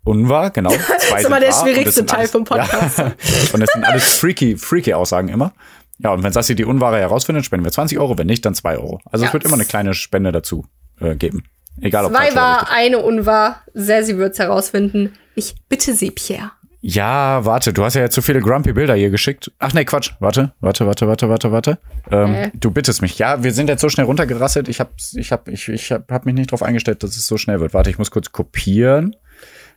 unwahr, 0.04 0.50
genau. 0.50 0.70
Zwei 0.98 1.20
ist 1.20 1.26
immer 1.26 1.40
der 1.40 1.52
schwierigste 1.52 2.02
das 2.02 2.10
Teil 2.10 2.18
alles- 2.20 2.30
vom 2.30 2.44
Podcast. 2.46 2.98
Ja. 2.98 3.12
Und 3.52 3.60
das 3.60 3.70
sind 3.72 3.84
alles 3.84 4.18
freaky, 4.18 4.56
freaky 4.56 4.94
Aussagen 4.94 5.28
immer. 5.28 5.52
Ja, 5.98 6.12
und 6.12 6.22
wenn 6.22 6.32
Sassi 6.32 6.54
die 6.54 6.64
Unwahre 6.64 6.98
herausfindet, 6.98 7.44
spenden 7.44 7.64
wir 7.64 7.72
20 7.72 7.98
Euro. 7.98 8.18
Wenn 8.18 8.26
nicht, 8.26 8.44
dann 8.44 8.54
2 8.54 8.76
Euro. 8.76 9.00
Also 9.10 9.24
Ja. 9.24 9.28
es 9.28 9.32
wird 9.32 9.44
immer 9.44 9.54
eine 9.54 9.64
kleine 9.64 9.94
Spende 9.94 10.30
dazu 10.32 10.66
äh, 11.00 11.14
geben. 11.16 11.44
Egal 11.80 12.04
ob 12.06 12.12
Zwei 12.12 12.34
war, 12.34 12.70
eine 12.70 12.98
unwahr. 13.00 13.62
Sehr, 13.74 14.02
sie 14.04 14.16
wird's 14.18 14.38
herausfinden. 14.38 15.12
Ich 15.36 15.54
bitte 15.68 15.94
Sie, 15.94 16.10
Pierre. 16.10 16.50
Ja, 16.80 17.44
warte, 17.44 17.72
du 17.72 17.84
hast 17.84 17.94
ja 17.94 18.02
jetzt 18.02 18.14
so 18.14 18.22
viele 18.22 18.40
grumpy 18.40 18.72
Bilder 18.72 18.94
hier 18.94 19.10
geschickt. 19.10 19.50
Ach 19.58 19.72
nee, 19.72 19.84
Quatsch. 19.84 20.12
Warte, 20.20 20.52
warte, 20.60 20.86
warte, 20.86 21.06
warte, 21.08 21.28
warte, 21.28 21.52
warte. 21.52 21.78
Ähm, 22.10 22.34
Äh. 22.34 22.50
Du 22.54 22.70
bittest 22.70 23.02
mich. 23.02 23.18
Ja, 23.18 23.42
wir 23.42 23.52
sind 23.52 23.68
jetzt 23.68 23.80
so 23.80 23.88
schnell 23.88 24.06
runtergerasselt. 24.06 24.68
Ich 24.68 24.78
hab, 24.80 24.92
ich 25.14 25.32
hab, 25.32 25.48
ich, 25.48 25.68
ich 25.68 25.92
hab, 25.92 26.10
hab 26.10 26.26
mich 26.26 26.34
nicht 26.34 26.50
darauf 26.50 26.62
eingestellt, 26.62 27.02
dass 27.02 27.16
es 27.16 27.26
so 27.26 27.36
schnell 27.38 27.60
wird. 27.60 27.74
Warte, 27.74 27.90
ich 27.90 27.98
muss 27.98 28.10
kurz 28.10 28.30
kopieren. 28.32 29.14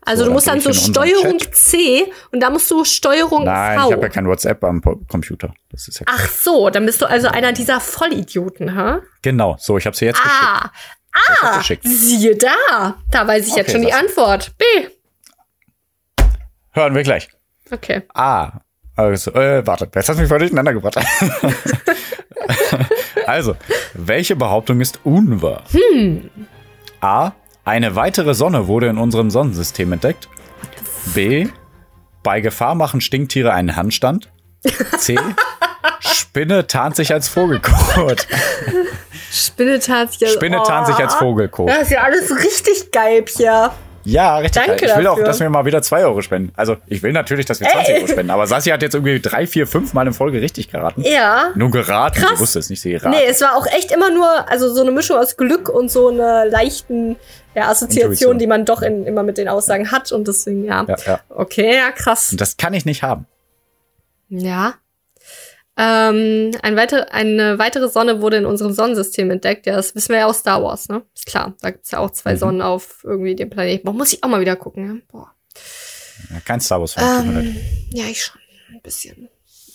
Also 0.06 0.24
So, 0.24 0.30
du 0.30 0.34
musst 0.34 0.48
dann 0.48 0.62
so 0.62 0.72
Steuerung. 0.72 1.40
C 1.52 2.06
und 2.32 2.40
da 2.42 2.50
musst 2.50 2.72
du 2.72 2.86
Steuerung 2.86 3.44
Nein, 3.44 3.80
V. 3.80 3.88
ich 3.88 3.94
habe 3.94 4.02
ja 4.04 4.10
kein 4.10 4.28
WhatsApp 4.28 4.64
am 4.64 4.82
Computer. 5.08 5.54
Das 5.72 5.88
ist 5.90 6.00
ja 6.00 6.06
Ach 6.10 6.30
so, 6.30 6.70
dann 6.70 6.86
bist 6.86 7.02
du 7.02 7.06
also 7.06 7.28
einer 7.28 7.52
dieser 7.52 7.82
Vollidioten, 7.82 8.76
ha? 8.76 9.02
genau. 9.22 9.58
So, 9.60 9.78
ich 9.78 9.86
habe 9.86 9.98
sie 9.98 10.06
jetzt 10.06 10.22
Ah, 10.24 10.70
geschickt. 11.58 11.84
ah, 11.86 11.90
siehe 11.92 12.38
da. 12.38 12.96
Da 13.12 13.28
weiß 13.28 13.48
ich 13.48 13.56
jetzt 13.56 13.70
Okay, 13.70 13.78
schon 13.80 13.82
die 13.88 13.94
Antwort. 13.94 14.54
B. 14.58 14.64
Hören 16.80 16.96
wir 16.96 17.04
gleich. 17.04 17.28
Okay. 17.70 18.04
A. 18.14 18.62
Also, 18.96 19.34
äh, 19.34 19.68
warte, 19.68 19.90
jetzt 19.94 20.08
hast 20.08 20.16
du 20.16 20.22
mich 20.22 20.30
voll 20.30 20.40
durcheinander 20.40 20.72
gebracht. 20.72 20.96
also, 23.28 23.58
welche 23.96 24.38
Behauptung 24.38 24.80
ist 24.80 25.02
unwahr? 25.04 25.64
Hm. 25.74 26.30
A. 27.02 27.34
Eine 27.66 27.98
weitere 27.98 28.34
Sonne 28.34 28.68
wurde 28.68 28.88
in 28.88 28.98
unserem 28.98 29.30
Sonnensystem 29.30 29.92
entdeckt. 29.92 30.30
B. 31.14 31.50
Bei 32.24 32.40
Gefahr 32.40 32.76
machen 32.76 33.02
Stinktiere 33.02 33.52
einen 33.52 33.76
Handstand. 33.76 34.30
C. 34.98 35.20
Spinne 36.00 36.66
tarnt 36.66 36.96
sich 36.96 37.12
als 37.12 37.28
Vogelkot. 37.28 38.26
Spinne 39.34 39.80
tarnt 39.80 40.14
sich 40.14 40.26
als, 40.26 40.34
Spinne 40.34 40.64
tarnt 40.66 40.88
sich 40.88 40.96
als 40.96 41.14
Vogelkot. 41.16 41.68
Das 41.68 41.82
ist 41.82 41.92
ja 41.92 42.04
alles 42.04 42.32
richtig 42.32 42.90
geil, 42.94 43.24
Pierre. 43.24 43.74
Ja, 44.12 44.38
richtig. 44.38 44.64
Danke 44.66 44.86
geil. 44.86 44.90
Ich 44.92 44.98
will 44.98 45.08
auch, 45.08 45.16
dafür. 45.16 45.26
dass 45.26 45.40
wir 45.40 45.50
mal 45.50 45.66
wieder 45.66 45.82
2 45.82 46.06
Euro 46.06 46.22
spenden. 46.22 46.52
Also, 46.56 46.78
ich 46.88 47.04
will 47.04 47.12
natürlich, 47.12 47.46
dass 47.46 47.60
wir 47.60 47.68
20 47.68 47.96
Euro 47.96 48.08
spenden. 48.08 48.32
Aber 48.32 48.48
Sassi 48.48 48.70
hat 48.70 48.82
jetzt 48.82 48.94
irgendwie 48.94 49.20
drei, 49.20 49.48
vier, 49.48 49.68
fünf 49.68 49.94
Mal 49.94 50.08
in 50.08 50.14
Folge 50.14 50.42
richtig 50.42 50.72
geraten. 50.72 51.04
Ja. 51.04 51.52
Nur 51.56 51.72
geraten. 51.72 52.20
Krass. 52.20 52.34
Ich 52.34 52.40
wusste 52.40 52.60
es 52.60 52.70
nicht, 52.70 52.82
sie 52.82 52.92
geraten. 52.92 53.12
Nee, 53.12 53.26
es 53.28 53.42
war 53.42 53.56
auch 53.56 53.68
echt 53.68 53.92
immer 53.92 54.12
nur, 54.12 54.50
also 54.50 54.74
so 54.74 54.82
eine 54.82 54.92
Mischung 54.92 55.18
aus 55.18 55.38
Glück 55.38 55.70
und 55.70 55.92
so 55.92 56.10
einer 56.10 56.46
leichten 56.46 57.16
ja, 57.56 57.70
Assoziation, 57.70 58.12
Intuition. 58.12 58.40
die 58.40 58.48
man 58.48 58.66
doch 58.66 58.82
in, 58.82 59.06
immer 59.06 59.24
mit 59.24 59.38
den 59.38 59.48
Aussagen 59.48 59.92
hat 59.92 60.12
und 60.12 60.28
deswegen, 60.28 60.66
ja. 60.66 60.86
Ja, 60.88 60.96
ja. 61.06 61.20
Okay, 61.30 61.76
ja, 61.76 61.92
krass. 61.92 62.32
Und 62.32 62.42
das 62.42 62.58
kann 62.58 62.74
ich 62.74 62.86
nicht 62.86 63.04
haben. 63.04 63.26
Ja. 64.30 64.76
Ähm, 65.82 66.52
ein 66.62 66.76
weiter, 66.76 67.14
eine 67.14 67.58
weitere 67.58 67.88
Sonne 67.88 68.22
wurde 68.22 68.36
in 68.38 68.46
unserem 68.46 68.74
Sonnensystem 68.74 69.32
entdeckt. 69.32 69.66
Ja, 69.66 69.76
das 69.78 69.96
wissen 69.96 70.10
wir 70.10 70.20
ja 70.20 70.26
aus 70.26 70.40
Star 70.40 70.62
Wars, 70.62 70.90
ne? 70.90 71.04
Ist 71.16 71.26
klar. 71.26 71.54
Da 71.62 71.72
gibt's 71.72 71.92
ja 71.92 72.00
auch 72.00 72.10
zwei 72.12 72.34
Mhm. 72.34 72.38
Sonnen 72.38 72.62
auf 72.62 73.02
irgendwie 73.06 73.34
dem 73.36 73.50
Planeten. 73.50 73.86
Boah, 73.86 73.94
muss 73.94 74.12
ich 74.12 74.22
auch 74.24 74.28
mal 74.28 74.42
wieder 74.42 74.58
gucken, 74.58 74.86
ja? 74.88 75.02
Boah. 75.10 75.32
Ja, 76.32 76.40
kein 76.44 76.60
Star 76.60 76.82
Wars-Fan. 76.82 77.38
Ähm, 77.38 77.56
ja, 77.94 78.04
ich 78.06 78.22
schon. 78.24 78.42
Ein 78.74 78.82
bisschen. 78.82 79.30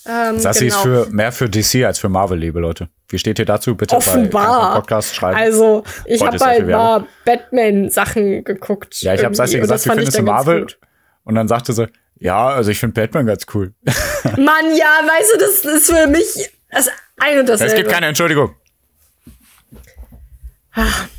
Ähm, 0.07 0.39
Sassi 0.39 0.67
genau. 0.67 0.77
ist 0.77 0.83
für, 0.83 1.07
mehr 1.11 1.33
für 1.33 1.49
DC 1.49 1.85
als 1.87 1.99
für 1.99 2.11
Marvel, 2.11 2.39
liebe 2.39 2.61
Leute. 2.61 2.91
Wie 3.09 3.19
steht 3.19 3.39
ihr 3.39 3.47
dazu? 3.47 3.75
Bitte 3.75 3.95
bei 3.95 3.97
Offenbar. 3.97 4.45
Kampf- 4.61 4.75
Podcast 4.75 5.15
schreiben. 5.15 5.39
Also, 5.39 5.85
ich 6.05 6.21
habe 6.21 6.39
halt 6.39 6.69
mal 6.69 7.07
Batman-Sachen 7.25 8.45
geguckt. 8.45 9.01
ja, 9.01 9.15
ich 9.15 9.25
habe 9.25 9.35
Sassi 9.35 9.59
gesagt, 9.59 9.87
wie 9.87 9.91
findest 9.91 10.19
du 10.19 10.23
Marvel? 10.23 10.67
Und 11.25 11.35
dann 11.37 11.49
sagte 11.49 11.73
sie, 11.73 11.89
ja, 12.19 12.49
also 12.49 12.71
ich 12.71 12.79
finde 12.79 13.01
Batman 13.01 13.27
ganz 13.27 13.47
cool. 13.55 13.73
Mann, 14.37 14.77
ja, 14.77 15.01
weißt 15.03 15.35
du, 15.35 15.39
das 15.39 15.65
ist 15.65 15.91
für 15.91 16.07
mich 16.07 16.51
das 16.71 16.91
ein 17.19 17.39
und 17.39 17.49
dasselbe. 17.49 17.73
Es 17.73 17.79
gibt 17.79 17.91
keine 17.91 18.07
Entschuldigung. 18.07 18.55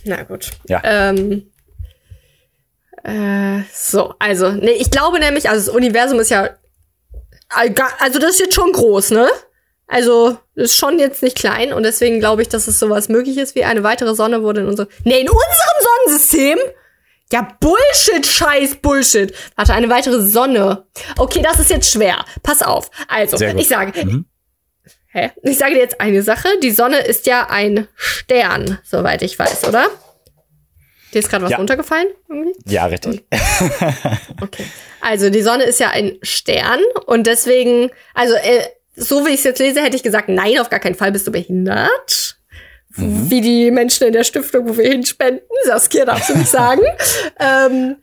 Na 0.03 0.23
gut. 0.23 0.51
Ja. 0.67 0.81
Ähm, 0.83 1.49
äh, 3.03 3.61
so, 3.71 4.15
also, 4.19 4.51
nee, 4.51 4.71
ich 4.71 4.91
glaube 4.91 5.19
nämlich, 5.19 5.49
also 5.49 5.67
das 5.67 5.75
Universum 5.75 6.19
ist 6.19 6.29
ja, 6.29 6.49
also 7.49 8.19
das 8.19 8.31
ist 8.31 8.39
jetzt 8.39 8.55
schon 8.55 8.71
groß, 8.71 9.11
ne? 9.11 9.29
Also, 9.87 10.37
das 10.55 10.71
ist 10.71 10.75
schon 10.75 10.97
jetzt 10.97 11.21
nicht 11.21 11.37
klein 11.37 11.71
und 11.71 11.83
deswegen 11.83 12.19
glaube 12.19 12.41
ich, 12.41 12.49
dass 12.49 12.67
es 12.67 12.79
sowas 12.79 13.07
möglich 13.07 13.37
ist 13.37 13.53
wie 13.53 13.63
eine 13.63 13.83
weitere 13.83 14.15
Sonne 14.15 14.41
wurde 14.41 14.61
in 14.61 14.67
unserem, 14.67 14.89
nee, 15.03 15.21
in 15.21 15.29
unserem 15.29 16.07
Sonnensystem? 16.07 16.57
Ja, 17.31 17.47
Bullshit, 17.59 18.25
scheiß 18.25 18.75
Bullshit. 18.77 19.33
Warte, 19.55 19.73
eine 19.73 19.89
weitere 19.89 20.21
Sonne. 20.21 20.85
Okay, 21.17 21.41
das 21.41 21.59
ist 21.59 21.69
jetzt 21.71 21.89
schwer. 21.91 22.23
Pass 22.43 22.61
auf. 22.61 22.89
Also, 23.07 23.43
ich 23.43 23.67
sage, 23.67 24.05
Mhm. 24.05 24.25
hä? 25.07 25.31
Ich 25.43 25.57
sage 25.57 25.73
dir 25.73 25.79
jetzt 25.81 25.99
eine 25.99 26.21
Sache. 26.21 26.47
Die 26.61 26.71
Sonne 26.71 26.99
ist 26.99 27.25
ja 27.25 27.47
ein 27.49 27.87
Stern, 27.95 28.77
soweit 28.83 29.21
ich 29.23 29.37
weiß, 29.39 29.67
oder? 29.67 29.87
Dir 31.13 31.19
ist 31.19 31.29
gerade 31.29 31.43
was 31.45 31.51
Ja. 31.51 31.57
runtergefallen? 31.57 32.07
Irgendwie? 32.29 32.53
Ja, 32.67 32.85
richtig. 32.85 33.23
Okay. 34.41 34.65
Also 35.01 35.29
die 35.29 35.41
Sonne 35.41 35.63
ist 35.63 35.79
ja 35.79 35.89
ein 35.89 36.17
Stern 36.21 36.79
und 37.05 37.25
deswegen, 37.25 37.89
also 38.13 38.35
äh, 38.35 38.63
so 38.95 39.25
wie 39.25 39.29
ich 39.29 39.35
es 39.39 39.43
jetzt 39.45 39.59
lese, 39.59 39.81
hätte 39.81 39.95
ich 39.95 40.03
gesagt, 40.03 40.29
nein, 40.29 40.59
auf 40.59 40.69
gar 40.69 40.79
keinen 40.79 40.95
Fall 40.95 41.11
bist 41.11 41.25
du 41.27 41.31
behindert. 41.31 42.37
Mhm. 42.97 43.29
Wie 43.29 43.41
die 43.41 43.71
Menschen 43.71 44.07
in 44.07 44.13
der 44.13 44.23
Stiftung, 44.23 44.67
wo 44.69 44.77
wir 44.77 44.89
hinspenden. 44.89 45.41
Saskia 45.65 46.05
darfst 46.05 46.29
du 46.29 46.37
nicht 46.37 46.49
sagen. 46.49 46.81
ähm, 47.39 47.97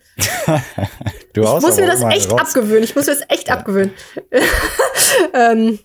Du 1.32 1.42
ich 1.42 1.48
muss 1.62 1.76
mir 1.78 1.86
das 1.86 2.02
echt 2.02 2.30
abgewöhnen. 2.30 2.84
Ich 2.84 2.94
muss 2.94 3.06
mir 3.06 3.14
das 3.14 3.24
echt 3.30 3.50
abgewöhnen. 3.50 3.92
ähm, 5.34 5.78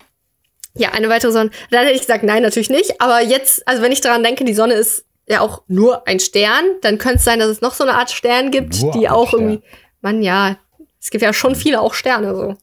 Ja, 0.74 0.90
eine 0.92 1.08
weitere 1.08 1.32
Sonne. 1.32 1.50
Dann 1.70 1.84
hätte 1.84 1.94
ich 1.94 2.02
gesagt, 2.02 2.22
nein, 2.22 2.42
natürlich 2.42 2.70
nicht. 2.70 3.00
Aber 3.00 3.22
jetzt, 3.22 3.66
also 3.66 3.82
wenn 3.82 3.92
ich 3.92 4.00
daran 4.00 4.22
denke, 4.22 4.44
die 4.44 4.54
Sonne 4.54 4.74
ist 4.74 5.04
ja 5.26 5.40
auch 5.40 5.62
nur 5.68 6.06
ein 6.06 6.20
Stern, 6.20 6.64
dann 6.82 6.98
könnte 6.98 7.18
es 7.18 7.24
sein, 7.24 7.38
dass 7.38 7.48
es 7.48 7.60
noch 7.60 7.74
so 7.74 7.84
eine 7.84 7.94
Art 7.94 8.10
Stern 8.10 8.50
gibt, 8.50 8.80
Nur 8.82 8.92
die 8.92 9.08
auch 9.08 9.28
Stern. 9.28 9.40
irgendwie, 9.40 9.62
man, 10.02 10.22
ja, 10.22 10.56
es 11.00 11.10
gibt 11.10 11.22
ja 11.22 11.32
schon 11.32 11.54
viele 11.54 11.80
auch 11.80 11.94
Sterne 11.94 12.34
so. 12.34 12.56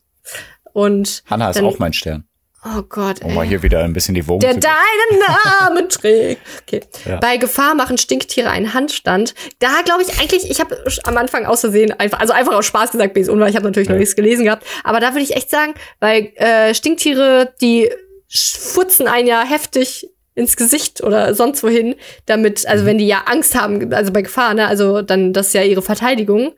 Und 0.74 1.24
Hanna 1.30 1.50
ist 1.50 1.62
auch 1.62 1.80
mein 1.80 1.94
Stern. 1.94 2.28
Oh 2.68 2.82
Gott, 2.90 3.22
Um 3.22 3.30
ey. 3.30 3.36
mal 3.36 3.46
hier 3.46 3.62
wieder 3.62 3.84
ein 3.84 3.94
bisschen 3.94 4.16
die 4.16 4.28
Wogen 4.28 4.40
Der 4.40 4.56
deinen 4.56 5.20
Namen 5.60 5.88
trägt. 5.90 6.42
Okay. 6.64 6.82
Ja. 7.06 7.18
Bei 7.18 7.38
Gefahr 7.38 7.76
machen 7.76 7.98
Stinktiere 8.00 8.50
einen 8.50 8.74
Handstand. 8.74 9.36
Da 9.60 9.82
glaube 9.86 10.02
ich 10.02 10.20
eigentlich, 10.20 10.50
ich 10.50 10.60
habe 10.60 10.84
am 11.04 11.16
Anfang 11.18 11.46
aus 11.46 11.60
Versehen 11.62 11.92
einfach, 12.00 12.20
also 12.20 12.34
einfach 12.34 12.54
aus 12.54 12.66
Spaß 12.66 12.92
gesagt, 12.92 13.14
bis 13.14 13.30
unwahr, 13.30 13.50
ich 13.50 13.56
habe 13.56 13.66
natürlich 13.66 13.88
noch 13.90 13.96
Ja. 13.96 14.00
nichts 14.00 14.16
gelesen 14.16 14.46
gehabt. 14.46 14.66
Aber 14.84 15.00
da 15.00 15.10
würde 15.12 15.22
ich 15.22 15.36
echt 15.36 15.52
sagen, 15.52 15.76
weil 16.00 16.32
äh, 16.38 16.74
Stinktiere, 16.74 17.54
die 17.62 17.92
sch- 18.34 18.58
furzen 18.58 19.08
einen 19.08 19.28
ja 19.28 19.44
heftig 19.44 20.10
ins 20.34 20.58
Gesicht 20.58 21.04
oder 21.04 21.36
sonst 21.36 21.62
wohin, 21.64 21.96
damit, 22.26 22.66
also 22.68 22.84
Mhm. 22.84 22.88
wenn 22.88 22.98
die 22.98 23.08
ja 23.08 23.24
Angst 23.28 23.54
haben, 23.56 23.94
also 23.94 24.12
bei 24.12 24.24
Gefahr, 24.24 24.56
ne, 24.56 24.68
also 24.68 25.02
dann 25.04 25.34
das 25.34 25.48
ist 25.48 25.54
ja 25.54 25.62
ihre 25.62 25.84
Verteidigung. 25.84 26.54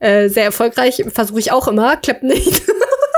Äh, 0.00 0.28
sehr 0.28 0.42
erfolgreich, 0.44 1.04
versuche 1.14 1.38
ich 1.38 1.52
auch 1.52 1.68
immer, 1.68 1.96
klappt 1.96 2.24
nicht. 2.24 2.62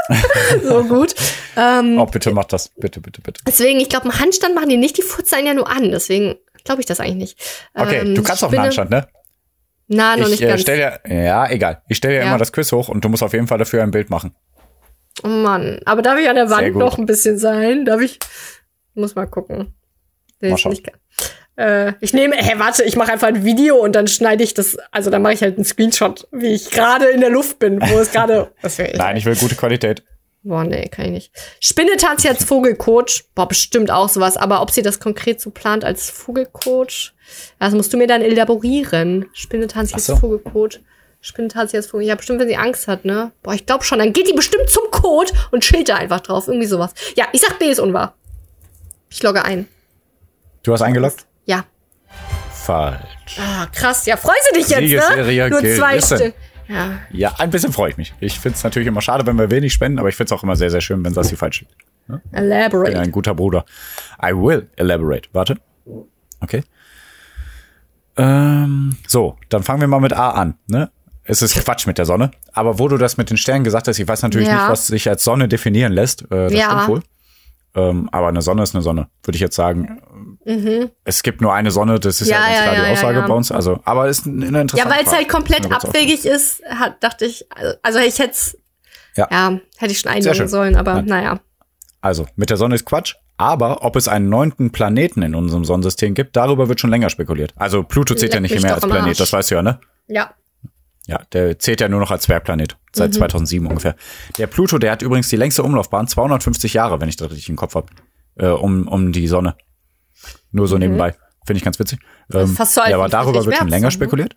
so 0.63 0.85
gut. 0.85 1.15
Ähm, 1.57 1.99
Oh, 1.99 2.07
bitte 2.07 2.31
mach 2.33 2.45
das. 2.45 2.69
Bitte, 2.77 3.01
bitte, 3.01 3.21
bitte. 3.23 3.41
Deswegen, 3.47 3.81
ich 3.81 3.89
glaube, 3.89 4.05
einen 4.11 4.19
Handstand 4.21 4.55
machen 4.55 4.69
die 4.69 4.77
nicht, 4.77 4.97
die 4.99 5.03
furzen 5.03 5.37
einen 5.37 5.47
ja 5.47 5.55
nur 5.55 5.71
an. 5.71 5.91
Deswegen 5.91 6.37
glaube 6.65 6.81
ich 6.81 6.87
das 6.87 7.01
eigentlich 7.01 7.17
nicht. 7.37 7.39
Okay, 7.75 8.01
Ähm, 8.01 8.15
du 8.15 8.23
kannst 8.23 8.43
auch 8.45 8.53
einen 8.53 8.63
Handstand, 8.63 8.91
ne? 8.91 9.07
Na, 9.89 10.17
noch 10.17 10.25
Ich 10.27 10.33
nicht 10.33 10.43
äh, 10.43 10.49
ganz. 10.49 10.63
stell 10.63 10.77
dir, 10.79 11.01
ja, 11.15 11.51
egal. 11.51 11.83
Ich 11.89 11.99
stelle 11.99 12.15
dir 12.15 12.21
Ja. 12.21 12.27
immer 12.29 12.39
das 12.39 12.53
Quiz 12.53 12.73
hoch 12.73 12.89
und 12.89 13.05
du 13.05 13.09
musst 13.09 13.23
auf 13.23 13.33
jeden 13.35 13.47
Fall 13.47 13.59
dafür 13.59 13.83
ein 13.83 13.91
Bild 13.91 14.09
machen. 14.11 14.35
Oh 15.23 15.29
Mann. 15.29 15.81
Aber 15.85 16.03
darf 16.03 16.19
ich 16.19 16.29
an 16.29 16.37
der 16.37 16.51
Wand 16.51 16.75
noch 16.77 16.99
ein 16.99 17.07
bisschen 17.07 17.39
sein? 17.39 17.85
Darf 17.85 18.01
ich? 18.01 18.19
Muss 18.95 19.15
mal 19.15 19.27
gucken. 19.27 19.75
Mal 20.41 20.57
schauen. 20.59 20.73
nicht 20.73 20.85
ge- 20.85 20.95
äh, 21.57 21.93
ich 22.01 22.13
nehme, 22.13 22.37
hä, 22.37 22.55
warte, 22.59 22.83
ich 22.85 22.97
mache 22.97 23.13
einfach 23.13 23.29
ein 23.29 23.45
Video 23.45 23.77
und 23.77 23.95
dann 23.95 24.09
schneide 24.09 24.43
ich 24.43 24.55
das, 24.55 24.77
also 24.91 25.11
dann 25.11 25.23
mache 25.23 25.35
ich 25.35 25.43
halt 25.43 25.57
einen 25.57 25.65
Screenshot, 25.65 26.27
wie 26.33 26.49
ich 26.49 26.71
gerade 26.71 27.07
in 27.07 27.21
der 27.21 27.31
Luft 27.31 27.59
bin, 27.59 27.81
wo 27.81 27.99
es 27.99 28.11
gerade. 28.11 28.51
Nein, 28.95 29.17
ich 29.17 29.25
will 29.25 29.37
gute 29.37 29.55
Qualität. 29.55 30.03
Boah, 30.47 30.63
nee, 30.63 30.89
kann 30.89 31.07
ich 31.07 31.11
nicht. 31.11 31.33
Spinne 31.59 31.97
tanzt 31.97 32.23
sie 32.23 32.29
als 32.29 32.45
Vogelcoach. 32.45 33.25
Boah, 33.35 33.49
bestimmt 33.49 33.91
auch 33.91 34.11
sowas. 34.11 34.37
Aber 34.37 34.61
ob 34.61 34.71
sie 34.71 34.83
das 34.83 35.01
konkret 35.01 35.41
so 35.41 35.51
plant 35.51 35.85
als 35.85 36.11
Vogelcoach, 36.11 37.15
das 37.59 37.73
musst 37.73 37.95
du 37.95 37.97
mir 37.97 38.07
dann 38.07 38.21
elaborieren. 38.21 39.25
Spinne 39.33 39.69
tanzt 39.69 39.91
sie 39.91 39.95
Ach 39.95 39.99
als 39.99 40.07
so. 40.07 40.17
Vogelcoach. 40.17 40.81
Spinne 41.23 41.49
tanzt 41.49 41.71
sie 41.71 41.79
als 41.79 41.87
Vogel. 41.87 42.07
Ja, 42.07 42.15
bestimmt, 42.15 42.41
wenn 42.41 42.49
sie 42.49 42.57
Angst 42.59 42.87
hat, 42.89 43.07
ne? 43.07 43.33
Boah, 43.43 43.55
ich 43.55 43.65
glaube 43.65 43.85
schon. 43.85 43.99
Dann 43.99 44.13
geht 44.13 44.29
die 44.29 44.35
bestimmt 44.35 44.69
zum 44.69 44.91
Code 44.91 45.33
und 45.51 45.63
chillt 45.63 45.89
da 45.89 45.95
einfach 45.97 46.21
drauf. 46.21 46.49
Irgendwie 46.49 46.67
sowas. 46.67 46.93
Ja, 47.17 47.25
ich 47.33 47.41
sag 47.41 47.59
B 47.59 47.71
ist 47.71 47.81
unwahr. 47.81 48.15
Ich 49.09 49.23
logge 49.23 49.43
ein. 49.43 49.67
Du 50.63 50.75
hast 50.75 50.83
eingeloggt? 50.83 51.25
Ja. 51.47 51.65
Falsch. 52.53 53.39
Ah, 53.39 53.67
krass. 53.73 54.07
Ja, 54.07 54.17
freu 54.17 54.33
sie 54.53 54.59
dich 54.61 54.69
jetzt, 54.69 55.09
ne? 55.17 55.49
Nur 55.51 55.61
zwei. 55.61 56.01
Stück. 56.01 56.35
Ja. 56.69 56.99
Ja, 57.11 57.35
ein 57.39 57.51
bisschen 57.51 57.73
freue 57.73 57.91
ich 57.91 57.97
mich. 57.99 58.15
Ich 58.21 58.39
finde 58.41 58.57
es 58.57 58.65
natürlich 58.65 58.89
immer 58.89 59.03
schade, 59.03 59.27
wenn 59.27 59.37
wir 59.39 59.51
wenig 59.51 59.73
spenden, 59.73 59.99
aber 59.99 60.09
ich 60.09 60.17
finde 60.17 60.33
es 60.35 60.39
auch 60.39 60.43
immer 60.43 60.57
sehr, 60.57 60.71
sehr 60.71 60.81
schön, 60.81 61.05
wenn 61.05 61.13
Sassi 61.13 61.37
falsch 61.37 61.61
liegt. 61.61 61.73
Ich 61.75 62.07
bin 62.09 62.21
Elaborate. 62.33 62.99
ein 62.99 63.11
guter 63.13 63.35
Bruder. 63.35 63.65
I 64.23 64.33
will 64.33 64.69
elaborate. 64.77 65.29
Warte. 65.33 65.59
Okay. 66.41 66.63
Ähm, 68.17 68.97
so, 69.07 69.37
dann 69.49 69.63
fangen 69.63 69.81
wir 69.81 69.89
mal 69.89 70.01
mit 70.01 70.13
A 70.13 70.31
an. 70.31 70.55
Ne? 70.67 70.91
Es 71.25 71.43
ist 71.43 71.55
Quatsch 71.57 71.87
mit 71.87 71.99
der 71.99 72.05
Sonne. 72.05 72.31
Aber 72.53 72.79
wo 72.79 72.89
du 72.89 72.97
das 72.99 73.17
mit 73.17 73.31
den 73.31 73.37
Sternen 73.37 73.65
gesagt 73.65 73.89
hast, 73.89 73.99
ich 73.99 74.07
weiß 74.07 74.23
natürlich 74.23 74.49
Ja. 74.49 74.55
nicht, 74.55 74.69
was 74.71 74.87
sich 74.87 75.09
als 75.09 75.25
Sonne 75.25 75.49
definieren 75.49 75.93
lässt. 75.93 76.23
Äh, 76.23 76.27
das 76.49 76.53
Ja. 76.53 76.67
stimmt 76.71 76.89
wohl. 76.89 77.03
Ähm, 77.77 78.09
aber 78.13 78.29
eine 78.29 78.41
Sonne 78.41 78.63
ist 78.63 78.75
eine 78.75 78.83
Sonne, 78.83 79.09
würde 79.25 79.37
ich 79.37 79.41
jetzt 79.41 79.57
sagen. 79.57 80.39
Es 81.05 81.23
gibt 81.23 81.41
nur 81.41 81.53
eine 81.53 81.71
Sonne, 81.71 81.99
das 81.99 82.21
ist 82.21 82.29
Mhm. 82.29 82.33
Ja, 82.33 82.39
ja, 82.39 82.45
ganz 82.47 82.57
ja, 82.57 82.63
klar 82.63 82.75
ja, 82.75 82.81
die 82.81 82.87
ja, 82.87 82.93
Aussage 82.93 83.19
ja. 83.19 83.27
bei 83.27 83.35
uns. 83.35 83.53
Also, 83.53 83.81
aber 83.85 84.09
ist 84.09 84.27
eine 84.27 84.45
Ja, 84.47 84.61
interessante 84.61 84.97
weil 84.97 85.05
es 85.05 85.13
halt 85.13 85.29
komplett 85.29 85.73
abwegig 85.73 86.25
ist, 86.25 86.63
hat, 86.65 87.03
dachte 87.03 87.25
ich, 87.25 87.47
also 87.83 87.99
ich 87.99 88.19
hätte 88.19 88.37
Ja. 89.17 89.29
ja, 89.31 89.59
hätte 89.77 89.93
ich 89.93 90.01
schon 90.01 90.13
einloggen 90.13 90.49
sollen, 90.49 90.77
aber 90.77 90.95
Nein. 90.95 91.07
naja. 91.07 91.41
Also, 92.01 92.27
mit 92.37 92.51
der 92.51 92.57
Sonne 92.59 92.75
ist 92.75 92.85
Quatsch. 92.85 93.15
Aber 93.37 93.83
ob 93.83 93.97
es 93.97 94.07
einen 94.07 94.29
neunten 94.29 94.71
Planeten 94.71 95.23
in 95.23 95.35
unserem 95.35 95.65
Sonnensystem 95.65 96.15
gibt, 96.15 96.37
darüber 96.37 96.69
wird 96.69 96.79
schon 96.79 96.91
länger 96.91 97.11
spekuliert. 97.11 97.53
Also 97.57 97.83
Pluto 97.83 98.15
zählt 98.15 98.33
ja 98.33 98.39
nicht 98.39 98.63
mehr 98.63 98.75
als 98.75 98.85
Planet, 98.85 99.09
Arsch. 99.09 99.19
das 99.19 99.33
weißt 99.33 99.51
du 99.51 99.55
ja, 99.57 99.63
ne? 99.63 99.81
Ja. 100.07 100.33
Ja, 101.07 101.21
der 101.33 101.59
zählt 101.59 101.81
ja 101.81 101.89
nur 101.89 102.01
noch 102.01 102.11
als 102.11 102.23
Zwergplanet. 102.25 102.77
Seit 102.93 103.11
Mhm. 103.11 103.15
2007 103.15 103.67
ungefähr. 103.67 103.95
Der 104.39 104.47
Pluto, 104.47 104.79
der 104.79 104.93
hat 104.93 105.03
übrigens 105.03 105.29
die 105.29 105.37
längste 105.37 105.63
Umlaufbahn, 105.63 106.07
250 106.07 106.75
Jahre, 106.75 107.01
wenn 107.01 107.09
ich 107.09 107.17
das 107.17 107.31
richtig 107.31 107.49
im 107.51 107.57
Kopf 107.57 107.75
habe, 107.75 107.89
äh, 108.37 108.47
um, 108.47 108.89
um 108.89 109.13
die 109.13 109.27
Sonne. 109.27 109.55
Nur 110.51 110.67
so 110.67 110.79
nebenbei. 110.79 111.15
Finde 111.45 111.59
ich 111.59 111.65
ganz 111.65 111.79
witzig. 111.79 111.99
Mhm. 112.29 112.39
Ähm, 112.39 112.57
alt 112.59 112.77
ja, 112.89 112.97
aber 112.97 113.09
darüber 113.09 113.45
wird 113.45 113.57
schon 113.57 113.69
länger 113.69 113.89
ne? 113.89 113.91
spekuliert. 113.91 114.35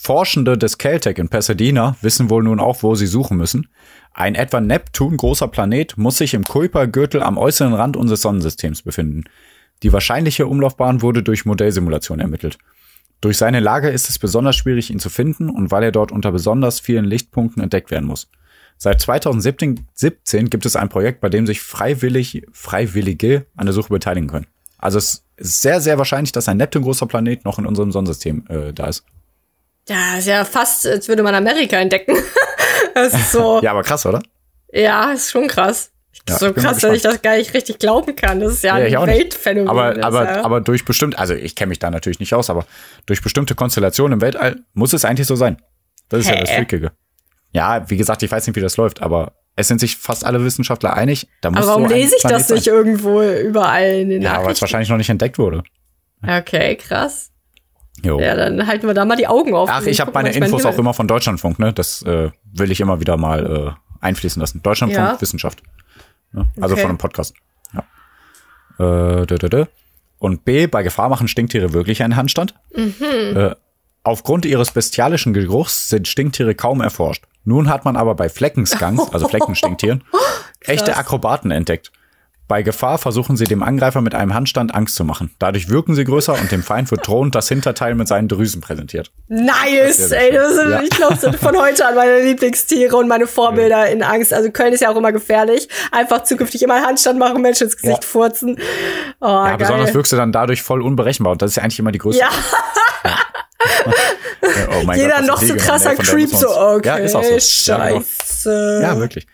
Forschende 0.00 0.56
des 0.56 0.78
Caltech 0.78 1.18
in 1.18 1.28
Pasadena 1.28 1.96
wissen 2.00 2.30
wohl 2.30 2.44
nun 2.44 2.60
auch, 2.60 2.82
wo 2.82 2.94
sie 2.94 3.08
suchen 3.08 3.36
müssen. 3.36 3.68
Ein 4.14 4.36
etwa 4.36 4.60
Neptun 4.60 5.16
großer 5.16 5.48
Planet 5.48 5.98
muss 5.98 6.18
sich 6.18 6.34
im 6.34 6.44
Kuipergürtel 6.44 7.22
am 7.22 7.36
äußeren 7.36 7.74
Rand 7.74 7.96
unseres 7.96 8.22
Sonnensystems 8.22 8.82
befinden. 8.82 9.24
Die 9.82 9.92
wahrscheinliche 9.92 10.46
Umlaufbahn 10.46 11.02
wurde 11.02 11.22
durch 11.22 11.44
Modellsimulation 11.44 12.20
ermittelt. 12.20 12.58
Durch 13.20 13.36
seine 13.36 13.60
Lage 13.60 13.88
ist 13.88 14.08
es 14.08 14.18
besonders 14.18 14.56
schwierig, 14.56 14.90
ihn 14.90 15.00
zu 15.00 15.10
finden 15.10 15.50
und 15.50 15.70
weil 15.70 15.82
er 15.82 15.92
dort 15.92 16.12
unter 16.12 16.30
besonders 16.30 16.78
vielen 16.80 17.04
Lichtpunkten 17.04 17.62
entdeckt 17.62 17.90
werden 17.90 18.06
muss. 18.06 18.28
Seit 18.76 19.00
2017 19.00 19.86
17 19.94 20.50
gibt 20.50 20.64
es 20.64 20.76
ein 20.76 20.88
Projekt, 20.88 21.20
bei 21.20 21.28
dem 21.28 21.46
sich 21.46 21.60
freiwillig, 21.60 22.46
Freiwillige 22.52 23.46
an 23.56 23.66
der 23.66 23.72
Suche 23.72 23.88
beteiligen 23.88 24.28
können. 24.28 24.46
Also 24.78 24.98
es 24.98 25.24
ist 25.36 25.62
sehr, 25.62 25.80
sehr 25.80 25.98
wahrscheinlich, 25.98 26.30
dass 26.30 26.48
ein 26.48 26.58
Neptun 26.58 26.82
großer 26.82 27.06
Planet 27.06 27.44
noch 27.44 27.58
in 27.58 27.66
unserem 27.66 27.90
Sonnensystem 27.90 28.44
äh, 28.48 28.72
da 28.72 28.86
ist. 28.86 29.04
Ja, 29.88 30.18
ist 30.18 30.28
ja 30.28 30.44
fast, 30.44 30.86
als 30.86 31.08
würde 31.08 31.24
man 31.24 31.34
Amerika 31.34 31.76
entdecken. 31.78 32.14
das 32.94 33.14
ist 33.14 33.32
so, 33.32 33.60
Ja, 33.62 33.72
aber 33.72 33.82
krass, 33.82 34.06
oder? 34.06 34.22
ja, 34.72 35.10
ist 35.12 35.30
schon 35.32 35.48
krass. 35.48 35.90
Ja, 36.28 36.38
so 36.38 36.46
ich 36.48 36.54
bin 36.54 36.62
mal 36.64 36.70
krass, 36.70 36.80
dass 36.80 36.96
ich 36.96 37.02
das 37.02 37.22
gar 37.22 37.36
nicht 37.36 37.54
richtig 37.54 37.78
glauben 37.78 38.14
kann. 38.16 38.40
Das 38.40 38.52
ist 38.52 38.62
ja, 38.64 38.78
Ja, 38.78 39.00
ein. 39.00 39.08
Weltphänomen. 39.08 39.68
Aber, 39.68 39.94
das, 39.94 40.04
aber, 40.04 40.24
ja. 40.24 40.44
aber 40.44 40.60
durch 40.60 40.84
bestimmt, 40.84 41.18
also 41.18 41.34
ich 41.34 41.54
kenne 41.54 41.70
mich 41.70 41.78
da 41.78 41.90
natürlich 41.90 42.20
nicht 42.20 42.34
aus, 42.34 42.50
aber 42.50 42.66
durch 43.06 43.22
bestimmte 43.22 43.54
Konstellationen 43.54 44.14
im 44.14 44.20
Weltall 44.20 44.60
muss 44.74 44.92
es 44.92 45.04
eigentlich 45.04 45.26
so 45.26 45.36
sein. 45.36 45.56
Das 46.08 46.20
ist 46.20 46.30
ja 46.30 46.36
das 46.40 46.50
Hä? 46.50 46.56
Freakige. 46.56 46.92
Ja, 47.52 47.88
wie 47.90 47.96
gesagt, 47.96 48.22
ich 48.22 48.30
weiß 48.30 48.46
nicht, 48.46 48.56
wie 48.56 48.60
das 48.60 48.76
läuft, 48.76 49.02
aber 49.02 49.32
es 49.56 49.68
sind 49.68 49.80
sich 49.80 49.96
fast 49.96 50.24
alle 50.24 50.44
Wissenschaftler 50.44 50.94
einig, 50.94 51.28
da 51.40 51.50
muss 51.50 51.58
aber 51.62 51.68
warum 51.68 51.88
so 51.88 51.94
lese 51.94 52.14
ich 52.16 52.22
Planet 52.22 52.40
das 52.40 52.50
nicht 52.50 52.64
sein. 52.64 52.74
irgendwo 52.74 53.22
überall 53.22 53.84
in 53.90 54.08
den 54.10 54.22
Ja, 54.22 54.44
weil 54.44 54.52
es 54.52 54.60
wahrscheinlich 54.60 54.88
noch 54.88 54.98
nicht 54.98 55.10
entdeckt 55.10 55.38
wurde. 55.38 55.62
Okay, 56.26 56.76
krass. 56.76 57.30
Jo. 58.04 58.20
Ja, 58.20 58.36
dann 58.36 58.66
halten 58.66 58.86
wir 58.86 58.94
da 58.94 59.04
mal 59.04 59.16
die 59.16 59.26
Augen 59.26 59.54
auf. 59.54 59.68
Ach, 59.72 59.84
ich 59.84 60.00
habe 60.00 60.12
meine 60.12 60.30
Infos 60.30 60.64
auch 60.64 60.78
immer 60.78 60.94
von 60.94 61.08
Deutschlandfunk, 61.08 61.58
ne? 61.58 61.72
Das 61.72 62.02
äh, 62.02 62.30
will 62.52 62.70
ich 62.70 62.80
immer 62.80 63.00
wieder 63.00 63.16
mal 63.16 63.74
äh, 63.76 64.04
einfließen 64.04 64.38
lassen. 64.40 64.62
Deutschlandfunk, 64.62 65.08
Ja. 65.14 65.20
Wissenschaft. 65.20 65.62
Ne? 66.32 66.48
Also 66.60 66.74
Okay. 66.74 66.82
von 66.82 66.90
einem 66.90 66.98
Podcast. 66.98 67.34
Ja. 67.72 69.22
Äh, 69.22 69.26
dö, 69.26 69.36
dö, 69.38 69.48
dö. 69.48 69.64
Und 70.18 70.44
B, 70.44 70.66
bei 70.66 70.82
Gefahr 70.82 71.08
machen 71.08 71.28
Stinktiere 71.28 71.72
wirklich 71.72 72.02
einen 72.02 72.16
Handstand. 72.16 72.54
Mhm. 72.74 72.94
Äh, 73.00 73.54
aufgrund 74.02 74.44
ihres 74.46 74.72
bestialischen 74.72 75.32
Geruchs 75.32 75.88
sind 75.88 76.08
Stinktiere 76.08 76.54
kaum 76.54 76.80
erforscht. 76.80 77.24
Nun 77.44 77.68
hat 77.68 77.84
man 77.84 77.96
aber 77.96 78.14
bei 78.14 78.28
Fleckenskunks, 78.28 79.12
also 79.12 79.28
Fleckenstinktieren, 79.28 80.04
echte 80.60 80.96
Akrobaten 80.96 81.50
entdeckt. 81.50 81.92
Bei 82.48 82.62
Gefahr 82.62 82.96
versuchen 82.96 83.36
sie 83.36 83.44
dem 83.44 83.62
Angreifer 83.62 84.00
mit 84.00 84.14
einem 84.14 84.32
Handstand 84.32 84.74
Angst 84.74 84.94
zu 84.94 85.04
machen. 85.04 85.30
Dadurch 85.38 85.68
wirken 85.68 85.94
sie 85.94 86.04
größer 86.04 86.32
und 86.32 86.50
dem 86.50 86.62
Feind 86.62 86.90
wird 86.90 87.06
drohend 87.06 87.34
das 87.34 87.46
Hinterteil 87.48 87.94
mit 87.94 88.08
seinen 88.08 88.26
Drüsen 88.26 88.62
präsentiert. 88.62 89.12
Nice, 89.28 89.98
sehr 89.98 90.18
ey, 90.18 90.32
das 90.32 90.54
sind, 90.54 90.70
Ja. 90.70 90.80
ich 90.82 90.88
glaube, 90.90 91.16
sind 91.16 91.36
von 91.36 91.54
heute 91.58 91.86
an 91.86 91.94
meine 91.94 92.22
Lieblingstiere 92.22 92.96
und 92.96 93.06
meine 93.06 93.26
Vorbilder 93.26 93.90
in 93.90 94.02
Angst. 94.02 94.32
Also 94.32 94.50
Köln 94.50 94.72
ist 94.72 94.80
ja 94.80 94.90
auch 94.90 94.96
immer 94.96 95.12
gefährlich. 95.12 95.68
Einfach 95.92 96.22
zukünftig 96.24 96.62
immer 96.62 96.74
einen 96.76 96.86
Handstand 96.86 97.18
machen, 97.18 97.42
Menschen 97.42 97.64
ins 97.64 97.76
Gesicht 97.76 98.02
Ja. 98.02 98.08
furzen. 98.08 98.56
Oh, 99.20 99.26
Ja, 99.26 99.48
geil. 99.48 99.56
besonders 99.58 99.92
wirkst 99.92 100.12
du 100.12 100.16
dann 100.16 100.32
dadurch 100.32 100.62
voll 100.62 100.80
unberechenbar 100.80 101.32
und 101.32 101.42
das 101.42 101.50
ist 101.50 101.56
ja 101.56 101.64
eigentlich 101.64 101.78
immer 101.80 101.92
die 101.92 101.98
größte. 101.98 102.22
Ja, 102.22 102.30
Oh 104.80 104.84
mein 104.84 104.98
jeder 104.98 105.18
was 105.18 105.26
noch 105.26 105.42
so 105.42 105.54
krasser 105.56 105.94
Creep, 105.96 106.28
so, 106.30 106.48
okay, 106.48 106.88
Ja, 106.88 106.96
ist 106.96 107.14
auch 107.14 107.22
so. 107.24 107.28
Ja, 107.72 107.88
genau. 107.88 108.00
scheiße. 108.00 108.80
Ja, 108.82 108.98
wirklich. 108.98 109.26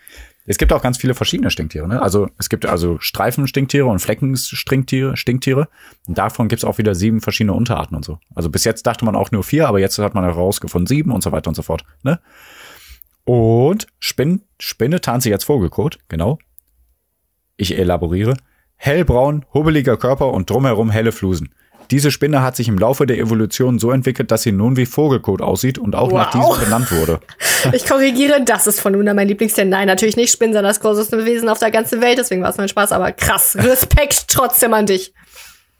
Es 0.47 0.59
gibt 0.59 0.71
auch 0.73 0.81
ganz 0.81 0.97
viele 0.97 1.15
verschiedene 1.15 1.49
Stinktiere. 1.49 1.87
Ne? 1.87 2.01
Also 2.01 2.29
es 2.37 2.49
gibt 2.49 2.65
also 2.65 2.99
Streifenstinktiere 2.99 3.87
und 3.87 3.99
Fleckenstinktiere, 3.99 5.17
Stinktiere. 5.17 5.67
Und 6.07 6.17
davon 6.17 6.47
gibt 6.47 6.59
es 6.59 6.65
auch 6.65 6.77
wieder 6.77 6.93
sieben 6.93 7.19
verschiedene 7.19 7.53
Unterarten 7.53 7.95
und 7.95 8.05
so. 8.05 8.19
Also 8.35 8.49
bis 8.49 8.63
jetzt 8.63 8.85
dachte 8.85 9.05
man 9.05 9.15
auch 9.15 9.31
nur 9.31 9.43
vier, 9.43 9.67
aber 9.67 9.79
jetzt 9.79 9.97
hat 9.97 10.13
man 10.13 10.23
herausgefunden 10.23 10.85
sieben 10.87 11.11
und 11.11 11.23
so 11.23 11.31
weiter 11.31 11.47
und 11.47 11.55
so 11.55 11.63
fort. 11.63 11.83
Ne? 12.03 12.19
Und 13.23 13.87
Spinn, 13.99 14.43
Spinne 14.59 15.01
tarnt 15.01 15.23
sich 15.23 15.33
als 15.33 15.43
Vogelkot, 15.43 15.97
genau. 16.09 16.37
Ich 17.57 17.77
elaboriere. 17.77 18.37
Hellbraun, 18.75 19.45
hubbeliger 19.53 19.97
Körper 19.97 20.31
und 20.31 20.49
drumherum 20.49 20.91
helle 20.91 21.11
Flusen. 21.11 21.55
Diese 21.91 22.11
Spinne 22.11 22.41
hat 22.41 22.55
sich 22.55 22.67
im 22.67 22.77
Laufe 22.77 23.05
der 23.05 23.17
Evolution 23.19 23.79
so 23.79 23.91
entwickelt, 23.91 24.31
dass 24.31 24.43
sie 24.43 24.51
nun 24.51 24.75
wie 24.77 24.85
Vogelkot 24.85 25.41
aussieht 25.41 25.77
und 25.77 25.95
auch 25.95 26.11
nach 26.11 26.33
Wow. 26.33 26.49
diesem 26.57 26.65
benannt 26.65 26.91
wurde. 26.91 27.19
Ich 27.73 27.85
korrigiere, 27.87 28.43
das 28.45 28.67
ist 28.67 28.79
von 28.79 28.93
nun 28.93 29.07
an 29.07 29.15
mein 29.15 29.27
Lieblingstier. 29.27 29.65
Nein, 29.65 29.87
natürlich 29.87 30.15
nicht. 30.15 30.31
Spinnen 30.31 30.53
sind 30.53 30.63
das 30.63 30.79
größte 30.79 31.25
Wesen 31.25 31.49
auf 31.49 31.57
der 31.57 31.71
ganzen 31.71 31.99
Welt, 31.99 32.19
deswegen 32.19 32.43
war 32.43 32.49
es 32.51 32.57
mein 32.57 32.67
Spaß, 32.67 32.91
aber 32.91 33.11
krass. 33.11 33.55
Respekt 33.59 34.27
trotzdem 34.27 34.73
an 34.75 34.85
dich. 34.85 35.13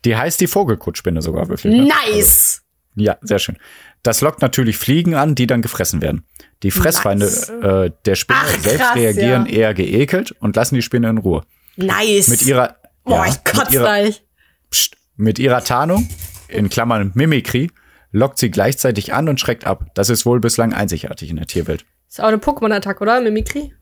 Die 0.03 0.15
heißt 0.15 0.39
die 0.41 0.47
Vogelkotspinne 0.47 1.21
sogar 1.21 1.47
wirklich. 1.47 1.73
Ne? 1.73 1.87
Nice! 2.07 2.61
Ja, 2.95 3.17
sehr 3.21 3.39
schön. 3.39 3.57
Das 4.03 4.21
lockt 4.21 4.41
natürlich 4.41 4.77
Fliegen 4.77 5.15
an, 5.15 5.35
die 5.35 5.47
dann 5.47 5.61
gefressen 5.61 6.01
werden. 6.01 6.25
Die 6.63 6.71
Fressfeinde 6.71 7.25
Nice. 7.25 7.49
äh, 7.49 7.91
der 8.05 8.15
Spinne 8.15 8.39
Ach, 8.43 8.49
selbst 8.49 8.79
krass, 8.79 8.95
reagieren 8.95 9.45
ja. 9.47 9.51
eher 9.53 9.73
geekelt 9.73 10.33
und 10.39 10.55
lassen 10.55 10.75
die 10.75 10.81
Spinne 10.81 11.09
in 11.09 11.17
Ruhe. 11.19 11.43
Nice! 11.75 12.29
Mit 12.29 12.41
ihrer, 12.43 12.77
Boah, 13.03 13.25
ja, 13.25 13.31
ich 13.31 13.43
kotze 13.43 13.77
gleich. 13.79 14.23
Psst, 14.71 14.95
mit 15.15 15.39
ihrer 15.39 15.63
Tarnung, 15.63 16.07
in 16.47 16.69
Klammern 16.69 17.11
Mimikry, 17.15 17.71
lockt 18.11 18.39
sie 18.39 18.51
gleichzeitig 18.51 19.13
an 19.13 19.29
und 19.29 19.39
schreckt 19.39 19.65
ab. 19.65 19.85
Das 19.93 20.09
ist 20.09 20.25
wohl 20.25 20.39
bislang 20.39 20.73
einzigartig 20.73 21.29
in 21.29 21.37
der 21.37 21.47
Tierwelt. 21.47 21.85
Ist 22.07 22.21
auch 22.21 22.27
eine 22.27 22.37
Pokémon-Attacke, 22.37 23.01
oder? 23.01 23.19
Mimikry? 23.21 23.73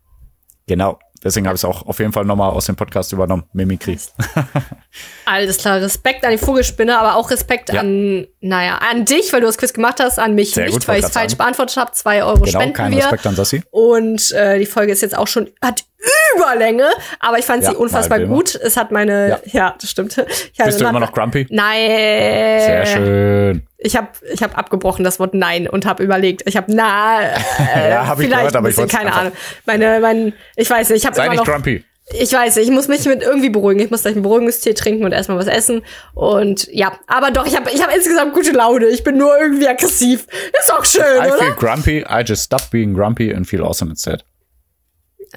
Genau. 0.67 0.99
Deswegen 1.23 1.47
habe 1.47 1.55
ich 1.55 1.61
es 1.61 1.65
auch 1.65 1.85
auf 1.85 1.99
jeden 1.99 2.11
Fall 2.11 2.25
nochmal 2.25 2.49
aus 2.51 2.65
dem 2.65 2.75
Podcast 2.75 3.11
übernommen. 3.13 3.43
Mimikry. 3.53 3.97
Alles 5.25 5.57
klar, 5.57 5.79
Respekt 5.81 6.25
an 6.25 6.31
die 6.31 6.37
Vogelspinne, 6.37 6.97
aber 6.99 7.15
auch 7.15 7.31
Respekt 7.31 7.71
Ja. 7.71 7.79
an, 7.81 8.27
naja, 8.41 8.77
an 8.89 9.05
dich, 9.05 9.31
weil 9.33 9.39
du 9.41 9.47
das 9.47 9.57
Quiz 9.57 9.73
gemacht 9.73 9.99
hast, 10.01 10.19
an 10.19 10.35
mich 10.35 10.51
Sehr 10.51 10.65
nicht, 10.65 10.73
gut, 10.73 10.87
weil 10.87 10.97
ich 10.97 11.03
grad 11.03 11.13
falsch 11.13 11.31
sagen. 11.31 11.37
beantwortet 11.37 11.77
habe. 11.77 11.91
Zwei 11.93 12.23
Euro 12.23 12.41
Genau, 12.41 12.59
spenden 12.59 12.73
kein 12.73 12.91
wir. 12.91 12.99
Respekt 13.03 13.25
an 13.25 13.35
Sassi. 13.35 13.63
Und 13.71 14.31
äh, 14.33 14.59
die 14.59 14.65
Folge 14.65 14.91
ist 14.91 15.01
jetzt 15.01 15.17
auch 15.17 15.27
schon, 15.27 15.49
hat 15.61 15.83
Überlänge, 16.35 16.87
aber 17.21 17.39
ich 17.39 17.45
fand 17.45 17.63
Ja, 17.63 17.69
sie 17.69 17.75
unfassbar 17.77 18.19
gut. 18.19 18.55
Es 18.55 18.75
hat 18.75 18.91
meine, 18.91 19.29
ja, 19.29 19.39
Ja. 19.45 19.75
das 19.79 19.89
stimmt. 19.89 20.15
Bist 20.17 20.81
du 20.81 20.85
immer 20.85 20.99
noch 20.99 21.13
grumpy? 21.13 21.47
Nein. 21.49 21.79
Sehr 22.59 22.85
schön. 22.85 23.67
Ich 23.77 23.95
habe 23.95 24.07
ich 24.33 24.41
hab 24.43 24.57
abgebrochen 24.57 25.03
das 25.05 25.19
Wort 25.19 25.33
Nein 25.33 25.67
und 25.67 25.85
habe 25.85 26.03
überlegt. 26.03 26.41
Ich 26.45 26.57
habe 26.57 26.73
na, 26.73 27.21
äh, 27.75 27.89
Ja, 27.91 28.07
hab 28.07 28.19
ich 28.19 28.25
vielleicht 28.25 28.39
gehört, 28.39 28.55
aber 28.57 28.69
ich 28.69 28.75
bisschen, 28.75 28.89
keine 28.89 29.13
Ahnung. 29.13 29.31
Meine, 29.65 29.99
mein, 30.01 30.33
ich 30.57 30.69
weiß 30.69 30.89
nicht, 30.89 30.99
ich 30.99 31.05
habe 31.05 31.12
Sei 31.15 31.25
immer 31.25 31.35
nicht 31.35 31.45
grumpy. 31.45 31.83
ich 32.19 32.31
weiß 32.33 32.57
ich 32.57 32.69
muss 32.69 32.87
mich 32.87 33.05
mit 33.05 33.21
irgendwie 33.21 33.49
beruhigen. 33.49 33.79
Ich 33.81 33.91
muss 33.91 34.01
gleich 34.01 34.15
einen 34.15 34.23
Beruhigungstee 34.23 34.73
trinken 34.73 35.05
und 35.05 35.11
erstmal 35.11 35.37
was 35.37 35.47
essen. 35.47 35.83
Und 36.13 36.67
ja, 36.71 36.93
aber 37.07 37.31
doch, 37.31 37.45
ich 37.45 37.55
habe 37.55 37.69
ich 37.71 37.81
hab 37.81 37.93
insgesamt 37.95 38.33
gute 38.33 38.51
Laune. 38.51 38.87
Ich 38.87 39.03
bin 39.03 39.17
nur 39.17 39.37
irgendwie 39.37 39.67
aggressiv. 39.67 40.27
Ist 40.59 40.69
doch 40.69 40.85
schön, 40.85 41.21
I 41.21 41.31
feel 41.31 41.51
oder? 41.51 41.51
grumpy, 41.51 42.05
I 42.09 42.23
just 42.25 42.43
stop 42.43 42.69
being 42.71 42.93
grumpy 42.93 43.33
and 43.33 43.47
feel 43.47 43.63
awesome 43.63 43.89
instead. 43.89 44.23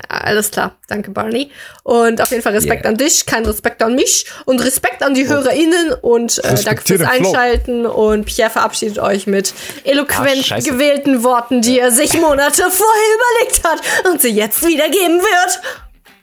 Alles 0.09 0.51
klar, 0.51 0.77
danke 0.89 1.11
Barney. 1.11 1.51
Und 1.83 2.21
auf 2.21 2.31
jeden 2.31 2.43
Fall 2.43 2.53
Respekt 2.53 2.85
Yeah. 2.85 2.91
an 2.91 2.97
dich, 2.99 3.25
kein 3.27 3.45
Respekt 3.47 3.83
an 3.83 3.95
mich 3.95 4.27
und 4.45 4.63
Respekt 4.65 5.03
an 5.03 5.15
die 5.15 5.27
HörerInnen 5.27 5.95
und 6.03 6.39
äh, 6.45 6.55
danke 6.65 6.83
fürs 6.83 7.01
Flow. 7.01 7.09
Einschalten 7.11 7.87
und 7.87 8.25
Pierre 8.27 8.51
verabschiedet 8.51 8.99
euch 8.99 9.27
mit 9.27 9.55
eloquent 9.85 10.53
Ah, 10.53 10.59
gewählten 10.59 11.23
Worten, 11.23 11.63
die 11.63 11.79
er 11.79 11.91
sich 11.91 12.21
Monate 12.21 12.63
vorher 12.71 13.05
überlegt 13.41 13.65
hat 13.65 13.81
und 14.11 14.21
sie 14.21 14.29
jetzt 14.31 14.67
wiedergeben 14.67 15.19
wird. 15.21 15.61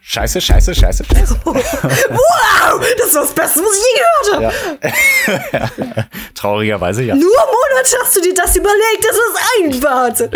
Scheiße, 0.06 0.42
scheiße, 0.42 0.76
scheiße, 0.76 1.06
scheiße. 1.06 1.36
Wow, 1.46 2.86
das 2.98 3.08
ist 3.08 3.16
das 3.16 3.34
Beste, 3.34 3.62
was 3.62 3.78
ich 3.78 3.84
je 3.88 4.42
gehört 4.42 4.54
habe. 4.84 6.06
Traurigerweise 6.36 7.04
ja. 7.04 7.16
Nur 7.16 7.24
Monate 7.32 7.98
hast 8.02 8.16
du 8.18 8.22
dir 8.22 8.34
das 8.36 8.56
überlegt, 8.56 9.00
das 9.08 9.16
ist 9.16 9.58
eigentlich 9.58 9.82
Wahnsinn. 9.84 10.30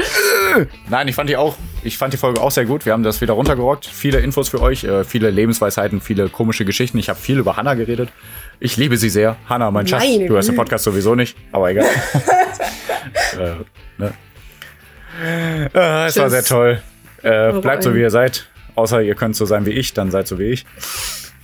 Nein, 0.90 1.08
ich 1.10 1.16
fand 1.16 1.30
die 1.30 1.36
auch, 1.38 1.56
ich 1.88 1.98
fand 1.98 2.14
die 2.14 2.18
Folge 2.18 2.42
auch 2.42 2.52
sehr 2.52 2.66
gut. 2.66 2.86
Wir 2.86 2.92
haben 2.92 3.04
das 3.04 3.22
wieder 3.22 3.34
runtergerockt. 3.34 3.86
Viele 3.86 4.20
Infos 4.20 4.50
für 4.50 4.62
euch, 4.62 4.84
äh, 4.84 5.06
viele 5.06 5.32
Lebensweisheiten, 5.32 6.02
viele 6.02 6.28
komische 6.28 6.66
Geschichten. 6.66 6.98
Ich 7.00 7.08
habe 7.08 7.18
viel 7.18 7.40
über 7.40 7.56
Hannah 7.56 7.76
geredet. 7.76 8.10
Ich 8.60 8.76
liebe 8.76 8.98
sie 8.98 9.10
sehr. 9.10 9.38
Hannah, 9.48 9.72
mein 9.72 9.88
Schatz. 9.88 10.04
Du 10.04 10.34
hörst 10.34 10.50
den 10.50 10.56
Podcast 10.56 10.84
sowieso 10.84 11.16
nicht, 11.16 11.38
aber 11.54 11.72
egal. 11.72 11.86
äh, 13.40 13.54
ne? 13.98 14.14
äh, 15.74 16.08
es 16.08 16.18
war 16.18 16.30
sehr 16.30 16.44
toll. 16.44 16.82
Äh, 17.24 17.54
bleibt 17.54 17.84
so, 17.84 17.96
wie 17.96 18.02
ihr 18.02 18.12
seid. 18.12 18.48
Außer 18.76 19.02
ihr 19.02 19.16
könnt 19.16 19.38
so 19.38 19.46
sein 19.46 19.66
wie 19.66 19.72
ich, 19.72 19.94
dann 19.94 20.12
seid 20.12 20.28
so 20.28 20.38
wie 20.38 20.52
ich. 20.52 20.66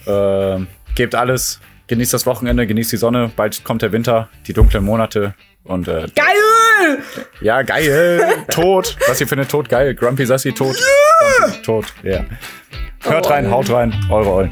Äh, 0.05 0.59
gebt 0.95 1.15
alles. 1.15 1.61
Genießt 1.87 2.13
das 2.13 2.25
Wochenende, 2.25 2.67
genießt 2.67 2.91
die 2.91 2.97
Sonne. 2.97 3.31
Bald 3.33 3.63
kommt 3.63 3.81
der 3.81 3.93
Winter, 3.93 4.27
die 4.45 4.53
dunklen 4.53 4.83
Monate. 4.83 5.35
Und, 5.65 5.87
äh, 5.87 6.07
geil! 6.13 6.99
Ja, 7.41 7.61
geil! 7.61 8.45
tot! 8.49 8.97
Was 9.07 9.21
ihr 9.21 9.27
findet, 9.27 9.49
tot, 9.49 9.69
geil. 9.69 9.95
Grumpy 9.95 10.25
Sassy, 10.25 10.51
tot. 10.51 10.75
Yeah! 10.75 11.39
Grumpy, 11.39 11.61
tot, 11.61 11.85
ja. 12.03 12.11
Yeah. 12.11 12.25
Hört 13.03 13.29
rein, 13.29 13.47
oh. 13.47 13.51
haut 13.51 13.69
rein, 13.69 13.93
eure 14.09 14.29
Eulen. 14.29 14.51